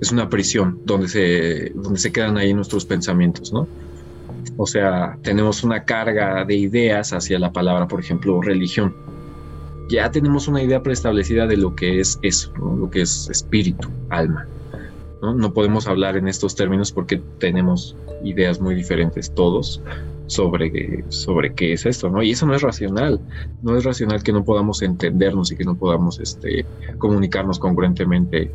es 0.01 0.11
una 0.11 0.30
prisión 0.30 0.80
donde 0.86 1.07
se, 1.07 1.71
donde 1.76 1.99
se 1.99 2.11
quedan 2.11 2.38
ahí 2.38 2.53
nuestros 2.53 2.86
pensamientos, 2.86 3.53
¿no? 3.53 3.67
O 4.57 4.65
sea, 4.65 5.17
tenemos 5.21 5.63
una 5.63 5.84
carga 5.84 6.45
de 6.45 6.55
ideas 6.55 7.13
hacia 7.13 7.39
la 7.39 7.51
palabra, 7.51 7.88
por 7.88 7.99
ejemplo, 7.99 8.41
religión. 8.41 8.95
Ya 9.89 10.09
tenemos 10.11 10.47
una 10.47 10.63
idea 10.63 10.82
preestablecida 10.82 11.45
de 11.45 11.57
lo 11.57 11.76
que 11.76 11.99
es 11.99 12.19
eso, 12.21 12.53
lo 12.57 12.89
que 12.89 13.01
es 13.01 13.30
espíritu, 13.30 13.89
alma. 14.09 14.47
¿no? 15.21 15.34
no 15.34 15.53
podemos 15.53 15.88
hablar 15.88 16.17
en 16.17 16.28
estos 16.28 16.55
términos 16.55 16.91
porque 16.91 17.21
tenemos 17.39 17.95
ideas 18.23 18.59
muy 18.59 18.76
diferentes 18.76 19.34
todos 19.34 19.82
sobre, 20.28 21.03
sobre 21.09 21.53
qué 21.53 21.73
es 21.73 21.86
esto, 21.86 22.09
¿no? 22.09 22.23
Y 22.23 22.32
eso 22.32 22.45
no 22.45 22.55
es 22.55 22.61
racional, 22.61 23.19
no 23.61 23.78
es 23.78 23.84
racional 23.84 24.23
que 24.23 24.32
no 24.32 24.43
podamos 24.43 24.82
entendernos 24.82 25.51
y 25.51 25.57
que 25.57 25.63
no 25.63 25.76
podamos 25.76 26.19
este, 26.19 26.65
comunicarnos 26.97 27.59
congruentemente 27.59 28.51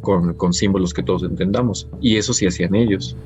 con, 0.00 0.34
con 0.34 0.52
símbolos 0.52 0.94
que 0.94 1.02
todos 1.02 1.22
entendamos. 1.22 1.88
Y 2.00 2.16
eso 2.16 2.32
sí 2.32 2.46
hacían 2.46 2.74
ellos 2.74 3.16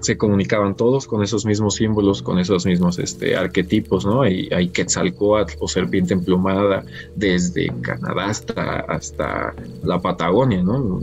se 0.00 0.16
comunicaban 0.16 0.76
todos 0.76 1.06
con 1.06 1.22
esos 1.22 1.46
mismos 1.46 1.76
símbolos, 1.76 2.22
con 2.22 2.38
esos 2.38 2.66
mismos 2.66 2.98
este, 2.98 3.36
arquetipos, 3.36 4.04
¿no? 4.04 4.22
Hay, 4.22 4.48
hay 4.52 4.68
Quetzalcoatl 4.68 5.54
o 5.60 5.68
serpiente 5.68 6.14
emplumada 6.14 6.84
desde 7.14 7.72
Canadá 7.80 8.26
hasta, 8.26 8.80
hasta 8.80 9.54
la 9.82 10.00
Patagonia, 10.00 10.62
¿no? 10.62 11.02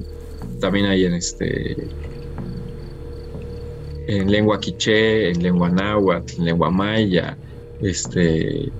También 0.59 0.85
hay 0.85 1.05
en 1.05 1.13
este 1.13 1.87
en 4.07 4.31
lengua 4.31 4.59
quiché, 4.59 5.29
en 5.31 5.43
lengua 5.43 5.69
náhuatl, 5.69 6.39
en 6.39 6.45
lengua 6.45 6.69
maya, 6.69 7.37
este, 7.81 8.71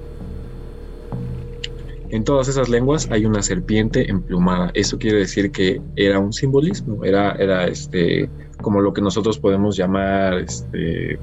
en 2.11 2.25
todas 2.25 2.49
esas 2.49 2.67
lenguas 2.67 3.09
hay 3.09 3.25
una 3.25 3.41
serpiente 3.41 4.09
emplumada. 4.09 4.71
Eso 4.73 4.99
quiere 4.99 5.19
decir 5.19 5.51
que 5.51 5.81
era 5.95 6.19
un 6.19 6.33
simbolismo, 6.33 7.05
era, 7.05 7.31
era 7.33 7.67
este, 7.67 8.29
como 8.61 8.81
lo 8.81 8.93
que 8.93 9.01
nosotros 9.01 9.39
podemos 9.39 9.77
llamar 9.77 10.39
este, 10.39 11.17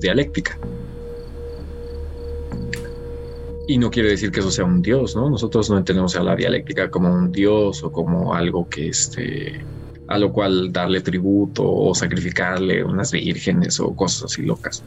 dialéctica. 0.00 0.58
Y 3.66 3.78
no 3.78 3.90
quiere 3.90 4.10
decir 4.10 4.30
que 4.30 4.40
eso 4.40 4.50
sea 4.50 4.64
un 4.64 4.82
dios, 4.82 5.16
¿no? 5.16 5.28
Nosotros 5.30 5.70
no 5.70 5.78
entendemos 5.78 6.14
a 6.16 6.22
la 6.22 6.36
dialéctica 6.36 6.90
como 6.90 7.12
un 7.12 7.32
dios 7.32 7.82
o 7.82 7.90
como 7.90 8.34
algo 8.34 8.68
que 8.68 8.88
este, 8.88 9.60
a 10.08 10.18
lo 10.18 10.32
cual 10.32 10.72
darle 10.72 11.00
tributo 11.00 11.64
o 11.64 11.94
sacrificarle 11.94 12.84
unas 12.84 13.12
vírgenes 13.12 13.80
o 13.80 13.94
cosas 13.94 14.24
así 14.24 14.42
locas, 14.42 14.82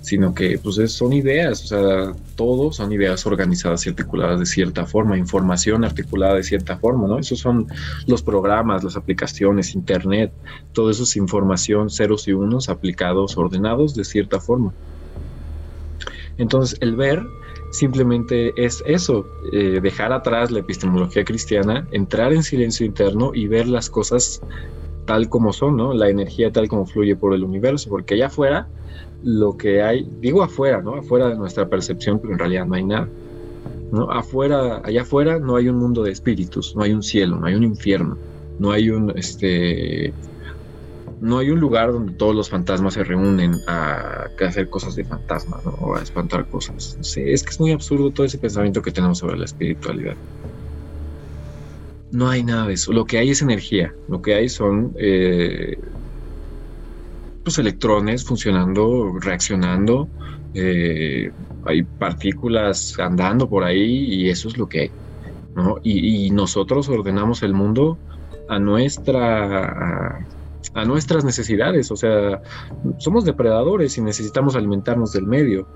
sino 0.00 0.34
que 0.34 0.58
pues 0.58 0.92
son 0.92 1.12
ideas, 1.12 1.64
o 1.64 1.66
sea, 1.66 2.12
todo 2.36 2.72
son 2.72 2.92
ideas 2.92 3.26
organizadas 3.26 3.86
y 3.86 3.90
articuladas 3.90 4.40
de 4.40 4.46
cierta 4.46 4.86
forma, 4.86 5.18
información 5.18 5.84
articulada 5.84 6.34
de 6.34 6.42
cierta 6.42 6.76
forma, 6.76 7.06
¿no? 7.06 7.18
Esos 7.18 7.38
son 7.38 7.66
los 8.06 8.22
programas, 8.22 8.84
las 8.84 8.96
aplicaciones, 8.96 9.74
internet, 9.74 10.32
todo 10.72 10.90
eso 10.90 11.04
es 11.04 11.16
información 11.16 11.90
ceros 11.90 12.28
y 12.28 12.32
unos 12.32 12.68
aplicados, 12.68 13.36
ordenados 13.36 13.94
de 13.94 14.04
cierta 14.04 14.40
forma. 14.40 14.72
Entonces, 16.36 16.78
el 16.80 16.96
ver 16.96 17.22
simplemente 17.74 18.52
es 18.56 18.82
eso, 18.86 19.26
eh, 19.52 19.80
dejar 19.82 20.12
atrás 20.12 20.50
la 20.50 20.60
epistemología 20.60 21.24
cristiana, 21.24 21.86
entrar 21.90 22.32
en 22.32 22.42
silencio 22.42 22.86
interno 22.86 23.32
y 23.34 23.48
ver 23.48 23.66
las 23.66 23.90
cosas 23.90 24.40
tal 25.06 25.28
como 25.28 25.52
son, 25.52 25.76
¿no? 25.76 25.92
La 25.92 26.08
energía 26.08 26.52
tal 26.52 26.68
como 26.68 26.86
fluye 26.86 27.16
por 27.16 27.34
el 27.34 27.42
universo, 27.42 27.90
porque 27.90 28.14
allá 28.14 28.28
afuera 28.28 28.68
lo 29.22 29.56
que 29.56 29.82
hay, 29.82 30.08
digo 30.20 30.42
afuera, 30.42 30.80
¿no? 30.82 30.94
Afuera 30.94 31.28
de 31.28 31.36
nuestra 31.36 31.68
percepción, 31.68 32.20
pero 32.20 32.32
en 32.32 32.38
realidad 32.38 32.66
no 32.66 32.74
hay 32.74 32.84
nada. 32.84 33.08
¿no? 33.90 34.08
Allá 34.10 35.02
afuera 35.02 35.38
no 35.38 35.56
hay 35.56 35.68
un 35.68 35.76
mundo 35.76 36.02
de 36.02 36.12
espíritus, 36.12 36.74
no 36.76 36.82
hay 36.82 36.92
un 36.92 37.02
cielo, 37.02 37.36
no 37.36 37.46
hay 37.46 37.54
un 37.54 37.62
infierno, 37.62 38.16
no 38.58 38.70
hay 38.70 38.90
un 38.90 39.12
este 39.16 40.12
no 41.24 41.38
hay 41.38 41.48
un 41.48 41.58
lugar 41.58 41.90
donde 41.90 42.12
todos 42.12 42.34
los 42.34 42.50
fantasmas 42.50 42.94
se 42.94 43.02
reúnen 43.02 43.54
a 43.66 44.28
hacer 44.46 44.68
cosas 44.68 44.94
de 44.94 45.04
fantasma 45.04 45.58
o 45.80 45.96
a 45.96 46.02
espantar 46.02 46.46
cosas. 46.48 46.96
No 46.96 47.00
es 47.00 47.42
que 47.42 47.50
es 47.50 47.58
muy 47.58 47.72
absurdo 47.72 48.10
todo 48.10 48.26
ese 48.26 48.36
pensamiento 48.36 48.82
que 48.82 48.90
tenemos 48.90 49.18
sobre 49.18 49.38
la 49.38 49.46
espiritualidad. 49.46 50.16
No 52.12 52.28
hay 52.28 52.44
nada 52.44 52.66
de 52.66 52.74
eso. 52.74 52.92
Lo 52.92 53.06
que 53.06 53.16
hay 53.16 53.30
es 53.30 53.40
energía. 53.40 53.94
Lo 54.06 54.20
que 54.20 54.34
hay 54.34 54.50
son 54.50 54.94
eh, 54.98 55.78
pues, 57.42 57.56
electrones 57.56 58.22
funcionando, 58.22 59.18
reaccionando. 59.18 60.06
Eh, 60.52 61.32
hay 61.64 61.84
partículas 61.84 62.98
andando 62.98 63.48
por 63.48 63.64
ahí 63.64 64.04
y 64.12 64.28
eso 64.28 64.48
es 64.48 64.58
lo 64.58 64.68
que 64.68 64.80
hay. 64.80 64.90
Y, 65.84 66.30
nosotros 66.32 66.86
ordenamos 66.90 67.42
el 67.42 67.54
mundo 67.54 67.96
a 68.50 68.58
nuestra 68.58 70.26
nuestras 70.84 71.24
necesidades. 71.24 71.90
O 71.90 71.96
sea, 71.96 72.42
somos 72.98 73.24
depredadores 73.24 73.96
y 73.96 74.02
necesitamos 74.02 74.56
alimentarnos 74.56 75.12
del 75.12 75.26
medio. 75.26 75.66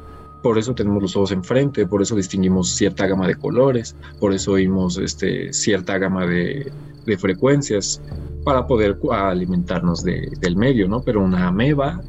Por 0.42 0.58
eso 0.58 0.74
tenemos 0.74 1.02
los 1.02 1.16
ojos 1.16 1.32
enfrente, 1.32 1.86
por 1.86 2.02
eso 2.02 2.14
distinguimos 2.14 2.70
cierta 2.70 3.06
gama 3.06 3.26
de 3.26 3.34
colores, 3.34 3.96
por 4.20 4.32
eso 4.32 4.52
oímos 4.52 4.96
este, 4.98 5.52
cierta 5.52 5.98
gama 5.98 6.26
de, 6.26 6.70
frecuencias 7.18 8.02
para 8.44 8.66
poder 8.66 8.98
alimentarnos 9.10 10.04
del 10.04 10.56
medio, 10.56 10.86
¿no? 10.88 11.00
Pero 11.00 11.22
una 11.22 11.48
ameba 11.48 12.02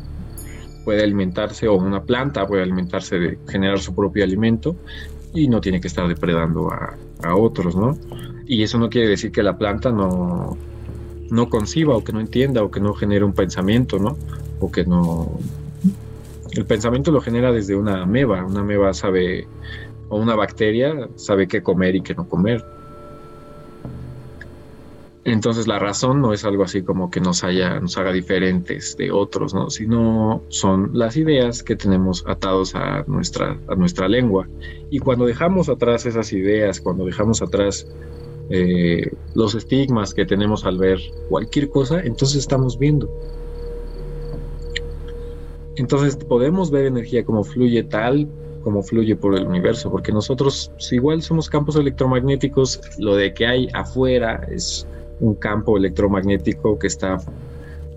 puede 0.84 1.04
alimentarse, 1.04 1.70
o 1.70 1.76
una 1.76 2.04
planta 2.04 2.46
puede 2.46 2.64
alimentarse 2.64 3.18
de 3.18 3.40
generar 3.48 3.80
su 3.80 3.96
propio 3.96 4.26
alimento 4.26 4.76
y 5.34 5.48
no 5.48 5.62
tiene 5.62 5.80
que 5.80 5.88
estar 5.88 6.06
depredando 6.08 6.70
a, 6.70 6.98
a 7.24 7.36
otros, 7.36 7.78
¿no? 7.78 7.98
Y 8.46 8.62
eso 8.62 8.78
no 8.78 8.90
quiere 8.90 9.08
decir 9.08 9.32
que 9.32 9.42
la 9.42 9.58
planta 9.58 9.90
no, 9.92 10.58
no 11.32 11.49
conciba 11.49 11.95
o 11.95 12.03
que 12.03 12.13
no 12.13 12.19
entienda 12.19 12.63
o 12.63 12.71
que 12.71 12.80
no 12.80 12.93
genere 12.93 13.23
un 13.23 13.34
pensamiento, 13.34 13.99
¿no? 13.99 14.17
O 14.59 14.71
que 14.71 14.86
no... 14.86 15.39
El 16.51 16.65
pensamiento 16.65 17.11
lo 17.11 17.21
genera 17.21 17.51
desde 17.51 17.75
una 17.75 18.03
ameba. 18.03 18.43
Una 18.45 18.61
ameba 18.61 18.93
sabe, 18.93 19.47
o 20.09 20.17
una 20.17 20.36
bacteria 20.36 21.09
sabe 21.15 21.47
qué 21.47 21.61
comer 21.61 21.95
y 21.95 22.01
qué 22.01 22.15
no 22.15 22.27
comer. 22.27 22.63
Entonces 25.25 25.67
la 25.67 25.77
razón 25.77 26.21
no 26.21 26.34
es 26.34 26.43
algo 26.45 26.63
así 26.63 26.82
como 26.82 27.11
que 27.11 27.19
nos, 27.19 27.43
haya, 27.43 27.80
nos 27.80 27.97
haga 27.97 28.11
diferentes 28.11 28.97
de 28.97 29.11
otros, 29.11 29.53
¿no? 29.53 29.69
Sino 29.69 30.41
son 30.47 30.91
las 30.93 31.17
ideas 31.17 31.61
que 31.61 31.75
tenemos 31.75 32.23
atados 32.25 32.73
a 32.73 33.03
nuestra, 33.05 33.59
a 33.67 33.75
nuestra 33.75 34.07
lengua. 34.07 34.47
Y 34.89 34.99
cuando 34.99 35.25
dejamos 35.25 35.69
atrás 35.69 36.05
esas 36.05 36.34
ideas, 36.34 36.82
cuando 36.82 37.05
dejamos 37.05 37.41
atrás 37.41 37.86
eh, 38.50 39.12
los 39.36 39.56
estigmas 39.56 40.14
que 40.14 40.26
tenemos 40.26 40.66
al 40.66 40.78
ver 40.78 41.00
cualquier 41.30 41.70
cosa, 41.70 42.02
entonces 42.02 42.38
estamos 42.38 42.78
viendo. 42.78 43.10
Entonces 45.76 46.16
podemos 46.18 46.72
ver 46.72 46.86
energía 46.86 47.24
como 47.24 47.43
fluye 47.43 47.84
tal 47.84 48.28
como 48.64 48.84
fluye 48.84 49.16
por 49.16 49.36
el 49.36 49.47
universo, 49.47 49.89
porque 49.89 50.12
nosotros 50.12 50.72
si 50.78 50.95
igual 50.95 51.22
somos 51.22 51.50
campos 51.50 51.76
electromagnéticos, 51.76 52.82
lo 52.97 53.16
de 53.16 53.34
que 53.34 53.45
hay 53.45 53.70
afuera 53.74 54.47
es 54.52 54.88
un 55.20 55.36
campo 55.36 55.78
electromagnético 55.78 56.78
que 56.78 56.88
está 56.88 57.18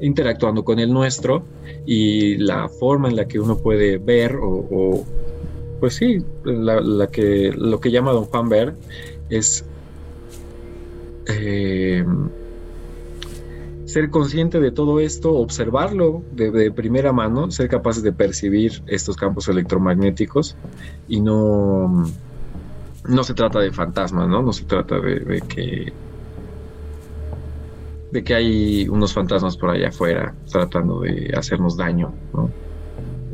interactuando 0.01 0.65
con 0.65 0.79
el 0.79 0.93
nuestro 0.93 1.45
y 1.87 2.37
la 2.37 2.69
forma 2.69 3.09
en 3.09 3.17
la 3.17 3.29
que 3.29 3.39
uno 3.39 3.57
puede 3.57 3.99
ver 3.99 4.37
o, 4.41 5.05
pues 5.81 5.95
sí, 5.95 6.25
lo 6.45 7.09
que 7.11 7.91
llama 7.91 8.13
Don 8.13 8.25
Juan 8.25 8.49
ver 8.49 8.75
es 9.31 9.65
eh, 11.27 12.05
ser 13.93 14.11
consciente 14.11 14.59
de 14.59 14.71
todo 14.71 15.01
esto, 15.01 15.35
observarlo 15.35 16.23
de, 16.33 16.71
primera 16.71 17.13
mano, 17.13 17.51
ser 17.51 17.69
capaces 17.69 18.03
de 18.03 18.13
percibir 18.13 18.83
estos 18.87 19.17
campos 19.17 19.49
electromagnéticos 19.49 20.57
y 21.09 21.21
no, 21.21 22.07
no 23.07 23.25
se 23.25 23.35
trata 23.35 23.61
de 23.61 23.71
fantasmas, 23.71 24.29
¿no? 24.29 24.43
No 24.43 24.53
se 24.53 24.65
trata 24.65 24.99
de, 24.99 25.43
que 25.43 25.93
de 28.13 28.25
que 28.25 28.35
hay 28.35 28.89
unos 28.89 29.13
fantasmas 29.13 29.57
por 29.57 29.71
allá 29.71 29.89
afuera 29.89 30.35
tratando 30.51 31.01
de 31.01 31.33
hacernos 31.37 31.77
daño. 31.77 32.13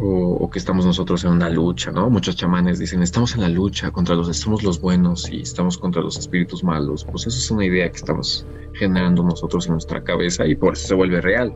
O, 0.01 0.49
que 0.49 0.59
estamos 0.59 0.87
nosotros 0.87 1.25
en 1.25 1.33
una 1.33 1.51
lucha, 1.51 1.91
¿no? 1.91 2.09
Muchos 2.09 2.37
chamanes 2.37 2.79
dicen, 2.79 3.03
estamos 3.03 3.35
en 3.35 3.41
la 3.41 3.49
lucha 3.49 3.91
contra 3.91 4.15
los, 4.15 4.35
somos 4.37 4.63
los 4.63 4.81
buenos 4.81 5.29
y 5.31 5.41
estamos 5.41 5.77
contra 5.77 6.01
los 6.03 6.17
espíritus 6.17 6.63
malos. 6.63 7.05
Pues 7.05 7.27
eso 7.27 7.37
es 7.37 7.51
una 7.51 7.65
idea 7.65 7.91
que 7.91 7.97
estamos 7.97 8.47
generando 8.75 9.25
nosotros 9.25 9.67
en 9.67 9.73
nuestra 9.73 10.03
cabeza 10.05 10.47
y 10.47 10.55
por 10.55 10.75
eso 10.75 10.87
se 10.87 10.95
vuelve 10.95 11.21
real. 11.21 11.53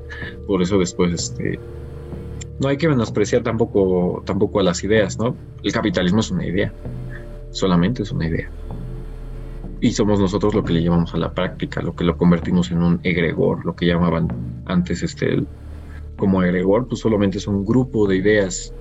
Por 0.47 0.61
eso 0.61 0.77
después, 0.79 1.13
este, 1.13 1.61
no 2.59 2.69
hay 2.69 2.77
que 2.77 2.89
menospreciar 2.89 3.43
tampoco, 3.43 4.23
tampoco 4.27 4.59
a 4.59 4.65
las 4.65 4.83
ideas, 4.83 5.19
¿no? 5.19 5.37
El 5.63 5.73
capitalismo 5.73 6.21
es 6.21 6.31
una 6.33 6.45
idea, 6.45 6.73
solamente 7.53 8.03
es 8.03 8.11
una 8.11 8.27
idea. 8.27 8.51
Y 9.81 9.93
somos 9.93 10.19
nosotros 10.19 10.55
lo 10.55 10.65
que 10.65 10.73
le 10.73 10.83
llevamos 10.83 11.15
a 11.15 11.17
la 11.17 11.33
práctica, 11.33 11.81
lo 11.81 11.95
que 11.95 12.05
lo 12.05 12.17
convertimos 12.17 12.73
en 12.73 12.83
un 12.83 13.01
egregor, 13.05 13.65
lo 13.65 13.75
que 13.75 13.87
llamaban 13.87 14.29
antes 14.67 15.03
este, 15.03 15.45
como 16.23 16.41
agregor, 16.41 16.87
pues 16.87 17.01
solamente 17.01 17.39
es 17.39 17.49
un 17.49 17.67
grupo 17.67 18.07
de 18.07 18.15
ideas. 18.15 18.73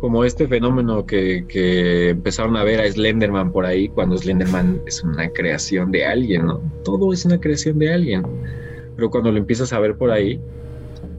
Como 0.00 0.24
este 0.24 0.48
fenómeno 0.48 1.04
que, 1.04 1.44
que, 1.46 2.08
empezaron 2.08 2.56
a 2.56 2.64
ver 2.64 2.80
a 2.80 2.90
Slenderman 2.90 3.52
por 3.52 3.66
ahí, 3.66 3.90
cuando 3.90 4.16
Slenderman 4.16 4.80
es 4.86 5.04
una 5.04 5.28
creación 5.28 5.92
de 5.92 6.06
alguien, 6.06 6.46
¿no? 6.46 6.58
Todo 6.84 7.12
es 7.12 7.26
una 7.26 7.38
creación 7.38 7.78
de 7.78 7.92
alguien. 7.92 8.22
Pero 8.96 9.10
cuando 9.10 9.30
lo 9.30 9.36
empiezas 9.36 9.74
a 9.74 9.78
ver 9.78 9.98
por 9.98 10.10
ahí, 10.10 10.40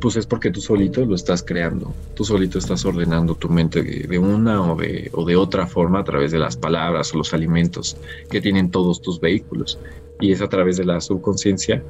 pues 0.01 0.15
es 0.15 0.25
porque 0.25 0.49
tú 0.49 0.61
solito 0.61 1.05
lo 1.05 1.13
estás 1.13 1.43
creando. 1.43 1.93
Tú 2.15 2.25
solito 2.25 2.57
estás 2.57 2.83
ordenando 2.83 3.35
tu 3.35 3.47
mente 3.47 3.83
de, 3.83 4.17
una 4.17 4.59
o 4.71 4.75
de, 4.75 5.11
o 5.13 5.25
de 5.25 5.35
otra 5.35 5.67
forma 5.67 5.99
a 5.99 6.03
través 6.03 6.31
de 6.31 6.39
las 6.39 6.57
palabras 6.57 7.13
o 7.13 7.19
los 7.19 7.35
alimentos 7.35 7.97
que 8.31 8.41
tienen 8.41 8.71
todos 8.71 8.99
tus 8.99 9.19
vehículos. 9.19 9.77
Y 10.19 10.31
es 10.31 10.41
a 10.41 10.49
través 10.49 10.77
de 10.77 10.85
la 10.85 10.99
subconsciencia 11.01 11.83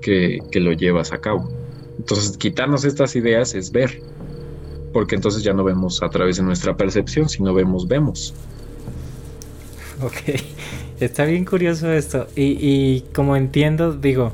que, 0.00 0.38
que 0.50 0.60
lo 0.60 0.72
llevas 0.72 1.12
a 1.12 1.18
cabo. 1.18 1.61
Entonces, 1.98 2.36
quitarnos 2.36 2.84
estas 2.84 3.14
ideas 3.16 3.54
es 3.54 3.70
ver, 3.70 4.00
porque 4.92 5.14
entonces 5.14 5.42
ya 5.42 5.52
no 5.52 5.64
vemos 5.64 6.02
a 6.02 6.10
través 6.10 6.36
de 6.36 6.42
nuestra 6.42 6.76
percepción, 6.76 7.28
sino 7.28 7.54
vemos, 7.54 7.88
vemos. 7.88 8.34
Ok, 10.02 10.40
está 11.00 11.24
bien 11.24 11.44
curioso 11.44 11.90
esto. 11.92 12.26
Y, 12.34 13.02
como 13.14 13.36
entiendo, 13.36 13.92
digo, 13.92 14.32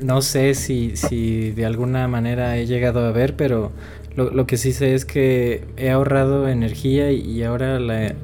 no, 0.00 0.22
sé 0.22 0.54
si, 0.54 0.96
si, 0.96 1.50
de 1.50 1.64
alguna 1.64 2.06
manera 2.06 2.56
he 2.56 2.66
llegado 2.66 3.04
a 3.04 3.10
ver, 3.10 3.34
pero 3.34 3.72
lo, 4.14 4.46
que 4.46 4.56
sí 4.56 4.72
sé 4.72 4.94
es 4.94 5.04
que 5.04 5.64
he 5.76 5.90
ahorrado 5.90 6.48
energía 6.48 7.10
y 7.10 7.42
ahora 7.42 7.80
la, 7.80 8.14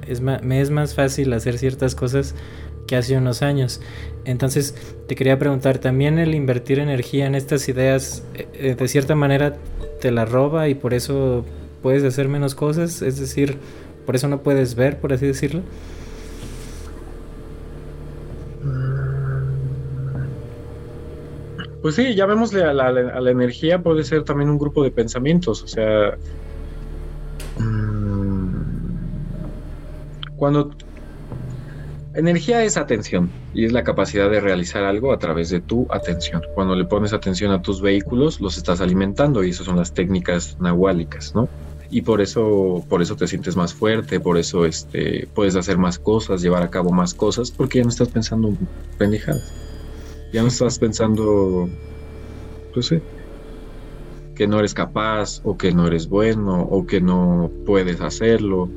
me 0.43 0.61
es 0.61 0.71
más 0.71 0.95
fácil 0.95 1.33
hacer 1.33 1.59
ciertas 1.59 1.95
cosas 1.95 2.35
que 2.87 2.97
hace 2.97 3.16
unos 3.16 3.43
años. 3.43 3.80
Entonces, 4.24 4.74
te 5.07 5.14
quería 5.14 5.39
preguntar, 5.39 5.78
¿también 5.78 6.18
el 6.18 6.34
invertir 6.34 6.78
energía 6.78 7.26
en 7.26 7.34
estas 7.34 7.68
ideas 7.68 8.24
eh, 8.34 8.49
eh, 8.55 8.74
de 8.74 8.89
cierta 8.89 9.14
manera 9.14 9.57
te 10.01 10.11
la 10.11 10.24
roba 10.24 10.68
y 10.68 10.74
por 10.74 10.95
eso 10.95 11.45
puedes 11.82 12.03
hacer 12.05 12.28
menos 12.28 12.55
cosas? 12.55 13.03
Es 13.03 13.18
decir, 13.18 13.59
por 14.05 14.16
eso 14.16 14.28
no 14.28 14.43
puedes 14.43 14.74
ver, 14.74 14.99
por 14.99 15.12
así 15.12 15.26
decirlo. 15.26 15.62
Pues 21.82 21.95
sí, 21.95 22.16
llamémosle 22.16 22.64
a 22.64 22.72
la, 22.72 22.87
a 22.89 23.20
la 23.20 23.30
energía, 23.30 23.80
puede 23.80 24.03
ser 24.03 24.24
también 24.24 24.51
un 24.51 24.59
grupo 24.59 24.82
de 24.82 24.91
pensamientos, 24.91 25.62
o 25.62 25.68
sea, 25.68 26.16
mm, 27.61 28.47
cuando 30.34 30.70
Energía 32.17 32.64
es 32.64 32.79
atención 32.79 33.31
y 33.53 33.67
es 33.67 33.73
la 33.73 33.85
capacidad 33.85 34.31
de 34.31 34.41
realizar 34.41 34.85
algo 34.85 35.12
a 35.12 35.19
través 35.19 35.51
de 35.51 35.61
tu 35.61 35.87
atención. 35.91 36.41
Cuando 36.55 36.75
le 36.75 36.87
pones 36.87 37.12
atención 37.12 37.53
a 37.53 37.61
tus 37.61 37.83
vehículos, 37.83 38.41
los 38.41 38.57
estás 38.57 38.81
alimentando 38.81 39.45
y 39.45 39.51
esas 39.51 39.67
son 39.67 39.77
las 39.77 39.93
técnicas 39.93 40.57
nahuálicas, 40.59 41.35
¿no? 41.35 41.47
Y 41.91 42.01
por 42.01 42.23
eso, 42.23 42.83
por 42.89 43.03
eso 43.03 43.17
te 43.17 43.27
sientes 43.27 43.55
más 43.55 43.75
fuerte, 43.75 44.19
por 44.19 44.39
eso 44.39 44.64
este, 44.64 45.29
puedes 45.35 45.57
hacer 45.57 45.77
más 45.77 45.99
cosas, 45.99 46.41
llevar 46.41 46.62
a 46.62 46.71
cabo 46.71 46.91
más 46.91 47.12
cosas, 47.12 47.51
porque 47.51 47.81
ya 47.81 47.85
no 47.85 47.91
estás 47.91 48.09
pensando 48.09 48.49
en 48.49 48.59
pendejadas. 48.97 49.53
Ya 50.33 50.41
no 50.41 50.49
estás 50.49 50.79
pensando, 50.79 51.69
pues 52.73 52.87
sí, 52.87 52.99
que 54.35 54.47
no 54.47 54.59
eres 54.59 54.73
capaz, 54.73 55.43
o 55.45 55.59
que 55.59 55.71
no 55.71 55.87
eres 55.87 56.09
bueno, 56.09 56.62
o 56.62 56.87
que 56.87 57.03
no 57.03 57.51
puedes 57.67 58.01
hacerlo 58.01 58.71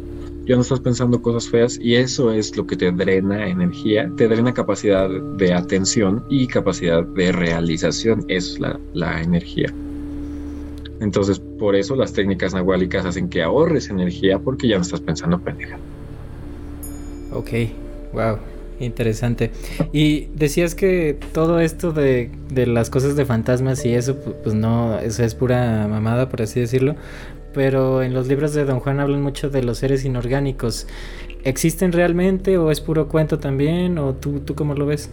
ya 0.49 0.55
no 0.55 0.63
estás 0.63 0.79
pensando 0.79 1.21
cosas 1.21 1.47
feas 1.47 1.79
y 1.79 1.95
eso 1.95 2.31
es 2.31 2.57
lo 2.57 2.65
que 2.65 2.75
te 2.75 2.91
drena 2.91 3.47
energía, 3.47 4.11
te 4.17 4.27
drena 4.27 4.51
capacidad 4.51 5.07
de 5.07 5.53
atención 5.53 6.25
y 6.27 6.47
capacidad 6.47 7.03
de 7.03 7.31
realización, 7.31 8.25
es 8.27 8.59
la, 8.59 8.79
la 8.93 9.21
energía. 9.21 9.71
Entonces, 11.01 11.39
por 11.59 11.75
eso 11.75 11.95
las 11.95 12.13
técnicas 12.13 12.55
nahuálicas 12.55 13.05
hacen 13.05 13.29
que 13.29 13.43
ahorres 13.43 13.91
energía 13.91 14.39
porque 14.39 14.67
ya 14.67 14.77
no 14.77 14.81
estás 14.81 15.01
pensando 15.01 15.39
pendeja. 15.39 15.77
Ok, 17.31 17.49
wow. 18.13 18.37
Interesante. 18.79 19.51
Y 19.93 20.29
decías 20.33 20.73
que 20.73 21.19
todo 21.31 21.59
esto 21.59 21.91
de, 21.91 22.31
de, 22.51 22.65
las 22.65 22.89
cosas 22.89 23.15
de 23.15 23.25
fantasmas 23.25 23.85
y 23.85 23.93
eso, 23.93 24.15
pues 24.15 24.55
no, 24.55 24.97
eso 24.99 25.23
es 25.23 25.35
pura 25.35 25.87
mamada, 25.87 26.29
por 26.29 26.41
así 26.41 26.59
decirlo. 26.59 26.95
Pero 27.53 28.01
en 28.03 28.13
los 28.13 28.27
libros 28.27 28.53
de 28.53 28.65
Don 28.65 28.79
Juan 28.79 28.99
hablan 28.99 29.21
mucho 29.21 29.49
de 29.49 29.63
los 29.63 29.79
seres 29.79 30.05
inorgánicos. 30.05 30.87
¿Existen 31.43 31.91
realmente 31.91 32.57
o 32.57 32.69
es 32.69 32.81
puro 32.81 33.07
cuento 33.07 33.39
también? 33.39 33.97
¿O 33.97 34.13
tú, 34.13 34.41
tú 34.41 34.55
cómo 34.55 34.75
lo 34.75 34.85
ves? 34.85 35.09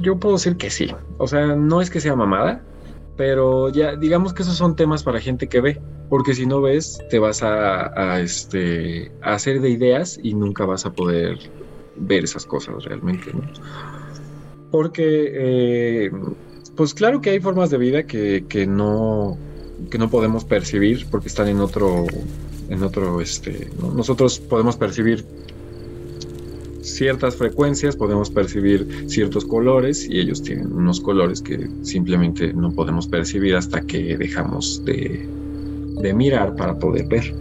Yo 0.00 0.18
puedo 0.18 0.36
decir 0.36 0.56
que 0.56 0.70
sí. 0.70 0.90
O 1.18 1.26
sea, 1.26 1.54
no 1.56 1.80
es 1.80 1.90
que 1.90 2.00
sea 2.00 2.14
mamada, 2.14 2.62
pero 3.16 3.70
ya 3.70 3.96
digamos 3.96 4.34
que 4.34 4.42
esos 4.42 4.56
son 4.56 4.76
temas 4.76 5.02
para 5.02 5.20
gente 5.20 5.48
que 5.48 5.60
ve, 5.60 5.80
porque 6.08 6.34
si 6.34 6.46
no 6.46 6.60
ves 6.60 6.98
te 7.10 7.18
vas 7.18 7.42
a, 7.42 8.20
este, 8.20 9.10
a 9.22 9.34
hacer 9.34 9.60
de 9.60 9.70
ideas 9.70 10.18
y 10.22 10.34
nunca 10.34 10.64
vas 10.64 10.86
a 10.86 10.92
poder 10.92 11.38
ver 11.96 12.24
esas 12.24 12.44
cosas 12.44 12.84
realmente, 12.84 13.32
¿no? 13.32 13.40
Porque, 14.70 15.32
eh, 15.34 16.10
pues 16.76 16.94
claro 16.94 17.20
que 17.20 17.30
hay 17.30 17.40
formas 17.40 17.70
de 17.70 17.78
vida 17.78 18.04
que, 18.04 18.44
que, 18.48 18.66
no, 18.66 19.36
que 19.90 19.98
no 19.98 20.10
podemos 20.10 20.44
percibir 20.44 21.06
porque 21.10 21.28
están 21.28 21.48
en 21.48 21.60
otro, 21.60 22.06
en 22.68 22.82
otro, 22.82 23.20
este, 23.20 23.70
nosotros 23.94 24.38
podemos 24.38 24.76
percibir 24.76 25.24
ciertas 26.86 27.34
frecuencias 27.34 27.96
podemos 27.96 28.30
percibir 28.30 29.06
ciertos 29.08 29.44
colores 29.44 30.08
y 30.08 30.20
ellos 30.20 30.42
tienen 30.42 30.72
unos 30.72 31.00
colores 31.00 31.42
que 31.42 31.68
simplemente 31.82 32.52
no 32.52 32.72
podemos 32.72 33.08
percibir 33.08 33.56
hasta 33.56 33.80
que 33.82 34.16
dejamos 34.16 34.84
de, 34.84 35.28
mirar 36.14 36.54
para 36.54 36.78
poder 36.78 37.08
ver. 37.08 37.34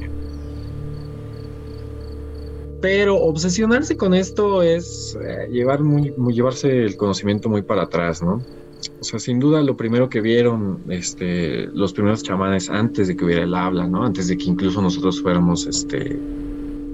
Pero 2.81 3.15
obsesionarse 3.15 3.95
con 3.95 4.15
esto 4.15 4.63
es 4.63 5.15
eh, 5.21 5.47
llevar 5.51 5.83
muy, 5.83 6.13
llevarse 6.33 6.83
el 6.83 6.97
conocimiento 6.97 7.47
muy 7.47 7.61
para 7.61 7.83
atrás, 7.83 8.23
¿no? 8.23 8.41
O 8.99 9.03
sea, 9.03 9.19
sin 9.19 9.39
duda 9.39 9.61
lo 9.61 9.77
primero 9.77 10.09
que 10.09 10.21
vieron 10.21 10.79
este, 10.89 11.67
los 11.67 11.93
primeros 11.93 12.23
chamanes 12.23 12.69
antes 12.69 13.07
de 13.07 13.15
que 13.15 13.25
hubiera 13.25 13.43
el 13.43 13.53
habla, 13.53 13.87
¿no? 13.87 14.03
Antes 14.03 14.27
de 14.27 14.37
que 14.37 14.45
incluso 14.45 14.81
nosotros 14.81 15.21
fuéramos 15.21 15.65
este, 15.67 16.17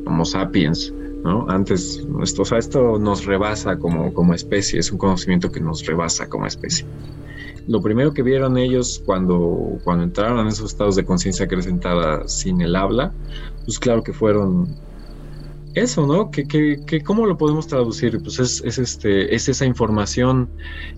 Homo 0.06 0.26
sapiens, 0.26 0.94
¿no? 1.24 1.46
Antes, 1.50 2.06
esto, 2.22 2.42
o 2.42 2.46
sea, 2.46 2.58
esto 2.58 2.98
nos 3.00 3.26
rebasa 3.26 3.78
como, 3.78 4.14
como 4.14 4.34
especie, 4.34 4.80
es 4.80 4.92
un 4.92 4.98
conocimiento 4.98 5.52
que 5.52 5.60
nos 5.60 5.86
rebasa 5.86 6.28
como 6.28 6.48
especie. 6.48 6.86
Lo 7.68 7.82
primero 7.82 8.14
que 8.14 8.24
vieron 8.24 8.58
ellos 8.58 9.02
cuando, 9.06 9.78
cuando 9.84 10.04
entraron 10.04 10.40
en 10.40 10.48
esos 10.48 10.72
estados 10.72 10.96
de 10.96 11.06
conciencia 11.06 11.46
acrecentada 11.46 12.28
sin 12.28 12.62
el 12.62 12.76
habla, 12.76 13.14
pues 13.66 13.78
claro 13.78 14.04
que 14.04 14.14
fueron 14.14 14.76
eso, 15.76 16.06
¿no? 16.06 16.32
Que, 16.32 17.02
¿Cómo 17.06 17.26
lo 17.26 17.38
podemos 17.38 17.68
traducir? 17.68 18.20
Pues 18.22 18.40
es, 18.40 18.62
es, 18.66 18.78
este, 18.78 19.34
es 19.34 19.48
esa 19.50 19.66
información 19.66 20.50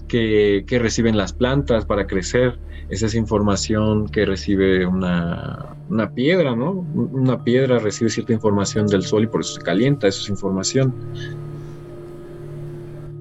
que, 0.08 0.64
que 0.68 0.80
reciben 0.80 1.18
las 1.18 1.34
plantas 1.34 1.86
para 1.86 2.08
crecer, 2.08 2.60
es 2.90 3.04
esa 3.04 3.18
información 3.18 4.08
que 4.10 4.26
recibe 4.26 4.86
una, 4.86 5.76
una, 5.90 6.12
piedra, 6.12 6.56
¿no? 6.56 6.72
Una 6.72 7.44
piedra 7.44 7.80
recibe 7.80 8.10
cierta 8.10 8.34
información 8.34 8.88
del 8.88 9.04
sol 9.04 9.24
y 9.24 9.28
por 9.28 9.42
eso 9.42 9.56
se 9.56 9.62
calienta, 9.62 10.08
eso 10.08 10.22
es 10.22 10.30
información. 10.30 10.94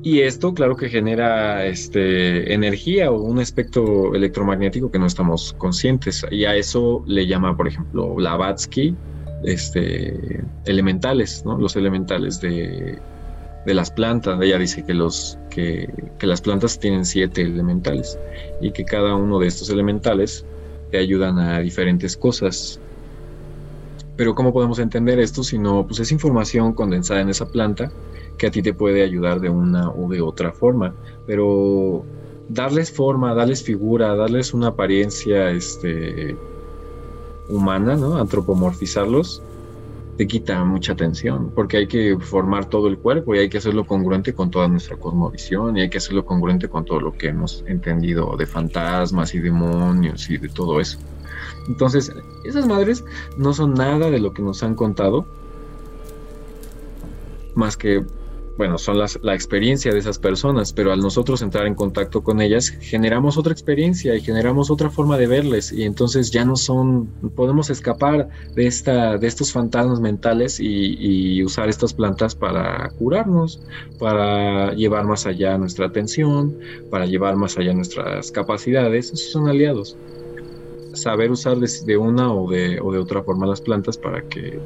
Y 0.05 0.20
esto, 0.20 0.53
claro 0.53 0.74
que 0.74 0.88
genera 0.88 1.64
este, 1.64 2.53
energía 2.53 3.12
o 3.12 3.22
un 3.22 3.40
espectro 3.40 4.14
electromagnético 4.14 4.90
que 4.90 4.98
no 4.98 5.07
estamos 5.07 5.55
conscientes. 5.59 6.26
Y 6.30 6.44
a 6.44 6.57
eso 6.57 7.05
le 7.07 7.26
llama, 7.28 7.57
por 7.57 7.68
ejemplo, 7.68 8.12
Blavatsky, 8.14 8.96
este, 9.45 10.45
elementales, 10.64 11.45
¿no? 11.45 11.59
Los 11.59 11.76
elementales 11.76 12.40
de, 12.40 12.99
de 13.64 13.74
las 13.74 13.90
plantas. 13.90 14.40
Ella 14.40 14.59
dice 14.59 14.84
que, 14.84 14.95
los, 14.95 15.38
que, 15.51 15.88
las 16.20 16.40
plantas 16.40 16.78
tienen 16.78 17.05
siete 17.05 17.43
elementales 17.43 18.18
y 18.61 18.72
que 18.72 18.84
cada 18.84 19.14
uno 19.14 19.38
de 19.38 19.47
estos 19.49 19.70
elementales 19.70 20.45
te 20.90 20.99
ayudan 20.99 21.38
a 21.38 21.61
diferentes 21.61 22.16
cosas. 22.16 22.80
Pero 24.16 24.34
¿cómo 24.34 24.53
podemos 24.53 24.78
entender 24.78 25.18
esto 25.20 25.43
si 25.43 25.59
no, 25.59 25.86
pues 25.86 26.01
es 26.01 26.12
información 26.12 26.74
condensada 26.74 27.20
en 27.20 27.30
esa 27.30 27.47
planta 27.47 27.90
que 28.38 28.47
a 28.47 28.51
ti 28.51 28.62
te 28.62 28.74
puede 28.74 29.03
ayudar 29.03 29.40
de 29.40 29.49
una 29.49 29.90
o 29.90 30.09
de 30.09 30.20
otra 30.20 30.53
forma. 30.53 30.95
Pero 31.26 32.05
darles 32.49 32.93
forma, 32.93 33.34
darles 33.34 33.62
figura, 33.62 34.14
darles 34.14 34.53
una 34.53 34.68
apariencia 34.68 35.51
este, 35.51 36.36
humana, 37.53 37.96
¿no? 37.96 38.16
Antropomorfizarlos, 38.16 39.42
te 40.16 40.26
quita 40.26 40.62
mucha 40.64 40.92
atención, 40.92 41.50
porque 41.55 41.78
hay 41.78 41.86
que 41.86 42.16
formar 42.18 42.66
todo 42.66 42.88
el 42.88 42.98
cuerpo 42.98 43.34
y 43.34 43.38
hay 43.38 43.48
que 43.48 43.59
hacerlo 43.59 43.86
congruente 43.86 44.34
con 44.34 44.50
toda 44.50 44.68
nuestra 44.68 44.96
cosmovisión 44.96 45.76
y 45.76 45.82
hay 45.82 45.90
que 45.90 45.98
hacerlo 45.98 46.24
congruente 46.24 46.68
con 46.68 46.84
todo 46.84 47.00
lo 47.00 47.12
que 47.12 47.28
hemos 47.28 47.64
entendido 47.66 48.36
de 48.36 48.46
fantasmas 48.46 49.34
y 49.34 49.40
demonios 49.40 50.28
y 50.28 50.38
de 50.38 50.48
todo 50.48 50.80
eso. 50.80 50.98
Entonces, 51.68 52.12
esas 52.44 52.66
madres 52.66 53.05
no 53.36 53.53
son 53.53 53.74
nada 53.74 54.11
de 54.11 54.18
lo 54.18 54.32
que 54.32 54.42
nos 54.42 54.62
han 54.62 54.74
contado, 54.74 55.24
más 57.55 57.76
que 57.76 58.05
bueno, 58.62 58.78
son 58.78 58.96
las, 58.96 59.18
la 59.24 59.34
experiencia 59.34 59.92
de 59.92 59.98
esas 59.98 60.20
personas, 60.20 60.72
pero 60.72 60.92
al 60.92 61.00
nosotros 61.00 61.42
entrar 61.42 61.66
en 61.66 61.74
contacto 61.74 62.22
con 62.22 62.40
ellas, 62.40 62.68
generamos 62.68 63.36
otra 63.36 63.52
experiencia 63.52 64.14
y 64.14 64.20
generamos 64.20 64.70
otra 64.70 64.88
forma 64.88 65.18
de 65.18 65.26
verles 65.26 65.72
y 65.72 65.82
entonces 65.82 66.30
ya 66.30 66.44
no 66.44 66.54
son, 66.54 67.08
podemos 67.34 67.70
escapar 67.70 68.28
de, 68.54 68.68
esta, 68.68 69.18
de 69.18 69.26
estos 69.26 69.50
fantasmas 69.50 69.98
mentales 69.98 70.60
y, 70.60 71.42
usar 71.42 71.68
estas 71.68 71.92
plantas 71.92 72.36
para 72.36 72.88
curarnos, 72.90 73.60
para 73.98 74.72
llevar 74.74 75.06
más 75.06 75.26
allá 75.26 75.58
nuestra 75.58 75.86
atención, 75.86 76.56
para 76.88 77.04
llevar 77.06 77.34
más 77.34 77.58
allá 77.58 77.74
nuestras 77.74 78.30
capacidades, 78.30 79.06
esos 79.06 79.32
son 79.32 79.48
aliados. 79.48 79.96
Saber 80.92 81.32
usar 81.32 81.56
de, 81.58 81.96
una 81.96 82.32
o 82.32 82.48
de, 82.48 82.78
o 82.80 82.92
de 82.92 82.98
otra 83.00 83.24
forma 83.24 83.44
las 83.44 83.60
plantas 83.60 83.98
para 83.98 84.22
que 84.22 84.60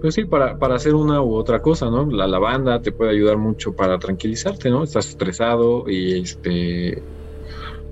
pues 0.00 0.14
sí, 0.14 0.24
para, 0.24 0.58
para 0.58 0.76
hacer 0.76 0.94
una 0.94 1.22
u 1.22 1.34
otra 1.34 1.60
cosa, 1.60 1.90
¿no? 1.90 2.10
La 2.10 2.26
lavanda 2.26 2.80
te 2.80 2.92
puede 2.92 3.10
ayudar 3.10 3.36
mucho 3.36 3.74
para 3.74 3.98
tranquilizarte, 3.98 4.70
¿no? 4.70 4.82
Estás 4.82 5.08
estresado 5.08 5.88
y 5.88 6.20
este 6.20 7.02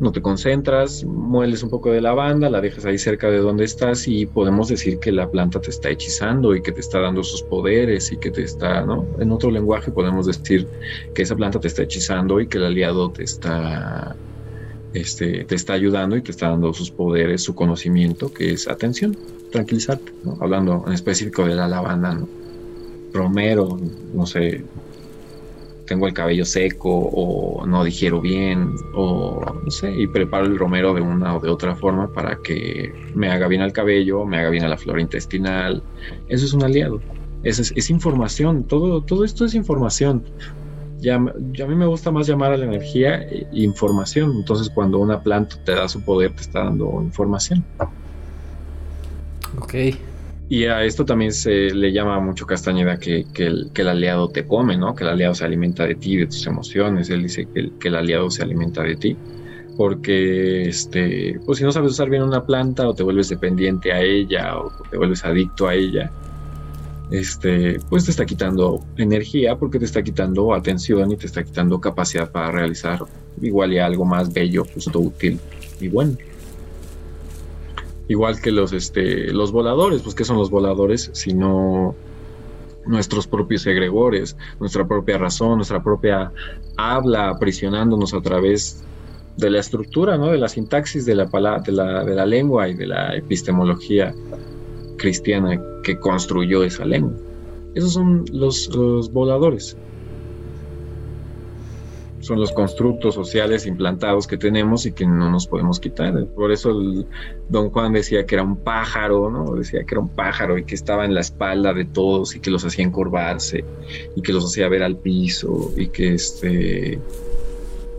no 0.00 0.12
te 0.12 0.22
concentras, 0.22 1.04
mueles 1.04 1.64
un 1.64 1.70
poco 1.70 1.90
de 1.90 2.00
lavanda, 2.00 2.48
la 2.48 2.60
dejas 2.60 2.84
ahí 2.84 2.98
cerca 2.98 3.30
de 3.30 3.38
donde 3.38 3.64
estás 3.64 4.06
y 4.06 4.26
podemos 4.26 4.68
decir 4.68 5.00
que 5.00 5.10
la 5.10 5.28
planta 5.28 5.60
te 5.60 5.70
está 5.70 5.90
hechizando 5.90 6.54
y 6.54 6.62
que 6.62 6.70
te 6.70 6.80
está 6.80 7.00
dando 7.00 7.24
sus 7.24 7.42
poderes 7.42 8.12
y 8.12 8.16
que 8.16 8.30
te 8.30 8.42
está, 8.44 8.82
¿no? 8.82 9.04
En 9.18 9.32
otro 9.32 9.50
lenguaje 9.50 9.90
podemos 9.90 10.26
decir 10.26 10.68
que 11.14 11.22
esa 11.22 11.34
planta 11.34 11.58
te 11.58 11.66
está 11.66 11.82
hechizando 11.82 12.40
y 12.40 12.46
que 12.46 12.58
el 12.58 12.66
aliado 12.66 13.10
te 13.10 13.24
está 13.24 14.14
este, 14.92 15.44
te 15.44 15.54
está 15.54 15.72
ayudando 15.74 16.16
y 16.16 16.22
te 16.22 16.30
está 16.30 16.48
dando 16.48 16.72
sus 16.72 16.90
poderes, 16.90 17.42
su 17.42 17.54
conocimiento, 17.54 18.32
que 18.32 18.52
es 18.52 18.68
atención, 18.68 19.16
tranquilizarte, 19.50 20.12
hablando 20.40 20.84
en 20.86 20.92
específico 20.92 21.44
de 21.44 21.54
la 21.54 21.68
lavanda, 21.68 22.20
romero, 23.12 23.78
no 24.14 24.26
sé, 24.26 24.64
tengo 25.86 26.06
el 26.06 26.12
cabello 26.12 26.44
seco 26.44 26.90
o 26.90 27.66
no 27.66 27.82
digiero 27.82 28.20
bien 28.20 28.74
o 28.94 29.40
no 29.64 29.70
sé, 29.70 29.90
y 29.90 30.06
preparo 30.06 30.46
el 30.46 30.58
romero 30.58 30.92
de 30.92 31.00
una 31.00 31.36
o 31.36 31.40
de 31.40 31.48
otra 31.48 31.74
forma 31.74 32.12
para 32.12 32.36
que 32.42 32.92
me 33.14 33.30
haga 33.30 33.48
bien 33.48 33.62
al 33.62 33.72
cabello, 33.72 34.24
me 34.26 34.38
haga 34.38 34.50
bien 34.50 34.64
a 34.64 34.68
la 34.68 34.76
flora 34.76 35.00
intestinal. 35.00 35.82
Eso 36.28 36.44
es 36.44 36.52
un 36.52 36.62
aliado. 36.62 37.00
Es, 37.42 37.58
es, 37.58 37.72
es 37.74 37.88
información, 37.88 38.64
todo, 38.64 39.02
todo 39.02 39.24
esto 39.24 39.44
es 39.44 39.54
información 39.54 40.24
ya, 41.00 41.14
a 41.14 41.20
mí 41.20 41.74
me 41.74 41.86
gusta 41.86 42.10
más 42.10 42.26
llamar 42.26 42.52
a 42.52 42.56
la 42.56 42.64
energía 42.64 43.22
e 43.22 43.46
información. 43.52 44.32
Entonces, 44.36 44.68
cuando 44.68 44.98
una 44.98 45.22
planta 45.22 45.56
te 45.64 45.72
da 45.72 45.88
su 45.88 46.02
poder, 46.02 46.32
te 46.32 46.42
está 46.42 46.64
dando 46.64 47.00
información. 47.02 47.64
Ok. 49.56 49.74
Y 50.50 50.64
a 50.64 50.82
esto 50.84 51.04
también 51.04 51.32
se 51.32 51.70
le 51.74 51.92
llama 51.92 52.18
mucho 52.20 52.46
Castañeda 52.46 52.98
que, 52.98 53.26
el, 53.36 53.70
que, 53.72 53.82
el, 53.82 53.88
aliado 53.88 54.28
te 54.28 54.46
come, 54.46 54.78
¿no? 54.78 54.94
Que 54.94 55.04
el 55.04 55.10
aliado 55.10 55.34
se 55.34 55.44
alimenta 55.44 55.86
de 55.86 55.94
ti, 55.94 56.16
de 56.16 56.26
tus 56.26 56.46
emociones. 56.46 57.10
Él 57.10 57.22
dice 57.22 57.46
que 57.52 57.60
el, 57.60 57.72
que 57.78 57.88
el 57.88 57.96
aliado 57.96 58.30
se 58.30 58.42
alimenta 58.42 58.82
de 58.82 58.96
ti. 58.96 59.16
Porque, 59.76 60.68
este, 60.68 61.38
pues 61.44 61.58
si 61.58 61.64
no 61.64 61.70
sabes 61.70 61.92
usar 61.92 62.08
bien 62.08 62.22
una 62.22 62.44
planta 62.44 62.88
o 62.88 62.94
te 62.94 63.02
vuelves 63.02 63.28
dependiente 63.28 63.92
a 63.92 64.00
ella 64.00 64.58
o 64.58 64.72
te 64.90 64.96
vuelves 64.96 65.24
adicto 65.24 65.68
a 65.68 65.74
ella, 65.74 66.10
este, 67.10 67.78
pues 67.88 68.04
te 68.04 68.10
está 68.10 68.26
quitando 68.26 68.84
energía 68.96 69.56
porque 69.56 69.78
te 69.78 69.84
está 69.84 70.02
quitando 70.02 70.52
atención 70.52 71.12
y 71.12 71.16
te 71.16 71.26
está 71.26 71.42
quitando 71.42 71.80
capacidad 71.80 72.30
para 72.30 72.50
realizar 72.50 73.00
igual 73.40 73.72
y 73.72 73.78
algo 73.78 74.04
más 74.04 74.32
bello, 74.32 74.64
justo, 74.64 74.98
útil 74.98 75.38
y 75.80 75.88
bueno. 75.88 76.16
Igual 78.08 78.40
que 78.40 78.50
los, 78.50 78.72
este, 78.72 79.32
los 79.32 79.52
voladores, 79.52 80.02
pues 80.02 80.14
¿qué 80.14 80.24
son 80.24 80.38
los 80.38 80.50
voladores? 80.50 81.10
Sino 81.12 81.94
nuestros 82.86 83.26
propios 83.26 83.66
egregores, 83.66 84.36
nuestra 84.60 84.86
propia 84.88 85.18
razón, 85.18 85.56
nuestra 85.56 85.82
propia 85.82 86.32
habla 86.76 87.28
aprisionándonos 87.28 88.14
a 88.14 88.20
través 88.22 88.82
de 89.36 89.50
la 89.50 89.60
estructura, 89.60 90.16
¿no? 90.16 90.28
de 90.28 90.38
la 90.38 90.48
sintaxis 90.48 91.04
de 91.04 91.14
la, 91.14 91.26
de 91.64 91.72
la, 91.72 92.04
de 92.04 92.14
la 92.14 92.26
lengua 92.26 92.68
y 92.68 92.74
de 92.74 92.86
la 92.86 93.14
epistemología 93.14 94.14
cristiana 94.96 95.60
que 95.84 95.98
construyó 95.98 96.64
esa 96.64 96.84
lengua. 96.84 97.12
Esos 97.74 97.92
son 97.92 98.24
los, 98.32 98.74
los 98.74 99.12
voladores 99.12 99.76
son 102.28 102.40
los 102.40 102.52
constructos 102.52 103.14
sociales 103.14 103.64
implantados 103.64 104.26
que 104.26 104.36
tenemos 104.36 104.84
y 104.84 104.92
que 104.92 105.06
no 105.06 105.30
nos 105.30 105.46
podemos 105.46 105.80
quitar. 105.80 106.26
Por 106.26 106.52
eso 106.52 106.78
don 107.48 107.70
Juan 107.70 107.94
decía 107.94 108.26
que 108.26 108.34
era 108.34 108.44
un 108.44 108.56
pájaro, 108.56 109.30
¿no? 109.30 109.54
Decía 109.54 109.82
que 109.84 109.94
era 109.94 110.00
un 110.02 110.10
pájaro 110.10 110.58
y 110.58 110.64
que 110.64 110.74
estaba 110.74 111.06
en 111.06 111.14
la 111.14 111.20
espalda 111.22 111.72
de 111.72 111.86
todos 111.86 112.36
y 112.36 112.40
que 112.40 112.50
los 112.50 112.66
hacía 112.66 112.84
encorvarse 112.84 113.64
y 114.14 114.20
que 114.20 114.34
los 114.34 114.44
hacía 114.44 114.68
ver 114.68 114.82
al 114.82 114.98
piso 114.98 115.72
y 115.74 115.88
que 115.88 116.12
este 116.14 117.00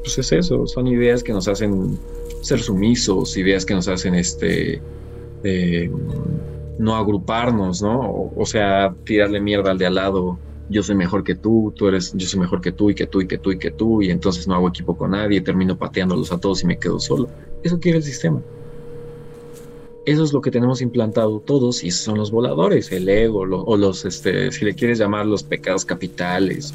pues 0.04 0.20
es 0.20 0.32
eso, 0.32 0.68
son 0.68 0.86
ideas 0.86 1.24
que 1.24 1.34
nos 1.34 1.48
hacen 1.48 1.98
ser 2.42 2.60
sumisos, 2.60 3.36
ideas 3.36 3.66
que 3.66 3.74
nos 3.74 3.88
hacen 3.88 4.14
este 4.14 4.80
eh, 5.44 5.92
no 6.78 6.96
agruparnos, 6.96 7.82
¿no? 7.82 8.00
O, 8.00 8.34
o 8.40 8.46
sea, 8.46 8.94
tirarle 9.06 9.42
mierda 9.42 9.72
al 9.72 9.80
de 9.80 9.88
al 9.88 9.96
lado 9.96 10.38
yo 10.70 10.84
soy 10.84 10.96
mejor 10.96 11.24
que 11.24 11.36
tú, 11.36 11.74
tú 11.76 11.88
eres, 11.88 12.14
yo 12.16 12.28
soy 12.28 12.40
mejor 12.40 12.62
que 12.62 12.72
tú 12.72 12.90
y 12.90 12.96
que 12.96 13.08
tú 13.08 13.22
y 13.22 13.28
que 13.28 13.38
tú 13.38 13.52
y 13.52 13.58
que 13.58 13.72
tú, 13.72 14.02
y 14.02 14.12
entonces 14.12 14.48
no 14.48 14.56
hago 14.56 14.70
equipo 14.70 14.96
con 14.96 15.12
nadie, 15.12 15.42
termino 15.42 15.78
pateándolos 15.78 16.32
a 16.32 16.40
todos 16.40 16.64
y 16.64 16.68
me 16.68 16.78
quedo 16.78 17.00
solo. 17.00 17.28
Eso 17.64 17.80
quiere 17.80 17.98
el 17.98 18.04
sistema. 18.04 18.42
Eso 20.06 20.24
es 20.24 20.34
lo 20.34 20.42
que 20.42 20.52
tenemos 20.52 20.82
implantado 20.82 21.40
todos 21.40 21.84
y 21.84 21.92
son 21.92 22.18
los 22.18 22.32
voladores, 22.32 22.92
el 22.92 23.10
ego, 23.10 23.42
o 23.42 23.78
los, 23.78 24.06
este, 24.06 24.52
si 24.52 24.66
le 24.66 24.74
quieres 24.74 24.98
llamar 24.98 25.26
los 25.26 25.44
pecados 25.44 25.86
capitales, 25.86 26.74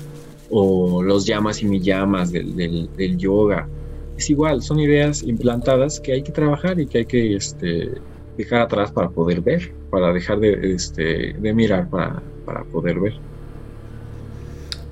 o 0.50 1.02
los 1.02 1.24
llamas 1.26 1.62
y 1.62 1.66
mi 1.66 1.80
llamas 1.80 2.30
del, 2.30 2.54
del, 2.54 3.16
yoga. 3.16 3.68
Es 4.16 4.30
igual, 4.30 4.62
son 4.62 4.78
ideas 4.78 5.22
implantadas 5.22 5.98
que 5.98 6.12
hay 6.12 6.22
que 6.22 6.32
trabajar 6.32 6.78
y 6.78 6.86
que 6.86 6.98
hay 6.98 7.06
que 7.06 7.34
este, 7.34 7.90
dejar 8.36 8.60
atrás 8.60 8.92
para 8.92 9.08
poder 9.08 9.40
ver, 9.40 9.72
para 9.90 10.12
dejar 10.12 10.38
de, 10.40 10.74
este, 10.74 11.32
de 11.32 11.54
mirar 11.54 11.88
para, 11.90 12.22
para 12.44 12.62
poder 12.64 13.00
ver. 13.00 13.14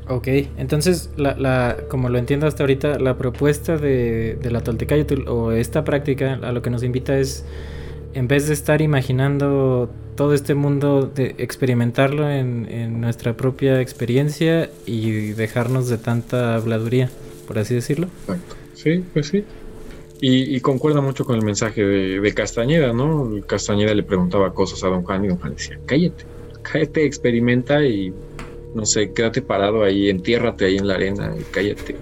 Ok, 0.08 0.26
entonces, 0.56 1.10
la, 1.16 1.36
la, 1.36 1.76
como 1.88 2.08
lo 2.08 2.18
entiendo 2.18 2.46
hasta 2.46 2.64
ahorita, 2.64 2.98
la 2.98 3.16
propuesta 3.16 3.76
de, 3.76 4.36
de 4.40 4.50
la 4.50 4.60
Toltecayo 4.62 5.06
o 5.28 5.52
esta 5.52 5.84
práctica 5.84 6.40
a 6.42 6.52
lo 6.52 6.60
que 6.60 6.70
nos 6.70 6.82
invita 6.82 7.16
es, 7.18 7.44
en 8.14 8.26
vez 8.26 8.48
de 8.48 8.54
estar 8.54 8.82
imaginando 8.82 9.90
todo 10.16 10.34
este 10.34 10.54
mundo, 10.54 11.10
de 11.14 11.36
experimentarlo 11.38 12.30
en, 12.30 12.66
en 12.70 13.00
nuestra 13.00 13.36
propia 13.36 13.80
experiencia 13.80 14.70
y 14.86 15.32
dejarnos 15.32 15.88
de 15.88 15.98
tanta 15.98 16.56
habladuría, 16.56 17.08
por 17.46 17.58
así 17.58 17.74
decirlo. 17.74 18.08
Exacto. 18.22 18.56
Sí, 18.74 19.04
pues 19.12 19.28
sí. 19.28 19.44
Y, 20.20 20.54
y, 20.54 20.60
concuerda 20.60 21.00
mucho 21.00 21.24
con 21.24 21.36
el 21.36 21.44
mensaje 21.44 21.82
de, 21.82 22.20
de, 22.20 22.34
Castañeda, 22.34 22.92
¿no? 22.92 23.28
Castañeda 23.46 23.92
le 23.92 24.04
preguntaba 24.04 24.54
cosas 24.54 24.84
a 24.84 24.88
Don 24.88 25.02
Juan 25.02 25.24
y 25.24 25.28
Don 25.28 25.38
Juan 25.38 25.54
decía, 25.54 25.78
cállate, 25.84 26.24
cállate, 26.62 27.04
experimenta 27.04 27.84
y 27.84 28.12
no 28.74 28.86
sé, 28.86 29.12
quédate 29.12 29.42
parado 29.42 29.84
ahí, 29.84 30.08
entiérrate 30.08 30.64
ahí 30.64 30.76
en 30.76 30.88
la 30.88 30.94
arena 30.94 31.34
y 31.38 31.42
cállate. 31.44 31.96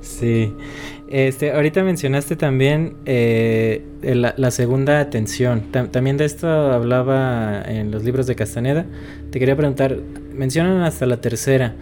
Sí. 0.00 0.54
Este, 1.08 1.52
ahorita 1.52 1.84
mencionaste 1.84 2.36
también 2.36 2.96
eh, 3.04 3.82
la, 4.02 4.50
segunda 4.50 5.00
atención. 5.00 5.70
también 5.70 6.16
de 6.16 6.24
esto 6.24 6.48
hablaba 6.48 7.62
en 7.66 7.90
los 7.90 8.02
libros 8.02 8.26
de 8.26 8.34
Castaneda. 8.34 8.86
Te 9.30 9.38
quería 9.38 9.54
preguntar, 9.54 9.98
mencionan 10.32 10.82
hasta 10.82 11.04
la 11.04 11.20
tercera. 11.20 11.74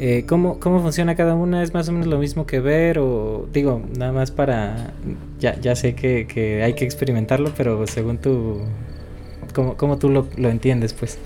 Eh, 0.00 0.26
¿cómo, 0.28 0.60
¿Cómo 0.60 0.82
funciona 0.82 1.14
cada 1.14 1.34
una? 1.34 1.62
¿Es 1.62 1.72
más 1.72 1.88
o 1.88 1.92
menos 1.92 2.08
lo 2.08 2.18
mismo 2.18 2.46
que 2.46 2.60
ver? 2.60 2.98
O 2.98 3.48
digo, 3.52 3.82
nada 3.96 4.12
más 4.12 4.30
para... 4.30 4.92
Ya, 5.38 5.58
ya 5.60 5.76
sé 5.76 5.94
que, 5.94 6.26
que 6.26 6.62
hay 6.62 6.74
que 6.74 6.84
experimentarlo, 6.84 7.52
pero 7.56 7.86
según 7.86 8.18
tu, 8.18 8.60
¿Cómo, 9.54 9.98
tú 9.98 10.10
lo, 10.10 10.26
entiendes, 10.36 10.92
pues? 10.92 11.18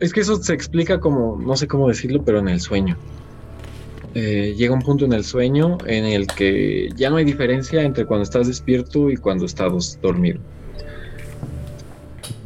Es 0.00 0.12
que 0.12 0.20
eso 0.20 0.36
se 0.36 0.52
explica 0.52 1.00
como, 1.00 1.40
no 1.40 1.56
sé 1.56 1.66
cómo 1.66 1.88
decirlo, 1.88 2.22
pero 2.22 2.38
en 2.38 2.48
el 2.48 2.60
sueño. 2.60 2.96
Eh, 4.14 4.54
llega 4.56 4.74
un 4.74 4.82
punto 4.82 5.04
en 5.06 5.12
el 5.12 5.24
sueño 5.24 5.78
en 5.86 6.04
el 6.04 6.26
que 6.26 6.90
ya 6.94 7.10
no 7.10 7.16
hay 7.16 7.24
diferencia 7.24 7.82
entre 7.82 8.04
cuando 8.04 8.22
estás 8.22 8.46
despierto 8.46 9.10
y 9.10 9.16
cuando 9.16 9.46
estás 9.46 9.98
dormido. 10.00 10.40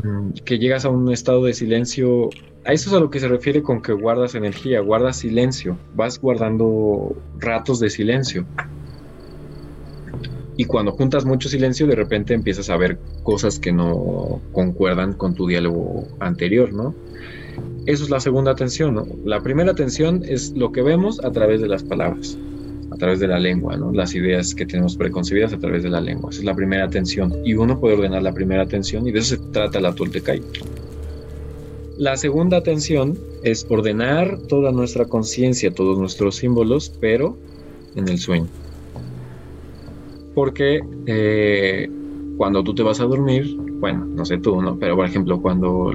Mm, 0.02 0.30
que 0.44 0.58
llegas 0.58 0.84
a 0.84 0.90
un 0.90 1.12
estado 1.12 1.44
de 1.44 1.54
silencio 1.54 2.30
a 2.64 2.72
eso 2.72 2.90
es 2.90 2.94
a 2.94 3.00
lo 3.00 3.10
que 3.10 3.18
se 3.18 3.26
refiere 3.26 3.62
con 3.62 3.82
que 3.82 3.92
guardas 3.92 4.36
energía, 4.36 4.80
guardas 4.80 5.16
silencio, 5.16 5.76
vas 5.94 6.20
guardando 6.20 7.16
ratos 7.38 7.80
de 7.80 7.90
silencio. 7.90 8.46
Y 10.56 10.66
cuando 10.66 10.92
juntas 10.92 11.24
mucho 11.24 11.48
silencio, 11.48 11.88
de 11.88 11.96
repente 11.96 12.34
empiezas 12.34 12.70
a 12.70 12.76
ver 12.76 12.98
cosas 13.24 13.58
que 13.58 13.72
no 13.72 14.40
concuerdan 14.52 15.14
con 15.14 15.34
tu 15.34 15.48
diálogo 15.48 16.06
anterior, 16.20 16.72
¿no? 16.72 16.94
Eso 17.86 18.04
es 18.04 18.10
la 18.10 18.20
segunda 18.20 18.52
atención, 18.52 18.94
¿no? 18.94 19.06
La 19.24 19.40
primera 19.40 19.72
atención 19.72 20.22
es 20.24 20.52
lo 20.52 20.70
que 20.70 20.82
vemos 20.82 21.24
a 21.24 21.32
través 21.32 21.60
de 21.60 21.68
las 21.68 21.82
palabras, 21.82 22.38
través 23.02 23.18
de 23.18 23.26
la 23.26 23.40
lengua, 23.40 23.76
¿no? 23.76 23.92
Las 23.92 24.14
ideas 24.14 24.54
que 24.54 24.64
tenemos 24.64 24.96
preconcebidas 24.96 25.52
a 25.52 25.58
través 25.58 25.82
de 25.82 25.90
la 25.90 26.00
lengua. 26.00 26.30
Esa 26.30 26.38
es 26.38 26.44
la 26.44 26.54
primera 26.54 26.84
atención. 26.84 27.34
Y 27.44 27.54
uno 27.54 27.80
puede 27.80 27.96
ordenar 27.96 28.22
la 28.22 28.32
primera 28.32 28.62
atención 28.62 29.08
y 29.08 29.10
de 29.10 29.18
eso 29.18 29.34
se 29.34 29.42
trata 29.50 29.80
la 29.80 29.92
Toltecay. 29.92 30.40
La 31.98 32.16
segunda 32.16 32.58
atención 32.58 33.18
es 33.42 33.66
ordenar 33.68 34.38
toda 34.48 34.70
nuestra 34.70 35.06
conciencia, 35.06 35.74
todos 35.74 35.98
nuestros 35.98 36.36
símbolos, 36.36 36.96
pero 37.00 37.36
en 37.96 38.06
el 38.06 38.18
sueño. 38.18 38.46
Porque 40.36 40.80
eh, 41.06 41.90
cuando 42.36 42.62
tú 42.62 42.72
te 42.72 42.84
vas 42.84 43.00
a 43.00 43.04
dormir, 43.04 43.56
bueno, 43.80 44.04
no 44.04 44.24
sé 44.24 44.38
tú, 44.38 44.62
¿no? 44.62 44.78
Pero 44.78 44.94
por 44.94 45.06
ejemplo, 45.06 45.42
cuando 45.42 45.92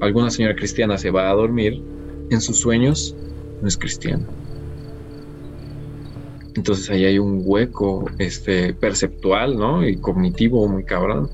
alguna 0.00 0.30
señora 0.30 0.56
cristiana 0.56 0.98
se 0.98 1.12
va 1.12 1.30
a 1.30 1.34
dormir, 1.34 1.80
en 2.30 2.40
sus 2.40 2.56
sueños 2.56 3.14
no 3.62 3.68
es 3.68 3.76
cristiana. 3.76 4.26
Entonces 6.54 6.88
ahí 6.90 7.04
hay 7.04 7.18
un 7.18 7.40
hueco 7.44 8.04
este, 8.18 8.74
perceptual, 8.74 9.56
¿no? 9.56 9.86
Y 9.86 10.00
cognitivo 10.00 10.68
muy 10.68 10.84
cabrón 10.84 11.28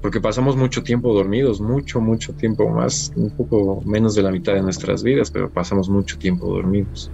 porque 0.00 0.20
pasamos 0.20 0.56
mucho 0.56 0.82
tiempo 0.82 1.12
dormidos, 1.12 1.60
mucho, 1.60 2.00
mucho 2.00 2.32
tiempo 2.34 2.68
más, 2.70 3.10
un 3.16 3.30
poco 3.30 3.82
menos 3.84 4.14
de 4.14 4.22
la 4.22 4.30
mitad 4.30 4.54
de 4.54 4.62
nuestras 4.62 5.02
vidas, 5.02 5.30
pero 5.30 5.50
pasamos 5.50 5.90
mucho 5.90 6.16
tiempo 6.16 6.46
dormidos. 6.46 7.12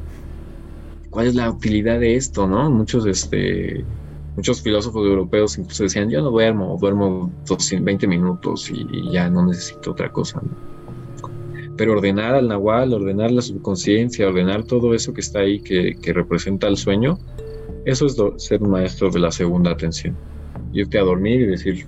¿Cuál 1.10 1.26
es 1.26 1.34
la 1.34 1.50
utilidad 1.50 1.98
de 1.98 2.14
esto, 2.14 2.46
no? 2.46 2.70
Muchos, 2.70 3.06
este, 3.06 3.84
muchos 4.36 4.62
filósofos 4.62 5.04
europeos 5.04 5.58
incluso 5.58 5.82
decían, 5.82 6.10
yo 6.10 6.22
no 6.22 6.30
duermo, 6.30 6.76
duermo 6.80 7.32
20 7.80 8.06
minutos 8.06 8.70
y, 8.70 9.10
ya 9.10 9.28
no 9.30 9.46
necesito 9.46 9.90
otra 9.90 10.12
cosa. 10.12 10.40
Pero 11.76 11.92
ordenar 11.92 12.34
al 12.34 12.48
nahual, 12.48 12.92
ordenar 12.92 13.30
la 13.30 13.42
subconsciencia, 13.42 14.28
ordenar 14.28 14.64
todo 14.64 14.94
eso 14.94 15.12
que 15.12 15.20
está 15.20 15.40
ahí, 15.40 15.60
que, 15.60 15.96
que 16.00 16.12
representa 16.12 16.68
el 16.68 16.76
sueño, 16.76 17.18
eso 17.84 18.06
es 18.06 18.16
ser 18.42 18.62
un 18.62 18.70
maestro 18.70 19.10
de 19.10 19.20
la 19.20 19.30
segunda 19.30 19.70
atención. 19.70 20.16
Irte 20.72 20.98
a 20.98 21.02
dormir 21.02 21.42
y 21.42 21.46
decir, 21.46 21.86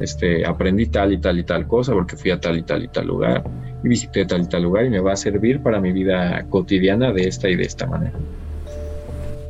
este, 0.00 0.46
aprendí 0.46 0.86
tal 0.86 1.12
y 1.12 1.18
tal 1.18 1.38
y 1.38 1.44
tal 1.44 1.66
cosa 1.66 1.92
porque 1.92 2.16
fui 2.16 2.30
a 2.30 2.40
tal 2.40 2.58
y 2.58 2.62
tal 2.62 2.84
y 2.84 2.88
tal 2.88 3.06
lugar 3.06 3.42
y 3.82 3.88
visité 3.88 4.24
tal 4.24 4.42
y 4.42 4.48
tal 4.48 4.62
lugar 4.62 4.86
y 4.86 4.90
me 4.90 5.00
va 5.00 5.12
a 5.12 5.16
servir 5.16 5.60
para 5.60 5.80
mi 5.80 5.92
vida 5.92 6.44
cotidiana 6.50 7.12
de 7.12 7.26
esta 7.26 7.48
y 7.48 7.56
de 7.56 7.64
esta 7.64 7.86
manera. 7.86 8.18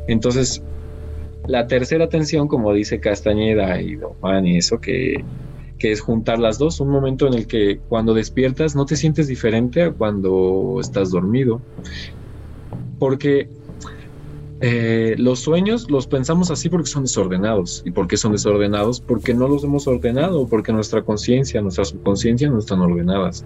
Entonces, 0.07 0.63
la 1.47 1.67
tercera 1.67 2.05
atención, 2.05 2.49
como 2.49 2.73
dice 2.73 3.01
Castañeda 3.01 3.81
y 3.81 3.97
Don 3.97 4.15
Juan 4.15 4.47
y 4.47 4.59
eso, 4.59 4.81
que, 4.81 5.25
que 5.79 5.93
es 5.93 6.01
juntar 6.01 6.39
las 6.39 6.59
dos, 6.59 6.81
un 6.81 6.91
momento 6.91 7.27
en 7.27 7.35
el 7.35 7.47
que 7.47 7.81
cuando 7.89 8.15
despiertas 8.15 8.75
no 8.75 8.85
te 8.85 8.97
sientes 8.97 9.29
diferente 9.29 9.83
a 9.83 9.93
cuando 9.93 10.79
estás 10.81 11.11
dormido. 11.11 11.61
Porque 12.99 13.49
eh, 14.61 15.15
los 15.19 15.39
sueños 15.39 15.89
los 15.89 16.09
pensamos 16.09 16.51
así 16.51 16.69
porque 16.69 16.89
son 16.89 17.05
desordenados. 17.05 17.83
¿Y 17.85 17.93
por 17.93 18.09
qué 18.09 18.17
son 18.17 18.33
desordenados? 18.33 19.01
Porque 19.01 19.35
no 19.35 19.47
los 19.47 19.63
hemos 19.65 19.87
ordenado, 19.87 20.49
porque 20.49 20.73
nuestra 20.73 21.03
conciencia, 21.03 21.63
nuestra 21.63 21.85
subconsciencia 21.85 22.49
no 22.49 22.59
están 22.59 22.81
ordenadas. 22.81 23.45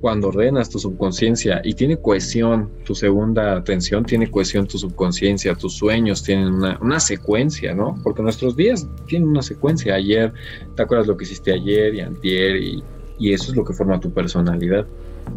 Cuando 0.00 0.28
ordenas 0.28 0.70
tu 0.70 0.78
subconsciencia 0.78 1.60
y 1.62 1.74
tiene 1.74 1.98
cohesión, 1.98 2.70
tu 2.84 2.94
segunda 2.94 3.56
atención 3.56 4.04
tiene 4.04 4.30
cohesión 4.30 4.66
tu 4.66 4.78
subconsciencia, 4.78 5.54
tus 5.54 5.74
sueños 5.74 6.22
tienen 6.22 6.54
una, 6.54 7.00
secuencia, 7.00 7.74
¿no? 7.74 7.98
Porque 8.02 8.22
nuestros 8.22 8.56
días 8.56 8.88
tienen 9.06 9.28
una 9.28 9.42
secuencia. 9.42 9.94
Ayer, 9.94 10.32
¿te 10.74 10.82
acuerdas 10.82 11.06
lo 11.06 11.16
que 11.16 11.24
hiciste 11.24 11.52
ayer 11.52 11.94
y 11.94 12.00
antier? 12.00 12.56
Y, 12.56 12.82
y 13.18 13.32
eso 13.34 13.50
es 13.50 13.56
lo 13.56 13.64
que 13.64 13.74
forma 13.74 14.00
tu 14.00 14.10
personalidad. 14.10 14.86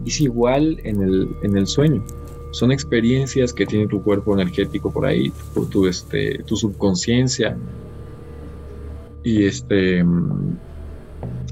Es 0.06 0.22
igual 0.22 0.80
en 0.84 1.02
el, 1.02 1.36
en 1.44 1.58
el 1.58 1.68
sueño 1.68 2.04
son 2.52 2.72
experiencias 2.72 3.52
que 3.52 3.66
tiene 3.66 3.88
tu 3.88 4.04
cuerpo 4.04 4.36
energético 4.36 4.92
por 4.92 5.08
ahí, 5.08 5.34
tu, 5.56 5.66
tu, 5.66 5.88
este, 5.88 6.44
tu 6.44 6.56
subconsciencia. 6.56 7.58
Y 9.24 9.46
este 9.46 10.06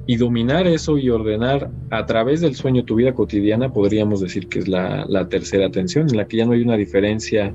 Y 0.07 0.17
dominar 0.17 0.67
eso 0.67 0.97
y 0.97 1.09
ordenar 1.09 1.69
a 1.89 2.05
través 2.05 2.41
del 2.41 2.55
sueño 2.55 2.83
tu 2.83 2.95
vida 2.95 3.13
cotidiana, 3.13 3.71
podríamos 3.71 4.19
decir 4.19 4.47
que 4.47 4.59
es 4.59 4.67
la, 4.67 5.27
tercera 5.29 5.67
atención, 5.67 6.09
en 6.09 6.17
la 6.17 6.27
que 6.27 6.37
ya 6.37 6.45
no 6.45 6.53
hay 6.53 6.61
una 6.61 6.75
diferencia 6.75 7.53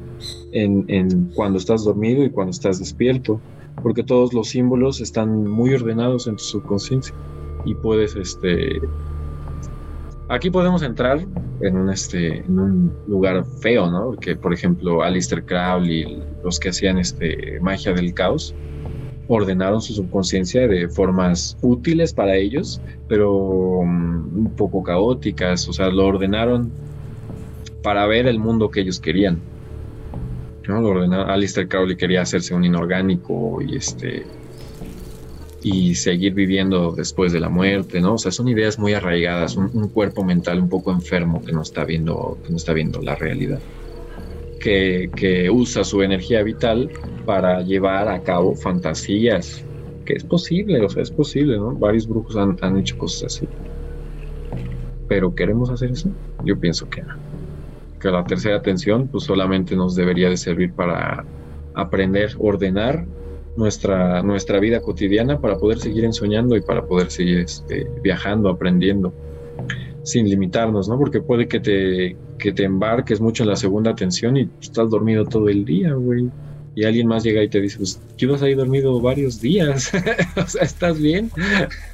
en, 0.53 1.31
cuando 1.35 1.59
estás 1.59 1.85
dormido 1.85 2.25
y 2.25 2.31
cuando 2.31 2.53
estás 2.53 2.79
despierto, 2.79 3.41
porque 3.83 4.03
todos 4.03 4.33
los 4.33 4.49
símbolos 4.49 5.01
están 5.01 5.47
muy 5.47 5.75
ordenados 5.75 6.27
en 6.29 6.37
tu 6.37 6.45
subconsciencia 6.45 7.15
y 7.65 7.75
puedes 7.75 8.15
este, 8.15 8.81
Aquí 10.29 10.51
podemos 10.51 10.83
entrar 10.83 11.25
en 11.61 11.77
un, 11.77 11.89
este, 11.89 12.39
en 12.39 12.59
un 12.59 12.93
lugar 13.07 13.45
feo, 13.61 13.89
¿no? 13.89 14.07
Porque, 14.07 14.35
por 14.35 14.53
ejemplo, 14.53 15.03
Alistair 15.05 15.45
Crowley, 15.45 16.21
los 16.43 16.59
que 16.59 16.71
hacían 16.71 16.99
este, 16.99 17.61
magia 17.61 17.93
del 17.93 18.13
caos, 18.13 18.53
ordenaron 19.29 19.81
su 19.81 19.95
subconsciencia 19.95 20.67
de 20.69 20.89
formas 20.89 21.57
útiles 21.63 22.13
para 22.13 22.37
ellos, 22.37 22.81
pero 23.09 23.83
mm, 23.85 24.39
un 24.39 24.53
poco 24.57 24.83
caóticas, 24.83 25.69
o 25.69 25.73
sea, 25.73 25.89
lo 25.89 26.07
ordenaron 26.07 26.71
para 27.83 28.07
ver 28.07 28.27
el 28.27 28.39
mundo 28.39 28.71
que 28.71 28.81
ellos 28.81 29.01
querían. 29.01 29.41
¿no? 30.69 30.81
Lo 30.81 30.89
ordenaron, 30.89 31.31
Alistair 31.31 31.69
Crowley 31.69 31.97
quería 31.97 32.23
hacerse 32.23 32.55
un 32.55 32.65
inorgánico 32.65 33.61
y 33.63 33.77
este 33.77 34.25
y 35.63 35.97
seguir 35.97 36.33
viviendo 36.33 36.93
después 36.93 37.33
de 37.33 37.41
la 37.41 37.49
muerte, 37.49 38.01
¿no? 38.01 38.15
O 38.15 38.19
sea, 38.19 38.31
son 38.31 38.47
ideas 38.47 38.79
muy 38.79 38.93
arraigadas, 38.93 39.57
un, 39.57 39.89
cuerpo 39.89 40.23
mental 40.23 40.61
un 40.61 40.69
poco 40.69 40.93
enfermo 40.93 41.43
que 41.45 41.51
no 41.51 41.63
está 41.63 41.85
viendo, 41.85 42.39
que 42.45 42.51
no 42.51 42.57
está 42.57 42.73
viendo 42.73 43.03
la 43.03 43.17
realidad, 43.17 43.59
que, 44.67 45.49
usa 45.51 45.85
su 45.85 46.03
energía 46.03 46.43
vital 46.43 46.91
para 47.25 47.63
llevar 47.63 48.09
a 48.09 48.21
cabo 48.23 48.55
fantasías, 48.55 49.65
que 50.05 50.15
es 50.15 50.25
posible, 50.25 50.85
o 50.85 50.89
sea, 50.89 51.03
es 51.03 51.11
posible, 51.11 51.57
¿no? 51.57 51.73
Varios 51.73 52.09
brujos 52.09 52.37
han, 52.37 52.57
han 52.61 52.77
hecho 52.79 52.99
cosas 52.99 53.37
así. 53.37 53.49
Pero 55.09 55.35
¿queremos 55.35 55.71
hacer 55.71 55.93
eso? 55.93 56.11
Yo 56.45 56.59
pienso 56.59 56.89
que 56.91 57.03
no. 57.03 57.15
Que 58.01 58.11
la 58.11 58.25
tercera 58.25 58.57
atención 58.57 59.09
pues 59.09 59.25
solamente 59.25 59.77
nos 59.77 59.95
debería 59.95 60.29
de 60.29 60.37
servir 60.37 60.73
para 60.73 61.25
aprender, 61.75 62.33
ordenar 62.39 63.07
nuestra, 63.57 64.23
nuestra 64.23 64.59
vida 64.59 64.81
cotidiana 64.81 65.41
para 65.41 65.59
poder 65.59 65.79
seguir 65.79 66.05
ensoñando 66.05 66.57
y 66.57 66.61
para 66.61 66.85
poder 66.87 67.11
seguir 67.11 67.39
este, 67.39 67.87
viajando, 68.03 68.49
aprendiendo, 68.49 69.13
sin 70.07 70.31
limitarnos, 70.31 70.89
¿no? 70.89 70.97
Porque 70.97 71.21
puede 71.21 71.49
que 71.49 71.59
te, 71.59 72.17
que 72.39 72.53
te 72.53 72.63
embarques 72.63 73.21
mucho 73.21 73.43
en 73.43 73.49
la 73.49 73.57
segunda 73.57 73.91
atención 73.91 74.37
y 74.37 74.49
estás 74.61 74.89
dormido 74.89 75.25
todo 75.25 75.49
el 75.49 75.65
día, 75.65 75.95
güey. 75.95 76.31
Y 76.77 76.85
alguien 76.85 77.09
más 77.09 77.25
llega 77.25 77.43
y 77.43 77.49
te 77.49 77.61
dice, 77.61 77.79
pues 77.79 78.01
tú 78.17 78.31
vas 78.31 78.41
ahí 78.43 78.55
dormido 78.55 79.01
varios 79.01 79.41
días, 79.41 79.91
o 80.37 80.47
sea, 80.47 80.63
¿estás 80.63 81.01
bien? 81.01 81.31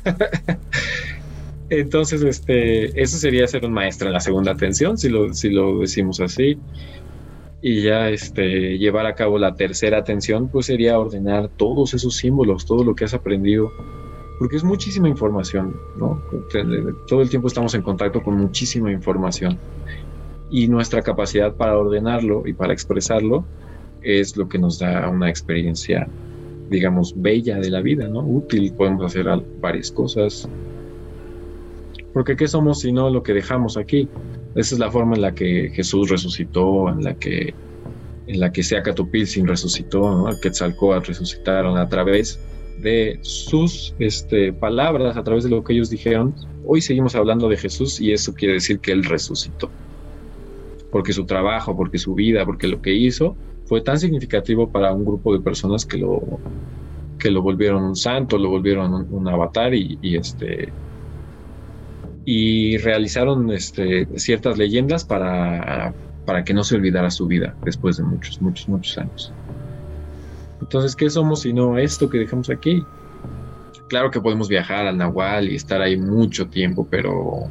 Entonces, 1.70 2.22
este, 2.22 3.00
eso 3.00 3.16
sería 3.16 3.46
ser 3.46 3.64
un 3.64 3.72
maestro 3.72 4.08
en 4.08 4.12
la 4.12 4.20
segunda 4.20 4.52
atención, 4.52 4.98
si 4.98 5.08
lo, 5.08 5.32
si 5.32 5.48
lo 5.48 5.78
decimos 5.78 6.20
así 6.20 6.58
y 7.62 7.82
ya 7.82 8.10
este, 8.10 8.76
llevar 8.76 9.06
a 9.06 9.14
cabo 9.14 9.38
la 9.38 9.54
tercera 9.54 9.98
atención, 9.98 10.48
pues 10.48 10.66
sería 10.66 10.98
ordenar 10.98 11.48
todos 11.48 11.94
esos 11.94 12.16
símbolos, 12.16 12.66
todo 12.66 12.84
lo 12.84 12.94
que 12.94 13.04
has 13.04 13.14
aprendido, 13.14 13.70
porque 14.42 14.56
es 14.56 14.64
muchísima 14.64 15.08
información, 15.08 15.76
¿no? 15.96 16.20
Todo 17.06 17.22
el 17.22 17.30
tiempo 17.30 17.46
estamos 17.46 17.76
en 17.76 17.82
contacto 17.82 18.24
con 18.24 18.36
muchísima 18.36 18.90
información 18.90 19.56
y 20.50 20.66
nuestra 20.66 21.00
capacidad 21.00 21.54
para 21.54 21.78
ordenarlo 21.78 22.42
y 22.44 22.52
para 22.52 22.72
expresarlo 22.72 23.44
es 24.02 24.36
lo 24.36 24.48
que 24.48 24.58
nos 24.58 24.80
da 24.80 25.08
una 25.08 25.30
experiencia, 25.30 26.08
digamos, 26.70 27.14
bella 27.16 27.60
de 27.60 27.70
la 27.70 27.82
vida, 27.82 28.08
¿no? 28.08 28.18
Útil, 28.18 28.72
podemos 28.72 29.04
hacer 29.04 29.28
varias 29.60 29.92
cosas. 29.92 30.48
Porque 32.12 32.34
¿qué 32.34 32.48
somos 32.48 32.80
si 32.80 32.90
no 32.90 33.10
lo 33.10 33.22
que 33.22 33.34
dejamos 33.34 33.76
aquí? 33.76 34.08
Esa 34.56 34.74
es 34.74 34.80
la 34.80 34.90
forma 34.90 35.14
en 35.14 35.22
la 35.22 35.36
que 35.36 35.70
Jesús 35.72 36.10
resucitó, 36.10 36.88
en 36.88 37.04
la 37.04 37.14
que 37.14 37.54
en 38.26 38.40
la 38.40 38.50
que 38.50 38.64
resucitó, 39.46 40.00
¿no? 40.00 40.40
Quetzalcóatl 40.40 41.06
resucitaron 41.06 41.78
a 41.78 41.88
través 41.88 42.40
de 42.80 43.18
sus 43.22 43.94
este, 43.98 44.52
palabras, 44.52 45.16
a 45.16 45.22
través 45.22 45.44
de 45.44 45.50
lo 45.50 45.62
que 45.62 45.72
ellos 45.72 45.90
dijeron. 45.90 46.34
Hoy 46.64 46.80
seguimos 46.80 47.14
hablando 47.14 47.48
de 47.48 47.56
Jesús 47.56 48.00
y 48.00 48.12
eso 48.12 48.34
quiere 48.34 48.54
decir 48.54 48.78
que 48.80 48.92
Él 48.92 49.04
resucitó. 49.04 49.70
Porque 50.90 51.12
su 51.12 51.24
trabajo, 51.24 51.76
porque 51.76 51.98
su 51.98 52.14
vida, 52.14 52.44
porque 52.44 52.68
lo 52.68 52.82
que 52.82 52.92
hizo 52.92 53.36
fue 53.64 53.80
tan 53.80 53.98
significativo 53.98 54.70
para 54.70 54.92
un 54.92 55.04
grupo 55.04 55.32
de 55.32 55.40
personas 55.40 55.86
que 55.86 55.98
lo, 55.98 56.20
que 57.18 57.30
lo 57.30 57.42
volvieron 57.42 57.82
un 57.82 57.96
santo, 57.96 58.38
lo 58.38 58.50
volvieron 58.50 59.06
un, 59.10 59.28
avatar 59.28 59.74
y, 59.74 59.98
y 60.02 60.16
este, 60.16 60.72
y 62.24 62.76
realizaron 62.78 63.50
este, 63.50 64.06
ciertas 64.18 64.58
leyendas 64.58 65.04
para, 65.04 65.94
para 66.24 66.44
que 66.44 66.54
no 66.54 66.64
se 66.64 66.76
olvidara 66.76 67.10
su 67.10 67.26
vida 67.26 67.54
después 67.64 67.96
de 67.96 68.04
muchos, 68.04 68.40
muchos, 68.40 68.68
muchos 68.68 68.98
años. 68.98 69.32
Entonces, 70.72 70.96
¿qué 70.96 71.10
somos 71.10 71.42
si 71.42 71.52
no 71.52 71.76
esto 71.76 72.08
que 72.08 72.16
dejamos 72.16 72.48
aquí? 72.48 72.82
Claro 73.88 74.10
que 74.10 74.22
podemos 74.22 74.48
viajar 74.48 74.86
al 74.86 74.96
Nahual 74.96 75.50
y 75.50 75.56
estar 75.56 75.82
ahí 75.82 75.98
mucho 75.98 76.48
tiempo, 76.48 76.88
pero 76.90 77.42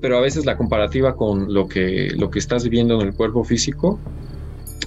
pero 0.00 0.16
a 0.16 0.20
veces 0.20 0.46
la 0.46 0.56
comparativa 0.56 1.16
con 1.16 1.52
lo 1.52 1.66
que, 1.66 2.12
lo 2.16 2.30
que 2.30 2.38
estás 2.38 2.62
viviendo 2.62 3.00
en 3.00 3.08
el 3.08 3.14
cuerpo 3.14 3.42
físico 3.42 3.98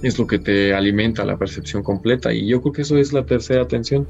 es 0.02 0.18
lo 0.18 0.26
que 0.26 0.38
te 0.38 0.72
alimenta 0.72 1.22
la 1.26 1.36
percepción 1.36 1.82
completa 1.82 2.32
y 2.32 2.46
yo 2.46 2.62
creo 2.62 2.72
que 2.72 2.80
eso 2.80 2.96
es 2.96 3.12
la 3.12 3.26
tercera 3.26 3.60
atención 3.60 4.08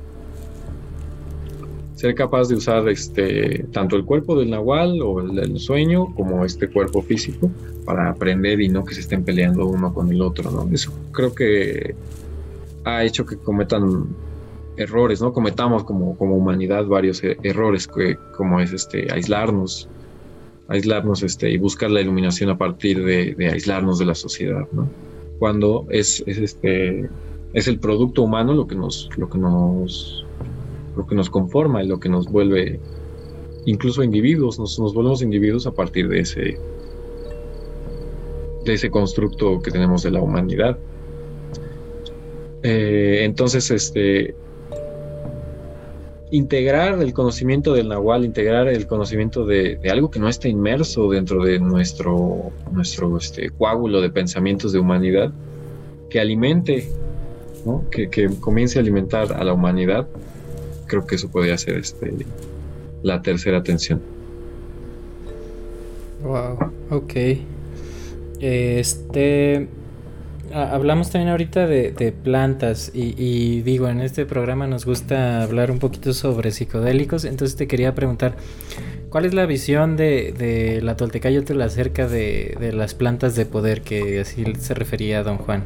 ser 2.03 2.17
capaz 2.17 2.49
de 2.49 2.57
usar 2.57 2.89
este, 2.89 3.65
tanto 3.71 3.95
el 3.95 4.05
cuerpo 4.05 4.37
del 4.37 4.51
nahual 4.51 5.01
o 5.03 5.21
el 5.21 5.57
sueño 5.61 6.13
como 6.17 6.45
este 6.45 6.67
cuerpo 6.67 7.01
físico 7.01 7.49
para 7.85 8.11
aprender 8.11 8.61
y 8.61 8.69
no 8.69 8.85
que 8.85 8.93
se 8.93 9.03
estén 9.03 9.23
peleando 9.23 9.67
uno 9.67 9.95
con 9.95 10.11
el 10.11 10.21
otro, 10.21 10.51
¿no? 10.51 10.69
Eso 10.75 10.93
creo 11.13 11.33
que 11.33 11.95
ha 12.83 13.05
hecho 13.05 13.25
que 13.25 13.37
cometan 13.37 14.09
errores, 14.77 15.23
¿no? 15.23 15.33
Cometamos 15.33 15.85
como, 15.85 16.19
como 16.19 16.37
humanidad 16.37 16.87
varios 16.87 17.23
e-, 17.23 17.39
errores, 17.45 17.87
que, 17.87 18.19
como 18.37 18.59
es 18.59 18.73
este, 18.73 19.07
aislarnos, 19.13 19.89
aislarnos 20.67 21.23
este, 21.23 21.51
y 21.51 21.57
buscar 21.57 21.93
la 21.93 22.01
iluminación 22.01 22.51
a 22.51 22.59
partir 22.59 23.05
de, 23.05 23.37
de 23.37 23.49
aislarnos 23.49 24.01
de 24.01 24.07
la 24.07 24.17
sociedad, 24.17 24.67
¿no? 24.73 24.89
Cuando 25.39 25.87
es, 25.89 26.25
es, 26.27 26.39
este, 26.39 27.09
es 27.53 27.69
el 27.69 27.79
producto 27.79 28.23
humano 28.23 28.55
lo 28.55 28.67
que 28.67 28.75
nos, 28.75 29.09
lo 29.17 29.31
que 29.31 29.39
nos 29.39 30.27
lo 30.97 31.07
que 31.07 31.15
nos 31.15 31.31
conforma 31.31 31.83
y 31.83 31.87
lo 31.87 31.99
que 32.01 32.09
nos 32.09 32.29
vuelve 32.31 32.81
incluso 33.65 34.03
individuos, 34.03 34.59
nos, 34.59 34.77
volvemos 34.77 35.23
individuos 35.23 35.67
a 35.67 35.73
partir 35.73 36.09
de 36.09 36.21
ese, 36.21 36.59
de 38.65 38.73
ese 38.73 38.91
constructo 38.91 39.61
que 39.61 39.71
tenemos 39.71 40.03
de 40.03 40.11
la 40.11 40.21
humanidad. 40.21 40.79
Eh, 42.63 43.21
entonces, 43.25 43.71
este, 43.71 44.35
integrar 46.31 47.01
el 47.01 47.13
conocimiento 47.13 47.75
del 47.75 47.89
Nahual, 47.89 48.25
integrar 48.25 48.69
el 48.69 48.87
conocimiento 48.87 49.45
de, 49.45 49.79
algo 49.91 50.11
que 50.11 50.19
no 50.19 50.29
está 50.29 50.49
inmerso 50.49 51.11
dentro 51.11 51.45
de 51.45 51.59
nuestro, 51.59 52.53
nuestro 52.73 53.17
este, 53.17 53.51
coágulo 53.51 54.01
de 54.01 54.11
pensamientos 54.11 54.73
de 54.73 54.79
humanidad, 54.79 55.33
que 56.09 56.21
alimente, 56.21 56.89
que, 57.91 58.09
que 58.11 58.29
comience 58.41 58.79
a 58.79 58.83
alimentar 58.83 59.33
a 59.33 59.45
la 59.45 59.53
humanidad 59.53 60.07
creo 60.93 61.07
que 61.07 61.15
eso 61.15 61.31
podría 61.31 61.57
ser 61.57 61.77
este, 61.79 62.13
la 63.03 63.23
tercera 63.23 63.57
atención. 63.57 64.03
Wow, 66.23 66.71
ok. 66.91 67.15
Este. 68.41 69.69
Hablamos 70.53 71.11
también 71.11 71.31
ahorita 71.31 71.67
de, 71.67 72.15
plantas 72.23 72.91
y, 72.93 73.63
digo, 73.63 73.89
en 73.89 74.03
este 74.03 74.27
programa 74.27 74.67
nos 74.67 74.85
gusta 74.85 75.43
hablar 75.43 75.71
un 75.71 75.79
poquito 75.79 76.13
sobre 76.13 76.51
psicodélicos, 76.51 77.25
entonces 77.25 77.57
te 77.57 77.67
quería 77.67 77.95
preguntar, 77.95 78.37
¿cuál 79.09 79.25
es 79.25 79.33
la 79.33 79.47
visión 79.47 79.97
de, 79.97 80.35
de 80.37 80.83
la 80.83 80.95
Toltecayotl 80.95 81.59
acerca 81.63 82.07
de, 82.07 82.55
de 82.61 82.75
las 82.75 82.93
plantas 82.93 83.35
de 83.35 83.47
poder 83.47 83.81
que 83.81 84.21
así 84.21 84.45
se 84.59 84.75
refería 84.75 85.21
a 85.21 85.23
don 85.23 85.39
Juan? 85.39 85.65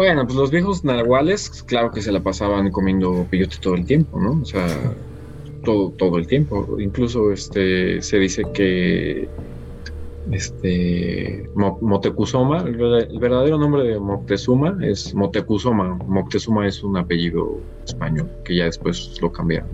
Bueno, 0.00 0.24
pues 0.24 0.34
los 0.34 0.50
viejos 0.50 0.82
nahuales, 0.82 1.62
claro 1.66 1.90
que 1.90 2.00
se 2.00 2.10
la 2.10 2.20
pasaban 2.20 2.70
comiendo 2.70 3.26
peyote 3.28 3.58
todo 3.60 3.74
el 3.74 3.84
tiempo, 3.84 4.18
¿no? 4.18 4.40
O 4.40 4.44
sea, 4.46 4.66
todo, 5.62 5.90
todo 5.90 6.16
el 6.16 6.26
tiempo. 6.26 6.80
Incluso 6.80 7.30
este 7.30 8.00
se 8.00 8.18
dice 8.18 8.44
que 8.54 9.28
este 10.30 11.50
Motecuzoma, 11.54 12.62
el, 12.62 12.78
verdadero 13.18 13.58
nombre 13.58 13.82
de 13.82 14.00
Moctezuma 14.00 14.78
es 14.80 15.14
Motecuzoma. 15.14 15.98
Moctezuma 16.06 16.66
es 16.66 16.82
un 16.82 16.96
apellido 16.96 17.60
español 17.84 18.30
que 18.46 18.56
ya 18.56 18.64
después 18.64 19.18
lo 19.20 19.30
cambiaron. 19.30 19.68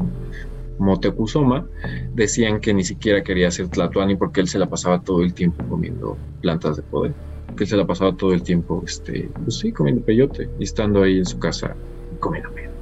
Motecuzoma 0.81 1.69
decían 2.17 2.59
que 2.59 2.75
ni 2.75 2.83
siquiera 2.83 3.23
quería 3.23 3.49
ser 3.53 3.69
Tlatuani 3.69 4.17
porque 4.17 4.41
él 4.41 4.49
se 4.49 4.59
la 4.59 4.69
pasaba 4.69 5.01
todo 5.03 5.23
el 5.23 5.35
tiempo 5.35 5.63
comiendo 5.69 6.17
plantas 6.41 6.79
de 6.79 6.83
poder 6.83 7.15
que 7.57 7.67
se 7.67 7.77
la 7.77 7.87
pasaba 7.87 8.17
todo 8.17 8.33
el 8.33 8.43
tiempo, 8.43 8.83
este, 8.87 9.29
pues 9.43 9.59
sí, 9.59 9.73
comiendo 9.73 10.03
peyote 10.03 10.49
y 10.59 10.65
estando 10.65 11.03
ahí 11.03 11.19
en 11.19 11.27
su 11.27 11.39
casa 11.39 11.75
comiendo 12.21 12.51
peyote. 12.51 12.75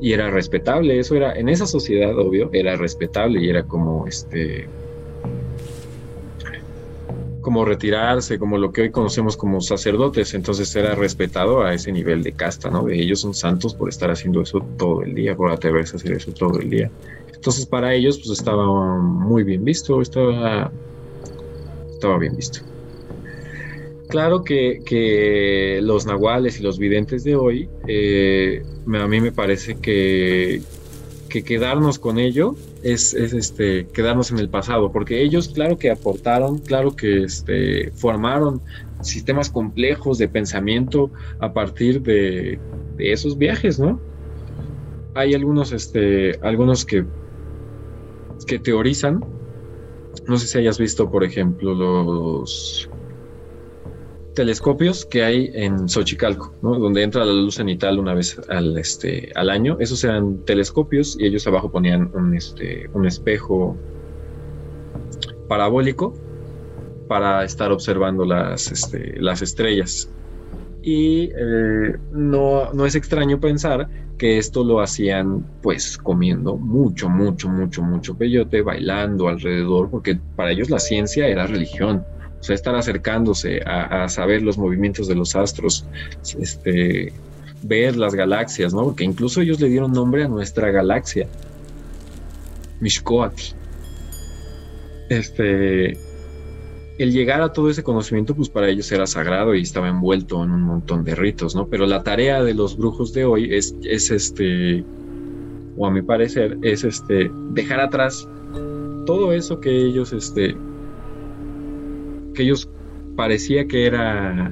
y 0.00 0.12
era 0.12 0.30
respetable, 0.30 0.98
eso 0.98 1.14
era, 1.14 1.34
en 1.34 1.48
esa 1.48 1.66
sociedad, 1.66 2.18
obvio, 2.18 2.50
era 2.52 2.76
respetable 2.76 3.40
y 3.40 3.48
era 3.48 3.62
como 3.62 4.06
este 4.06 4.66
como 7.40 7.64
retirarse, 7.64 8.38
como 8.38 8.58
lo 8.58 8.70
que 8.70 8.82
hoy 8.82 8.90
conocemos 8.90 9.36
como 9.36 9.60
sacerdotes, 9.60 10.34
entonces 10.34 10.74
era 10.76 10.94
respetado 10.94 11.62
a 11.62 11.74
ese 11.74 11.90
nivel 11.90 12.22
de 12.22 12.32
casta, 12.32 12.70
¿no? 12.70 12.88
Ellos 12.88 13.20
son 13.20 13.34
santos 13.34 13.74
por 13.74 13.88
estar 13.88 14.10
haciendo 14.10 14.42
eso 14.42 14.60
todo 14.76 15.02
el 15.02 15.14
día, 15.14 15.34
por 15.34 15.50
atreverse 15.50 15.96
a 15.96 15.98
hacer 15.98 16.12
eso 16.12 16.32
todo 16.32 16.58
el 16.60 16.68
día. 16.68 16.90
Entonces 17.34 17.66
para 17.66 17.94
ellos 17.94 18.18
pues 18.18 18.38
estaba 18.38 18.66
muy 18.98 19.42
bien 19.42 19.64
visto, 19.64 20.02
estaba, 20.02 20.70
estaba 21.90 22.18
bien 22.18 22.36
visto. 22.36 22.60
Claro 24.10 24.42
que, 24.42 25.80
los 25.82 26.04
nahuales 26.04 26.58
y 26.58 26.62
los 26.64 26.78
videntes 26.78 27.22
de 27.22 27.36
hoy, 27.36 27.68
eh, 27.86 28.62
a 28.92 29.06
mí 29.06 29.20
me 29.20 29.30
parece 29.30 29.76
que, 29.76 30.60
que 31.28 31.44
quedarnos 31.44 32.00
con 32.00 32.18
ello 32.18 32.56
es, 32.82 33.14
este, 33.14 33.86
quedarnos 33.86 34.32
en 34.32 34.40
el 34.40 34.48
pasado, 34.48 34.90
porque 34.90 35.22
ellos 35.22 35.48
claro 35.48 35.78
que 35.78 35.90
aportaron, 35.90 36.58
claro 36.58 36.96
que 36.96 37.22
este, 37.22 37.92
formaron 37.92 38.60
sistemas 39.00 39.48
complejos 39.48 40.18
de 40.18 40.28
pensamiento 40.28 41.10
a 41.38 41.52
partir 41.52 42.02
de, 42.02 42.58
esos 42.98 43.38
viajes, 43.38 43.78
¿no? 43.78 44.00
Hay 45.14 45.34
algunos, 45.34 45.72
este, 45.72 46.38
algunos 46.42 46.84
que, 46.84 47.06
que 48.46 48.58
teorizan, 48.58 49.24
no 50.26 50.36
sé 50.36 50.48
si 50.48 50.58
hayas 50.58 50.78
visto, 50.78 51.10
por 51.10 51.22
ejemplo, 51.22 51.74
los 51.74 52.89
telescopios 54.34 55.04
que 55.04 55.22
hay 55.24 55.50
en 55.54 55.88
Xochicalco, 55.88 56.54
donde 56.62 57.02
entra 57.02 57.24
la 57.24 57.32
luz 57.32 57.56
cenital 57.56 57.98
una 57.98 58.14
vez 58.14 58.40
al, 58.48 58.76
este, 58.78 59.32
al 59.34 59.50
año. 59.50 59.76
Esos 59.80 60.02
eran 60.04 60.44
telescopios 60.44 61.16
y 61.18 61.26
ellos 61.26 61.46
abajo 61.46 61.70
ponían 61.70 62.10
un, 62.14 62.34
este, 62.34 62.88
un 62.92 63.06
espejo 63.06 63.76
parabólico 65.48 66.14
para 67.08 67.44
estar 67.44 67.72
observando 67.72 68.24
las, 68.24 68.70
este, 68.70 69.20
las 69.20 69.42
estrellas. 69.42 70.08
Y 70.82 71.30
eh, 71.36 71.96
no, 72.12 72.72
no 72.72 72.86
es 72.86 72.94
extraño 72.94 73.40
pensar 73.40 73.88
que 74.16 74.38
esto 74.38 74.64
lo 74.64 74.80
hacían 74.80 75.44
pues 75.62 75.98
comiendo 75.98 76.56
mucho, 76.56 77.08
mucho, 77.08 77.48
mucho, 77.48 77.82
mucho 77.82 78.16
peyote, 78.16 78.62
bailando 78.62 79.28
alrededor, 79.28 79.90
porque 79.90 80.18
para 80.36 80.52
ellos 80.52 80.70
la 80.70 80.78
ciencia 80.78 81.26
era 81.26 81.46
religión 81.46 82.04
sea, 82.42 82.54
estar 82.54 82.74
acercándose 82.74 83.60
a, 83.64 84.08
saber 84.08 84.42
los 84.42 84.58
movimientos 84.58 85.08
de 85.08 85.14
los 85.14 85.36
astros, 85.36 85.84
este, 86.38 87.12
ver 87.62 87.96
las 87.96 88.14
galaxias, 88.14 88.72
¿no? 88.72 88.84
Porque 88.84 89.04
incluso 89.04 89.40
ellos 89.40 89.60
le 89.60 89.68
dieron 89.68 89.92
nombre 89.92 90.24
a 90.24 90.28
nuestra 90.28 90.70
galaxia, 90.70 91.28
Mishkoatl. 92.80 93.54
Este, 95.08 95.98
el 96.98 97.12
llegar 97.12 97.40
a 97.40 97.52
todo 97.52 97.70
ese 97.70 97.82
conocimiento, 97.82 98.34
pues 98.34 98.48
para 98.48 98.68
ellos 98.68 98.90
era 98.92 99.06
sagrado 99.06 99.54
y 99.54 99.62
estaba 99.62 99.88
envuelto 99.88 100.44
en 100.44 100.50
un 100.50 100.62
montón 100.62 101.02
de 101.02 101.14
ritos, 101.14 101.54
¿no? 101.54 101.66
Pero 101.66 101.86
la 101.86 102.02
tarea 102.02 102.42
de 102.42 102.54
los 102.54 102.76
brujos 102.76 103.12
de 103.12 103.24
hoy 103.24 103.54
es, 103.54 103.74
es 103.82 104.10
este, 104.10 104.84
o 105.76 105.86
a 105.86 105.90
mi 105.90 106.02
parecer, 106.02 106.58
es 106.62 106.84
este, 106.84 107.30
dejar 107.52 107.80
atrás 107.80 108.28
todo 109.06 109.32
eso 109.32 109.60
que 109.60 109.70
ellos, 109.70 110.12
este, 110.12 110.54
que 112.40 112.44
ellos 112.44 112.70
parecía 113.16 113.66
que 113.66 113.86
era 113.86 114.50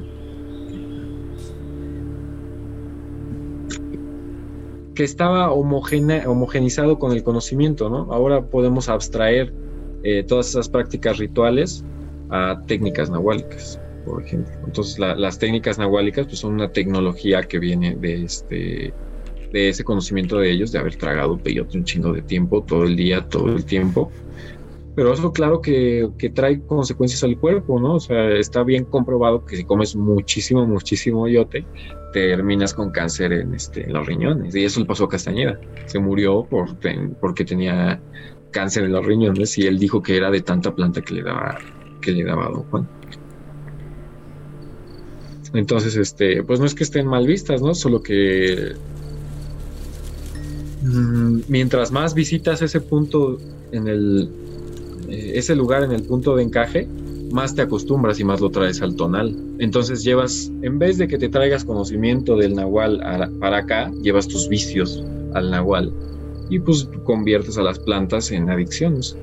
que 4.94 5.04
estaba 5.04 5.52
homogenizado 5.52 6.98
con 6.98 7.12
el 7.12 7.22
conocimiento, 7.22 7.88
¿no? 7.88 8.12
Ahora 8.12 8.44
podemos 8.44 8.90
abstraer 8.90 9.54
eh, 10.02 10.22
todas 10.22 10.50
esas 10.50 10.68
prácticas 10.68 11.16
rituales 11.16 11.82
a 12.30 12.60
técnicas 12.66 13.08
nahuálicas, 13.08 13.80
por 14.04 14.22
ejemplo. 14.22 14.52
Entonces, 14.66 14.98
las 14.98 15.38
técnicas 15.38 15.78
nahuálicas 15.78 16.26
pues, 16.26 16.40
son 16.40 16.52
una 16.54 16.70
tecnología 16.70 17.42
que 17.44 17.58
viene 17.58 17.94
de 17.94 18.24
este 18.24 18.92
de 19.50 19.70
ese 19.70 19.82
conocimiento 19.82 20.38
de 20.38 20.50
ellos, 20.50 20.72
de 20.72 20.78
haber 20.78 20.96
tragado 20.96 21.38
peyote 21.38 21.78
un 21.78 21.84
chingo 21.84 22.12
de 22.12 22.20
tiempo, 22.20 22.62
todo 22.64 22.84
el 22.84 22.96
día, 22.96 23.26
todo 23.30 23.56
el 23.56 23.64
tiempo, 23.64 24.10
pero 24.98 25.12
eso 25.12 25.32
claro 25.32 25.62
que, 25.62 26.10
trae 26.34 26.60
consecuencias 26.66 27.22
al 27.22 27.38
cuerpo, 27.38 27.78
¿no? 27.78 27.94
O 27.94 28.00
sea, 28.00 28.32
está 28.32 28.64
bien 28.64 28.84
comprobado 28.84 29.44
que 29.46 29.56
si 29.56 29.62
comes 29.62 29.94
muchísimo, 29.94 30.66
muchísimo 30.66 31.28
yote, 31.28 31.64
terminas 32.12 32.74
con 32.74 32.90
cáncer 32.90 33.32
en, 33.32 33.54
este, 33.54 33.84
en 33.84 33.92
los 33.92 34.04
riñones. 34.04 34.56
Y 34.56 34.64
eso 34.64 34.80
le 34.80 34.86
pasó 34.86 35.04
a 35.04 35.08
Castañeda. 35.08 35.60
Se 35.86 36.00
murió 36.00 36.44
por, 36.50 36.70
porque 37.20 37.44
tenía 37.44 38.02
cáncer 38.50 38.86
en 38.86 38.90
los 38.90 39.06
riñones 39.06 39.56
y 39.58 39.68
él 39.68 39.78
dijo 39.78 40.02
que 40.02 40.16
era 40.16 40.32
de 40.32 40.40
tanta 40.40 40.74
planta 40.74 41.00
que 41.00 41.14
le 41.14 41.22
daba, 41.22 41.58
que 42.00 42.10
le 42.10 42.24
daba 42.24 42.46
a 42.46 42.50
don 42.50 42.64
Juan. 42.64 42.88
Entonces, 45.54 45.94
este, 45.94 46.42
pues 46.42 46.58
no 46.58 46.66
es 46.66 46.74
que 46.74 46.82
estén 46.82 47.06
mal 47.06 47.24
vistas, 47.24 47.62
¿no? 47.62 47.72
Solo 47.72 48.02
que 48.02 48.72
mm, 50.82 51.42
mientras 51.46 51.92
más 51.92 52.14
visitas 52.14 52.62
ese 52.62 52.80
punto 52.80 53.38
en 53.70 53.86
el 53.86 54.47
eh, 55.08 55.32
ese 55.34 55.54
lugar 55.56 55.82
en 55.82 55.92
el 55.92 56.02
punto 56.02 56.36
de 56.36 56.42
encaje, 56.42 56.88
más 57.30 57.54
te 57.54 57.62
acostumbras 57.62 58.20
y 58.20 58.24
más 58.24 58.40
lo 58.40 58.50
traes 58.50 58.80
al 58.82 58.96
tonal. 58.96 59.36
Entonces 59.58 60.02
llevas, 60.02 60.50
en 60.62 60.78
vez 60.78 60.98
de 60.98 61.08
que 61.08 61.18
te 61.18 61.28
traigas 61.28 61.64
conocimiento 61.64 62.36
del 62.36 62.54
nahual 62.54 63.00
para 63.38 63.58
acá, 63.58 63.90
llevas 64.02 64.28
tus 64.28 64.48
vicios 64.48 65.04
al 65.34 65.50
nahual 65.50 65.92
y 66.50 66.58
pues 66.58 66.88
conviertes 67.04 67.58
a 67.58 67.62
las 67.62 67.78
plantas 67.78 68.30
en 68.30 68.50
adicciones. 68.50 69.16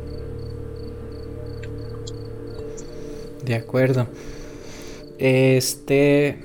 De 3.44 3.56
acuerdo. 3.56 4.08
Este... 5.18 6.38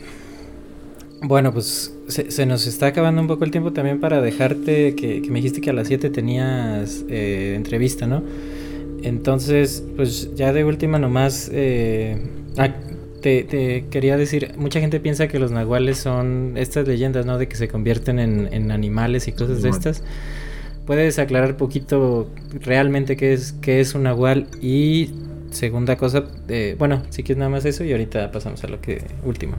Bueno, 1.22 1.53
pues 1.53 1.95
se, 2.09 2.47
nos 2.47 2.66
está 2.66 2.86
acabando 2.86 3.20
un 3.20 3.28
poco 3.28 3.45
el 3.45 3.51
tiempo 3.51 3.74
también 3.74 4.01
para 4.01 4.22
dejarte, 4.22 4.95
que, 4.95 5.20
me 5.28 5.36
dijiste 5.36 5.61
que 5.61 5.68
a 5.68 5.74
las 5.74 5.88
7 5.88 6.09
tenías 6.09 7.05
eh, 7.11 7.53
entrevista, 7.57 8.07
¿no? 8.07 8.22
Entonces, 9.03 9.85
pues 9.97 10.35
ya 10.35 10.53
de 10.53 10.65
última 10.65 10.99
nomás, 10.99 11.51
eh, 11.53 12.19
ah, 12.59 12.69
te, 13.21 13.87
quería 13.91 14.17
decir, 14.17 14.55
mucha 14.57 14.81
gente 14.81 15.01
piensa 15.01 15.29
que 15.29 15.39
los 15.39 15.51
nahuales 15.51 15.99
son 15.99 16.55
estas 16.57 16.87
leyendas, 16.87 17.27
¿no? 17.27 17.39
De 17.39 17.49
que 17.49 17.57
se 17.57 17.69
convierten 17.69 18.19
en, 18.19 18.71
animales 18.71 19.29
y 19.29 19.33
cosas 19.33 19.63
de 19.63 19.71
estas. 19.71 20.03
¿Puedes 20.87 21.19
aclarar 21.19 21.57
poquito 21.57 22.31
realmente 22.61 23.17
qué 23.17 23.33
es, 23.33 23.53
qué 23.53 23.81
es 23.81 23.95
un 23.95 24.05
nahual? 24.05 24.47
Y 24.61 25.11
segunda 25.51 25.97
cosa, 25.97 26.25
eh, 26.49 26.77
bueno, 26.79 27.03
si 27.11 27.23
quieres 27.23 27.39
nada 27.39 27.51
más 27.51 27.65
eso 27.65 27.85
y 27.85 27.93
ahorita 27.93 28.31
pasamos 28.33 28.65
a 28.65 28.69
lo 28.69 28.81
que 28.81 29.03
último 29.25 29.57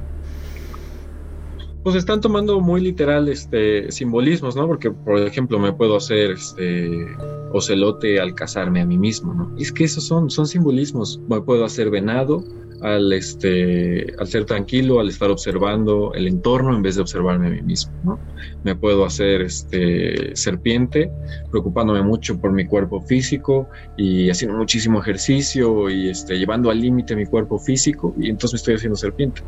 pues 1.84 1.96
están 1.96 2.22
tomando 2.22 2.60
muy 2.60 2.82
literal 2.82 3.28
este 3.30 3.92
simbolismos, 3.92 4.56
¿no? 4.56 4.68
Porque, 4.68 4.92
por 4.92 5.20
ejemplo, 5.20 5.58
me 5.60 5.74
puedo 5.74 5.98
hacer 5.98 6.32
este 6.32 7.08
ocelote 7.54 8.20
al 8.20 8.34
casarme 8.34 8.82
a 8.82 8.86
mí 8.86 8.97
mismo, 8.97 9.34
¿no? 9.34 9.56
Es 9.58 9.72
que 9.72 9.84
esos 9.84 10.06
son, 10.06 10.30
son 10.30 10.47
simbolismos. 10.47 11.20
Me 11.28 11.41
puedo 11.41 11.66
hacer 11.66 11.89
venado, 11.89 12.43
al, 12.82 13.14
este, 13.14 14.14
al 14.18 14.28
ser 14.28 14.45
tranquilo, 14.45 14.99
al 14.99 15.10
estar 15.10 15.30
observando 15.30 16.14
el 16.14 16.28
entorno 16.28 16.76
en 16.76 16.82
vez 16.82 16.95
de 16.95 17.02
observarme 17.02 17.47
a 17.47 17.49
mí 17.52 17.62
mismo. 17.62 17.93
¿no? 18.04 18.20
Me 18.64 18.76
puedo 18.76 19.06
hacer 19.06 19.41
este, 19.41 20.36
serpiente, 20.36 21.12
preocupándome 21.52 22.02
mucho 22.02 22.39
por 22.39 22.52
mi 22.52 22.66
cuerpo 22.66 23.02
físico 23.02 23.70
y 23.97 24.30
haciendo 24.30 24.58
muchísimo 24.58 24.99
ejercicio 24.99 25.89
y 25.89 26.10
este, 26.10 26.38
llevando 26.38 26.70
al 26.72 26.82
límite 26.82 27.16
mi 27.16 27.26
cuerpo 27.26 27.60
físico 27.60 28.16
y 28.18 28.30
entonces 28.30 28.54
me 28.54 28.58
estoy 28.58 28.76
haciendo 28.76 28.97
serpiente. 28.97 29.41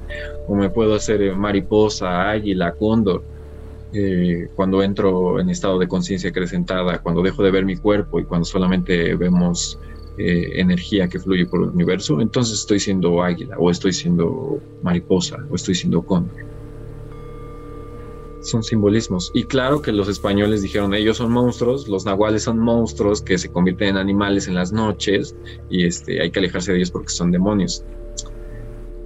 O 0.48 0.56
me 0.56 0.70
puedo 0.70 0.94
hacer 0.94 1.22
eh, 1.22 1.36
mariposa, 1.36 2.30
águila, 2.30 2.74
cóndor. 2.74 3.24
Eh, 3.94 4.50
cuando 4.56 4.82
entro 4.82 5.40
en 5.40 5.50
estado 5.50 5.78
de 5.78 5.88
conciencia 5.88 6.32
acrecentada, 6.32 7.00
cuando 7.02 7.22
dejo 7.22 7.44
de 7.44 7.52
ver 7.52 7.64
mi 7.64 7.76
cuerpo 7.76 8.20
y 8.20 8.26
cuando 8.26 8.46
solamente 8.46 9.14
vemos 9.16 9.80
eh, 10.18 10.54
energía 10.56 11.08
que 11.08 11.20
fluye 11.20 11.46
por 11.46 11.62
el 11.62 11.70
universo, 11.70 12.20
entonces 12.20 12.60
estoy 12.60 12.80
siendo 12.80 13.22
águila, 13.22 13.56
o 13.60 13.70
estoy 13.70 13.94
siendo 13.94 14.60
mariposa, 14.82 15.38
o 15.50 15.56
estoy 15.56 15.76
siendo 15.76 16.02
cóndor. 16.02 16.36
Son 18.42 18.64
simbolismos. 18.64 19.32
Y 19.34 19.44
claro 19.44 19.82
que 19.82 19.92
los 19.92 20.08
españoles 20.08 20.64
dijeron, 20.64 20.94
ellos 20.94 21.18
son 21.18 21.32
monstruos, 21.32 21.88
los 21.88 22.06
nahuales 22.06 22.44
son 22.44 22.60
monstruos 22.60 23.22
que 23.22 23.38
se 23.38 23.52
convierten 23.52 23.90
en 23.90 23.98
animales 23.98 24.48
en 24.48 24.56
las 24.56 24.72
noches, 24.74 25.36
y 25.70 25.86
este, 25.86 26.20
hay 26.20 26.32
que 26.32 26.40
alejarse 26.40 26.72
de 26.72 26.80
ellos 26.80 26.92
porque 26.92 27.10
son 27.10 27.32
demonios. 27.32 27.86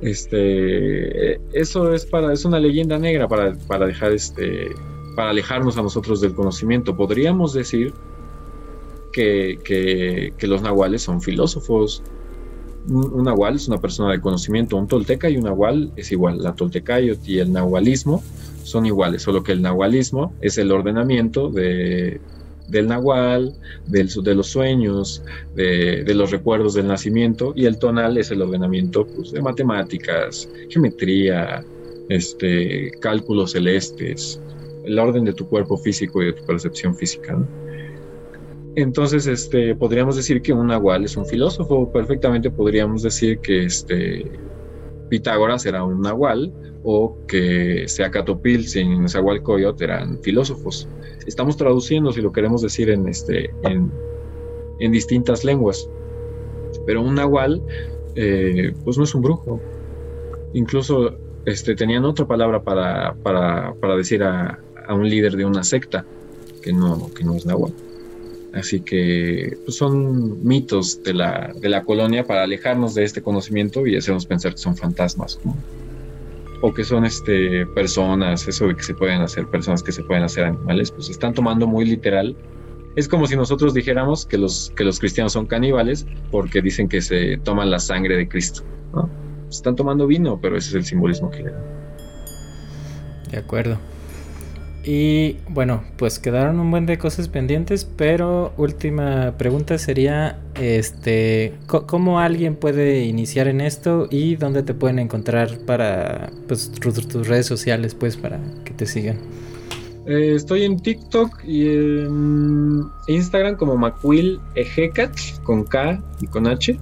Este, 0.01 1.39
eso 1.53 1.93
es 1.93 2.05
para, 2.05 2.31
es 2.31 2.45
una 2.45 2.59
leyenda 2.59 2.99
negra 2.99 3.27
para, 3.27 3.55
para 3.67 3.87
dejar 3.87 4.11
este, 4.11 4.69
para 5.15 5.31
alejarnos 5.31 5.77
a 5.77 5.81
nosotros 5.81 6.21
del 6.21 6.35
conocimiento. 6.35 6.95
Podríamos 6.95 7.53
decir 7.53 7.93
que, 9.11 10.33
los 10.41 10.61
nahuales 10.61 11.01
son 11.01 11.21
filósofos, 11.21 12.03
Un, 12.87 13.23
nahual 13.23 13.55
es 13.55 13.67
una 13.67 13.79
persona 13.79 14.11
de 14.11 14.21
conocimiento, 14.21 14.77
un 14.77 14.87
tolteca 14.87 15.29
y 15.29 15.37
un 15.37 15.43
nahual 15.43 15.91
es 15.95 16.11
igual. 16.11 16.41
La 16.41 16.53
toltecayot 16.53 17.27
y 17.27 17.39
el 17.39 17.51
nahualismo 17.51 18.23
son 18.63 18.85
iguales, 18.85 19.23
solo 19.23 19.43
que 19.43 19.53
el 19.53 19.61
nahualismo 19.61 20.33
es 20.39 20.57
el 20.57 20.71
ordenamiento 20.71 21.49
de, 21.49 22.21
del 22.67 22.87
nahual, 22.87 23.53
de 23.87 24.35
los 24.35 24.47
sueños, 24.47 25.23
de, 25.55 26.13
los 26.13 26.31
recuerdos 26.31 26.73
del 26.73 26.87
nacimiento, 26.87 27.53
y 27.55 27.65
el 27.65 27.77
tonal 27.77 28.17
es 28.17 28.31
el 28.31 28.41
ordenamiento 28.41 29.05
pues, 29.05 29.31
de 29.31 29.41
matemáticas, 29.41 30.49
geometría, 30.69 31.63
este, 32.09 32.91
cálculos 32.99 33.51
celestes, 33.51 34.41
el 34.85 34.97
orden 34.99 35.25
de 35.25 35.33
tu 35.33 35.47
cuerpo 35.47 35.77
físico 35.77 36.21
y 36.21 36.27
de 36.27 36.33
tu 36.33 36.45
percepción 36.45 36.95
física. 36.95 37.37
Entonces, 38.75 39.25
este, 39.25 39.75
podríamos 39.75 40.15
decir 40.15 40.41
que 40.41 40.53
un 40.53 40.67
nahual 40.67 41.03
es 41.03 41.17
un 41.17 41.25
filósofo, 41.25 41.91
perfectamente 41.91 42.51
podríamos 42.51 43.01
decir 43.01 43.39
que 43.39 43.65
este, 43.65 44.23
Pitágoras 45.09 45.65
era 45.65 45.83
un 45.83 46.01
nahual 46.01 46.53
o 46.83 47.17
que 47.27 47.87
Seacatopil 47.87 48.65
y 48.75 48.85
Nezahualcóyotl 48.99 49.83
eran 49.83 50.19
filósofos. 50.21 50.87
Estamos 51.25 51.57
traduciendo, 51.57 52.11
si 52.11 52.21
lo 52.21 52.31
queremos 52.31 52.61
decir, 52.61 52.89
en, 52.89 53.07
este, 53.07 53.51
en, 53.63 53.91
distintas 54.91 55.43
lenguas. 55.43 55.89
Pero 56.85 57.01
un 57.01 57.15
nahual, 57.15 57.61
eh, 58.15 58.73
pues 58.83 58.97
no 58.97 59.03
es 59.03 59.13
un 59.13 59.21
brujo. 59.21 59.59
Incluso 60.53 61.17
este, 61.45 61.75
tenían 61.75 62.05
otra 62.05 62.25
palabra 62.25 62.63
para, 62.63 63.15
para, 63.15 63.95
decir 63.97 64.23
a, 64.23 64.59
a, 64.87 64.93
un 64.93 65.09
líder 65.09 65.35
de 65.35 65.45
una 65.45 65.63
secta, 65.63 66.05
que 66.61 66.71
no, 66.71 67.09
que 67.13 67.23
no 67.23 67.35
es 67.35 67.45
nahual. 67.45 67.73
Así 68.57 68.79
que 68.81 69.57
pues, 69.63 69.77
son 69.77 70.45
mitos 70.45 71.03
de 71.03 71.13
la, 71.13 71.53
de 71.59 71.69
la 71.69 71.83
colonia 71.83 72.25
para 72.25 72.43
alejarnos 72.43 72.95
de 72.95 73.03
este 73.03 73.21
conocimiento 73.21 73.85
y 73.85 73.95
hacernos 73.95 74.25
pensar 74.25 74.53
que 74.53 74.57
son 74.57 74.75
fantasmas. 74.75 75.39
O 76.61 76.73
que 76.73 76.83
son 76.83 77.05
este, 77.05 77.67
personas, 77.67 78.47
eso 78.47 78.67
de 78.67 78.75
que 78.75 78.83
se 78.83 78.95
pueden 78.95 79.21
hacer 79.21 79.45
personas, 79.47 79.83
que 79.83 79.91
se 79.91 80.03
pueden 80.03 80.23
hacer 80.23 80.45
animales, 80.45 80.91
pues 80.91 81.09
están 81.09 81.33
tomando 81.33 81.67
muy 81.67 81.85
literal. 81.85 82.35
Es 82.95 83.07
como 83.07 83.27
si 83.27 83.35
nosotros 83.35 83.75
dijéramos 83.75 84.25
que 84.25 84.39
los, 84.39 84.73
que 84.75 84.83
los 84.83 84.99
cristianos 84.99 85.33
son 85.33 85.45
caníbales 85.45 86.07
porque 86.31 86.61
dicen 86.61 86.89
que 86.89 87.01
se 87.01 87.37
toman 87.37 87.69
la 87.69 87.79
sangre 87.79 88.17
de 88.17 88.27
Cristo. 88.27 88.63
Están 89.49 89.75
tomando 89.75 90.07
vino, 90.07 90.39
pero 90.41 90.57
ese 90.57 90.69
es 90.69 90.75
el 90.75 90.83
simbolismo 90.83 91.29
que 91.29 91.43
le 91.43 91.51
dan. 91.51 91.63
De 93.29 93.37
acuerdo. 93.37 93.77
Y 94.89 95.35
bueno, 95.49 95.83
pues 95.97 96.17
quedaron 96.17 96.61
un 96.61 96.71
buen 96.71 96.85
de 96.85 96.97
cosas 96.97 97.27
pendientes, 97.27 97.83
pero 97.83 98.53
última 98.55 99.33
pregunta 99.37 99.77
sería, 99.77 100.39
este, 100.55 101.55
¿cómo 101.67 102.21
alguien 102.21 102.55
puede 102.55 103.03
iniciar 103.03 103.49
en 103.49 103.59
esto 103.59 104.07
y 104.09 104.37
dónde 104.37 104.63
te 104.63 104.73
pueden 104.73 104.99
encontrar 104.99 105.57
para 105.65 106.31
pues, 106.47 106.71
tus 106.71 107.27
redes 107.27 107.45
sociales, 107.45 107.95
pues, 107.95 108.15
para 108.15 108.39
que 108.63 108.71
te 108.71 108.85
sigan? 108.85 109.17
Eh, 110.05 110.35
estoy 110.35 110.63
en 110.63 110.79
TikTok 110.79 111.43
y 111.43 111.67
en 111.67 112.83
Instagram 113.09 113.57
como 113.57 113.75
Macuil 113.75 114.39
Ejecat, 114.55 115.13
con 115.43 115.65
K 115.65 116.01
y 116.21 116.27
con 116.27 116.47
H. 116.47 116.79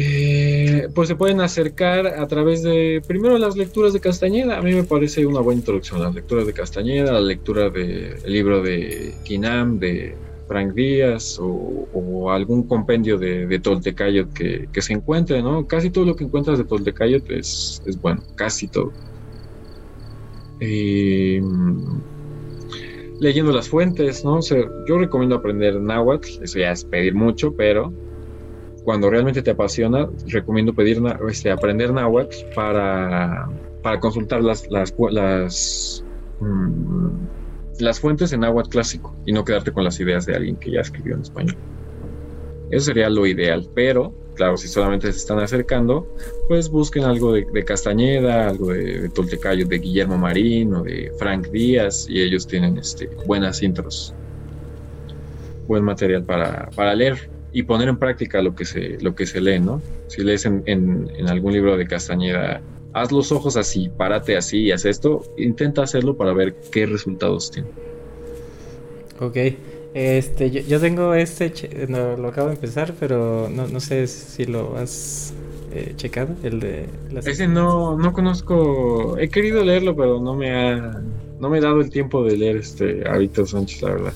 Eh, 0.00 0.88
pues 0.94 1.08
se 1.08 1.16
pueden 1.16 1.40
acercar 1.40 2.06
a 2.06 2.28
través 2.28 2.62
de, 2.62 3.02
primero, 3.04 3.36
las 3.36 3.56
lecturas 3.56 3.92
de 3.92 3.98
Castañeda. 3.98 4.56
A 4.56 4.62
mí 4.62 4.72
me 4.72 4.84
parece 4.84 5.26
una 5.26 5.40
buena 5.40 5.58
introducción, 5.58 6.00
las 6.00 6.14
lecturas 6.14 6.46
de 6.46 6.52
Castañeda, 6.52 7.12
la 7.12 7.20
lectura 7.20 7.68
del 7.68 8.22
libro 8.24 8.62
de 8.62 9.12
Quinam, 9.24 9.80
de 9.80 10.14
Frank 10.46 10.72
Díaz, 10.74 11.40
o, 11.40 12.30
algún 12.30 12.62
compendio 12.68 13.18
de, 13.18 13.46
de 13.46 13.58
Toltecayot 13.58 14.32
que, 14.32 14.68
se 14.80 14.92
encuentre, 14.92 15.42
¿no? 15.42 15.66
Casi 15.66 15.90
todo 15.90 16.04
lo 16.04 16.14
que 16.14 16.24
encuentras 16.24 16.58
de 16.58 16.64
Toltecayot 16.64 17.28
es, 17.30 17.82
es 17.84 18.00
bueno, 18.00 18.22
casi 18.36 18.68
todo. 18.68 18.92
leyendo 23.20 23.50
las 23.52 23.68
fuentes, 23.68 24.24
¿no? 24.24 24.38
yo 24.86 24.98
recomiendo 24.98 25.34
aprender 25.34 25.80
náhuatl, 25.80 26.44
eso 26.44 26.58
ya 26.60 26.70
es 26.70 26.84
pedir 26.84 27.14
mucho, 27.14 27.54
pero 27.56 27.92
cuando 28.88 29.10
realmente 29.10 29.42
te 29.42 29.50
apasiona, 29.50 30.08
recomiendo 30.28 30.72
pedir, 30.72 30.98
este, 31.28 31.50
aprender 31.50 31.92
náhuatl 31.92 32.34
para, 32.54 33.46
para 33.82 34.00
consultar 34.00 34.42
las, 34.42 34.66
las, 34.70 36.02
mm, 36.40 37.10
las 37.80 38.00
fuentes 38.00 38.32
en 38.32 38.40
náhuatl 38.40 38.70
clásico 38.70 39.14
y 39.26 39.32
no 39.32 39.44
quedarte 39.44 39.72
con 39.72 39.84
las 39.84 40.00
ideas 40.00 40.24
de 40.24 40.36
alguien 40.36 40.56
que 40.56 40.70
ya 40.70 40.80
escribió 40.80 41.16
en 41.16 41.20
español. 41.20 41.58
Eso 42.70 42.86
sería 42.86 43.10
lo 43.10 43.26
ideal, 43.26 43.68
pero 43.74 44.14
claro, 44.36 44.56
si 44.56 44.68
solamente 44.68 45.12
se 45.12 45.18
están 45.18 45.40
acercando, 45.40 46.10
pues 46.48 46.70
busquen 46.70 47.04
algo 47.04 47.34
de, 47.34 47.64
Castañeda, 47.66 48.48
algo 48.48 48.68
de, 48.68 49.10
Toltecayo, 49.10 49.66
de 49.66 49.80
Guillermo 49.80 50.16
Marín 50.16 50.72
o 50.72 50.82
de 50.82 51.12
Frank 51.18 51.48
Díaz, 51.48 52.06
y 52.08 52.22
ellos 52.22 52.46
tienen 52.46 52.78
este, 52.78 53.10
buenas 53.26 53.62
intros, 53.62 54.14
buen 55.66 55.84
material 55.84 56.24
para, 56.24 56.70
para 56.74 56.94
leer 56.94 57.36
y 57.52 57.62
poner 57.62 57.88
en 57.88 57.96
práctica 57.96 58.42
lo 58.42 58.54
que 58.54 58.64
se, 58.64 58.98
lo 59.00 59.14
que 59.14 59.26
se 59.26 59.40
lee, 59.40 59.60
¿no? 59.60 59.80
Si 60.08 60.22
lees 60.22 60.44
en, 60.44 60.62
en, 60.66 61.28
algún 61.28 61.52
libro 61.52 61.76
de 61.76 61.86
Castañeda, 61.86 62.60
haz 62.92 63.12
los 63.12 63.32
ojos 63.32 63.56
así, 63.56 63.90
párate 63.96 64.36
así 64.36 64.64
y 64.64 64.72
haz 64.72 64.84
esto, 64.84 65.22
intenta 65.36 65.82
hacerlo 65.82 66.16
para 66.16 66.32
ver 66.32 66.56
qué 66.70 66.86
resultados 66.86 67.50
tiene. 67.50 67.68
Ok. 69.20 69.36
Este, 69.94 70.50
yo, 70.50 70.80
tengo 70.80 71.14
este, 71.14 71.86
no, 71.88 72.16
lo 72.16 72.28
acabo 72.28 72.48
de 72.48 72.54
empezar, 72.54 72.94
pero 73.00 73.48
no, 73.50 73.66
no 73.66 73.80
sé 73.80 74.06
si 74.06 74.44
lo 74.44 74.76
has 74.76 75.32
eh, 75.72 75.94
checado, 75.96 76.34
el 76.42 76.60
de... 76.60 76.86
Ese 77.24 77.48
no, 77.48 77.96
no 77.96 78.12
conozco, 78.12 79.16
he 79.18 79.28
querido 79.28 79.64
leerlo, 79.64 79.96
pero 79.96 80.20
no 80.20 80.34
me 80.34 80.50
ha, 80.50 81.02
no 81.40 81.48
me 81.48 81.58
he 81.58 81.60
dado 81.60 81.80
el 81.80 81.90
tiempo 81.90 82.22
de 82.22 82.36
leer 82.36 82.56
este 82.56 83.08
Hábitos 83.08 83.50
Sánchez, 83.50 83.82
la 83.82 83.90
verdad. 83.90 84.12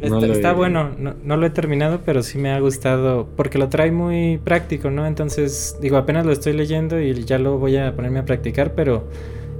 Está, 0.00 0.52
bueno, 0.52 0.90
no, 0.96 1.36
lo 1.36 1.46
he 1.46 1.50
terminado, 1.50 2.02
pero 2.04 2.22
sí 2.22 2.38
me 2.38 2.52
ha 2.52 2.60
gustado 2.60 3.26
porque 3.36 3.58
lo 3.58 3.68
trae 3.68 3.90
muy 3.90 4.38
práctico, 4.38 4.90
¿no? 4.90 5.06
Entonces, 5.06 5.76
digo, 5.80 5.96
apenas 5.96 6.24
lo 6.24 6.32
estoy 6.32 6.52
leyendo 6.52 7.00
y 7.00 7.24
ya 7.24 7.38
lo 7.38 7.58
voy 7.58 7.76
a 7.76 7.94
ponerme 7.96 8.20
a 8.20 8.24
practicar, 8.24 8.74
pero 8.74 9.04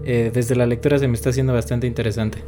eh, 0.05 0.30
desde 0.32 0.55
la 0.55 0.66
lectura 0.66 0.99
se 0.99 1.09
me 1.09 1.14
está 1.14 1.30
haciendo 1.30 1.53
bastante 1.53 1.89
interesante. 1.89 2.39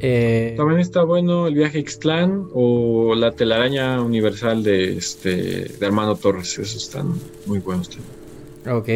Eh, 0.00 0.54
También 0.56 0.80
está 0.80 1.02
bueno 1.04 1.46
el 1.46 1.54
viaje 1.54 1.78
Ixtlán 1.78 2.48
o 2.52 3.14
la 3.14 3.32
telaraña 3.32 4.00
universal 4.00 4.62
de 4.62 4.96
este 4.96 5.30
de 5.30 5.86
Hermano 5.86 6.16
Torres, 6.16 6.58
esos 6.58 6.76
están 6.76 7.14
muy 7.46 7.60
buenos. 7.60 7.90
Ok. 8.68 8.88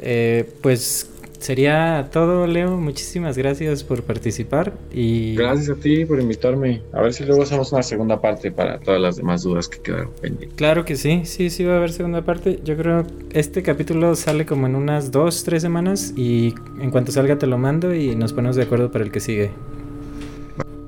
Eh, 0.00 0.48
pues 0.62 1.10
sería 1.40 2.08
todo, 2.12 2.46
Leo. 2.46 2.76
Muchísimas 2.76 3.36
gracias 3.36 3.82
por 3.82 4.02
participar 4.02 4.74
y... 4.92 5.34
Gracias 5.34 5.76
a 5.76 5.80
ti 5.80 6.04
por 6.04 6.20
invitarme. 6.20 6.82
A 6.92 7.00
ver 7.00 7.12
si 7.12 7.24
luego 7.24 7.42
hacemos 7.42 7.72
una 7.72 7.82
segunda 7.82 8.20
parte 8.20 8.52
para 8.52 8.78
todas 8.78 9.00
las 9.00 9.16
demás 9.16 9.42
dudas 9.42 9.68
que 9.68 9.80
quedaron 9.80 10.10
pendientes. 10.20 10.56
Claro 10.56 10.84
que 10.84 10.96
sí, 10.96 11.22
sí, 11.24 11.50
sí 11.50 11.64
va 11.64 11.74
a 11.74 11.76
haber 11.78 11.92
segunda 11.92 12.22
parte. 12.22 12.60
Yo 12.64 12.76
creo 12.76 13.04
este 13.32 13.62
capítulo 13.62 14.14
sale 14.14 14.46
como 14.46 14.66
en 14.66 14.76
unas 14.76 15.10
dos, 15.10 15.44
tres 15.44 15.62
semanas 15.62 16.12
y 16.16 16.54
en 16.80 16.90
cuanto 16.90 17.12
salga 17.12 17.38
te 17.38 17.46
lo 17.46 17.58
mando 17.58 17.94
y 17.94 18.14
nos 18.14 18.32
ponemos 18.32 18.56
de 18.56 18.62
acuerdo 18.62 18.90
para 18.90 19.04
el 19.04 19.10
que 19.10 19.20
sigue. 19.20 19.50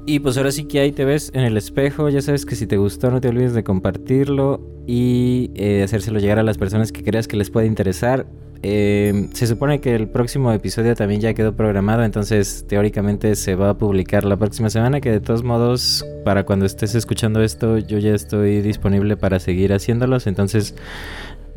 Y 0.05 0.19
pues 0.19 0.37
ahora 0.37 0.51
sí 0.51 0.65
que 0.65 0.81
ahí 0.81 0.93
te 0.93 1.05
ves 1.05 1.31
en 1.35 1.43
el 1.43 1.57
espejo. 1.57 2.09
Ya 2.09 2.23
sabes 2.23 2.45
que 2.45 2.57
si 2.57 2.67
te 2.67 2.77
gustó 2.77 3.11
no 3.11 3.21
te 3.21 3.29
olvides 3.29 3.55
de 3.55 3.63
compartirlo 3.63 4.61
y 4.87 5.51
eh, 5.55 5.83
hacérselo 5.85 6.19
llegar 6.19 6.39
a 6.39 6.43
las 6.43 6.59
personas 6.59 6.91
que 6.91 7.05
creas 7.05 7.29
que 7.29 7.37
les 7.37 7.51
puede 7.51 7.67
interesar. 7.67 8.27
Eh, 8.65 9.29
se 9.33 9.49
supone 9.49 9.81
que 9.81 9.95
el 9.95 10.09
próximo 10.09 10.53
episodio 10.53 10.95
también 10.95 11.21
ya 11.21 11.35
quedó 11.35 11.57
programado, 11.57 12.05
entonces 12.05 12.65
teóricamente 12.69 13.35
se 13.35 13.57
va 13.57 13.71
a 13.71 13.75
publicar 13.79 14.25
la 14.25 14.37
próxima 14.37 14.71
semana, 14.71 15.01
que 15.01 15.11
de 15.11 15.21
todos 15.21 15.43
modos, 15.43 16.07
para 16.25 16.45
cuando 16.45 16.65
estés 16.65 16.95
escuchando 16.95 17.43
esto, 17.43 17.79
yo 17.79 17.99
ya 17.99 18.15
estoy 18.15 18.63
disponible 18.63 19.17
para 19.17 19.41
seguir 19.41 19.73
haciéndolos, 19.73 20.29
entonces 20.29 20.77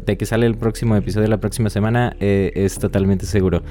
de 0.06 0.18
que 0.18 0.26
sale 0.26 0.46
el 0.46 0.56
próximo 0.56 0.96
episodio 0.96 1.28
la 1.28 1.38
próxima 1.38 1.70
semana 1.70 2.16
eh, 2.20 2.52
es 2.56 2.78
totalmente 2.78 3.26
seguro. 3.26 3.64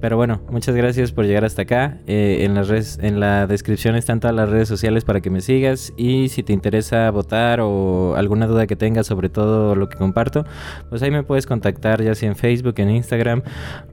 Pero 0.00 0.16
bueno, 0.16 0.40
muchas 0.50 0.74
gracias 0.74 1.12
por 1.12 1.26
llegar 1.26 1.44
hasta 1.44 1.62
acá. 1.62 1.98
Eh, 2.06 2.44
en, 2.44 2.54
las 2.54 2.68
redes, 2.68 2.98
en 3.02 3.20
la 3.20 3.46
descripción 3.46 3.96
están 3.96 4.20
todas 4.20 4.34
las 4.34 4.48
redes 4.48 4.68
sociales 4.68 5.04
para 5.04 5.20
que 5.20 5.30
me 5.30 5.40
sigas 5.40 5.92
y 5.96 6.28
si 6.28 6.42
te 6.42 6.52
interesa 6.52 7.10
votar 7.10 7.60
o 7.60 8.14
alguna 8.16 8.46
duda 8.46 8.66
que 8.66 8.76
tengas 8.76 9.06
sobre 9.06 9.28
todo 9.28 9.74
lo 9.74 9.88
que 9.88 9.96
comparto, 9.96 10.44
pues 10.88 11.02
ahí 11.02 11.10
me 11.10 11.22
puedes 11.22 11.46
contactar 11.46 12.02
ya 12.02 12.14
sea 12.14 12.28
en 12.28 12.36
Facebook, 12.36 12.74
en 12.78 12.90
Instagram 12.90 13.42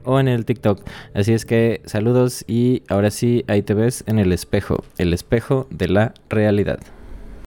o 0.04 0.20
en 0.20 0.28
el 0.28 0.44
TikTok. 0.44 0.82
Así 1.14 1.32
es 1.32 1.44
que 1.44 1.82
saludos 1.84 2.44
y 2.46 2.82
ahora 2.88 3.10
sí, 3.10 3.44
ahí 3.48 3.62
te 3.62 3.74
ves 3.74 4.04
en 4.06 4.18
el 4.18 4.32
espejo, 4.32 4.84
el 4.98 5.12
espejo 5.12 5.66
de 5.70 5.88
la 5.88 6.14
realidad. 6.28 6.78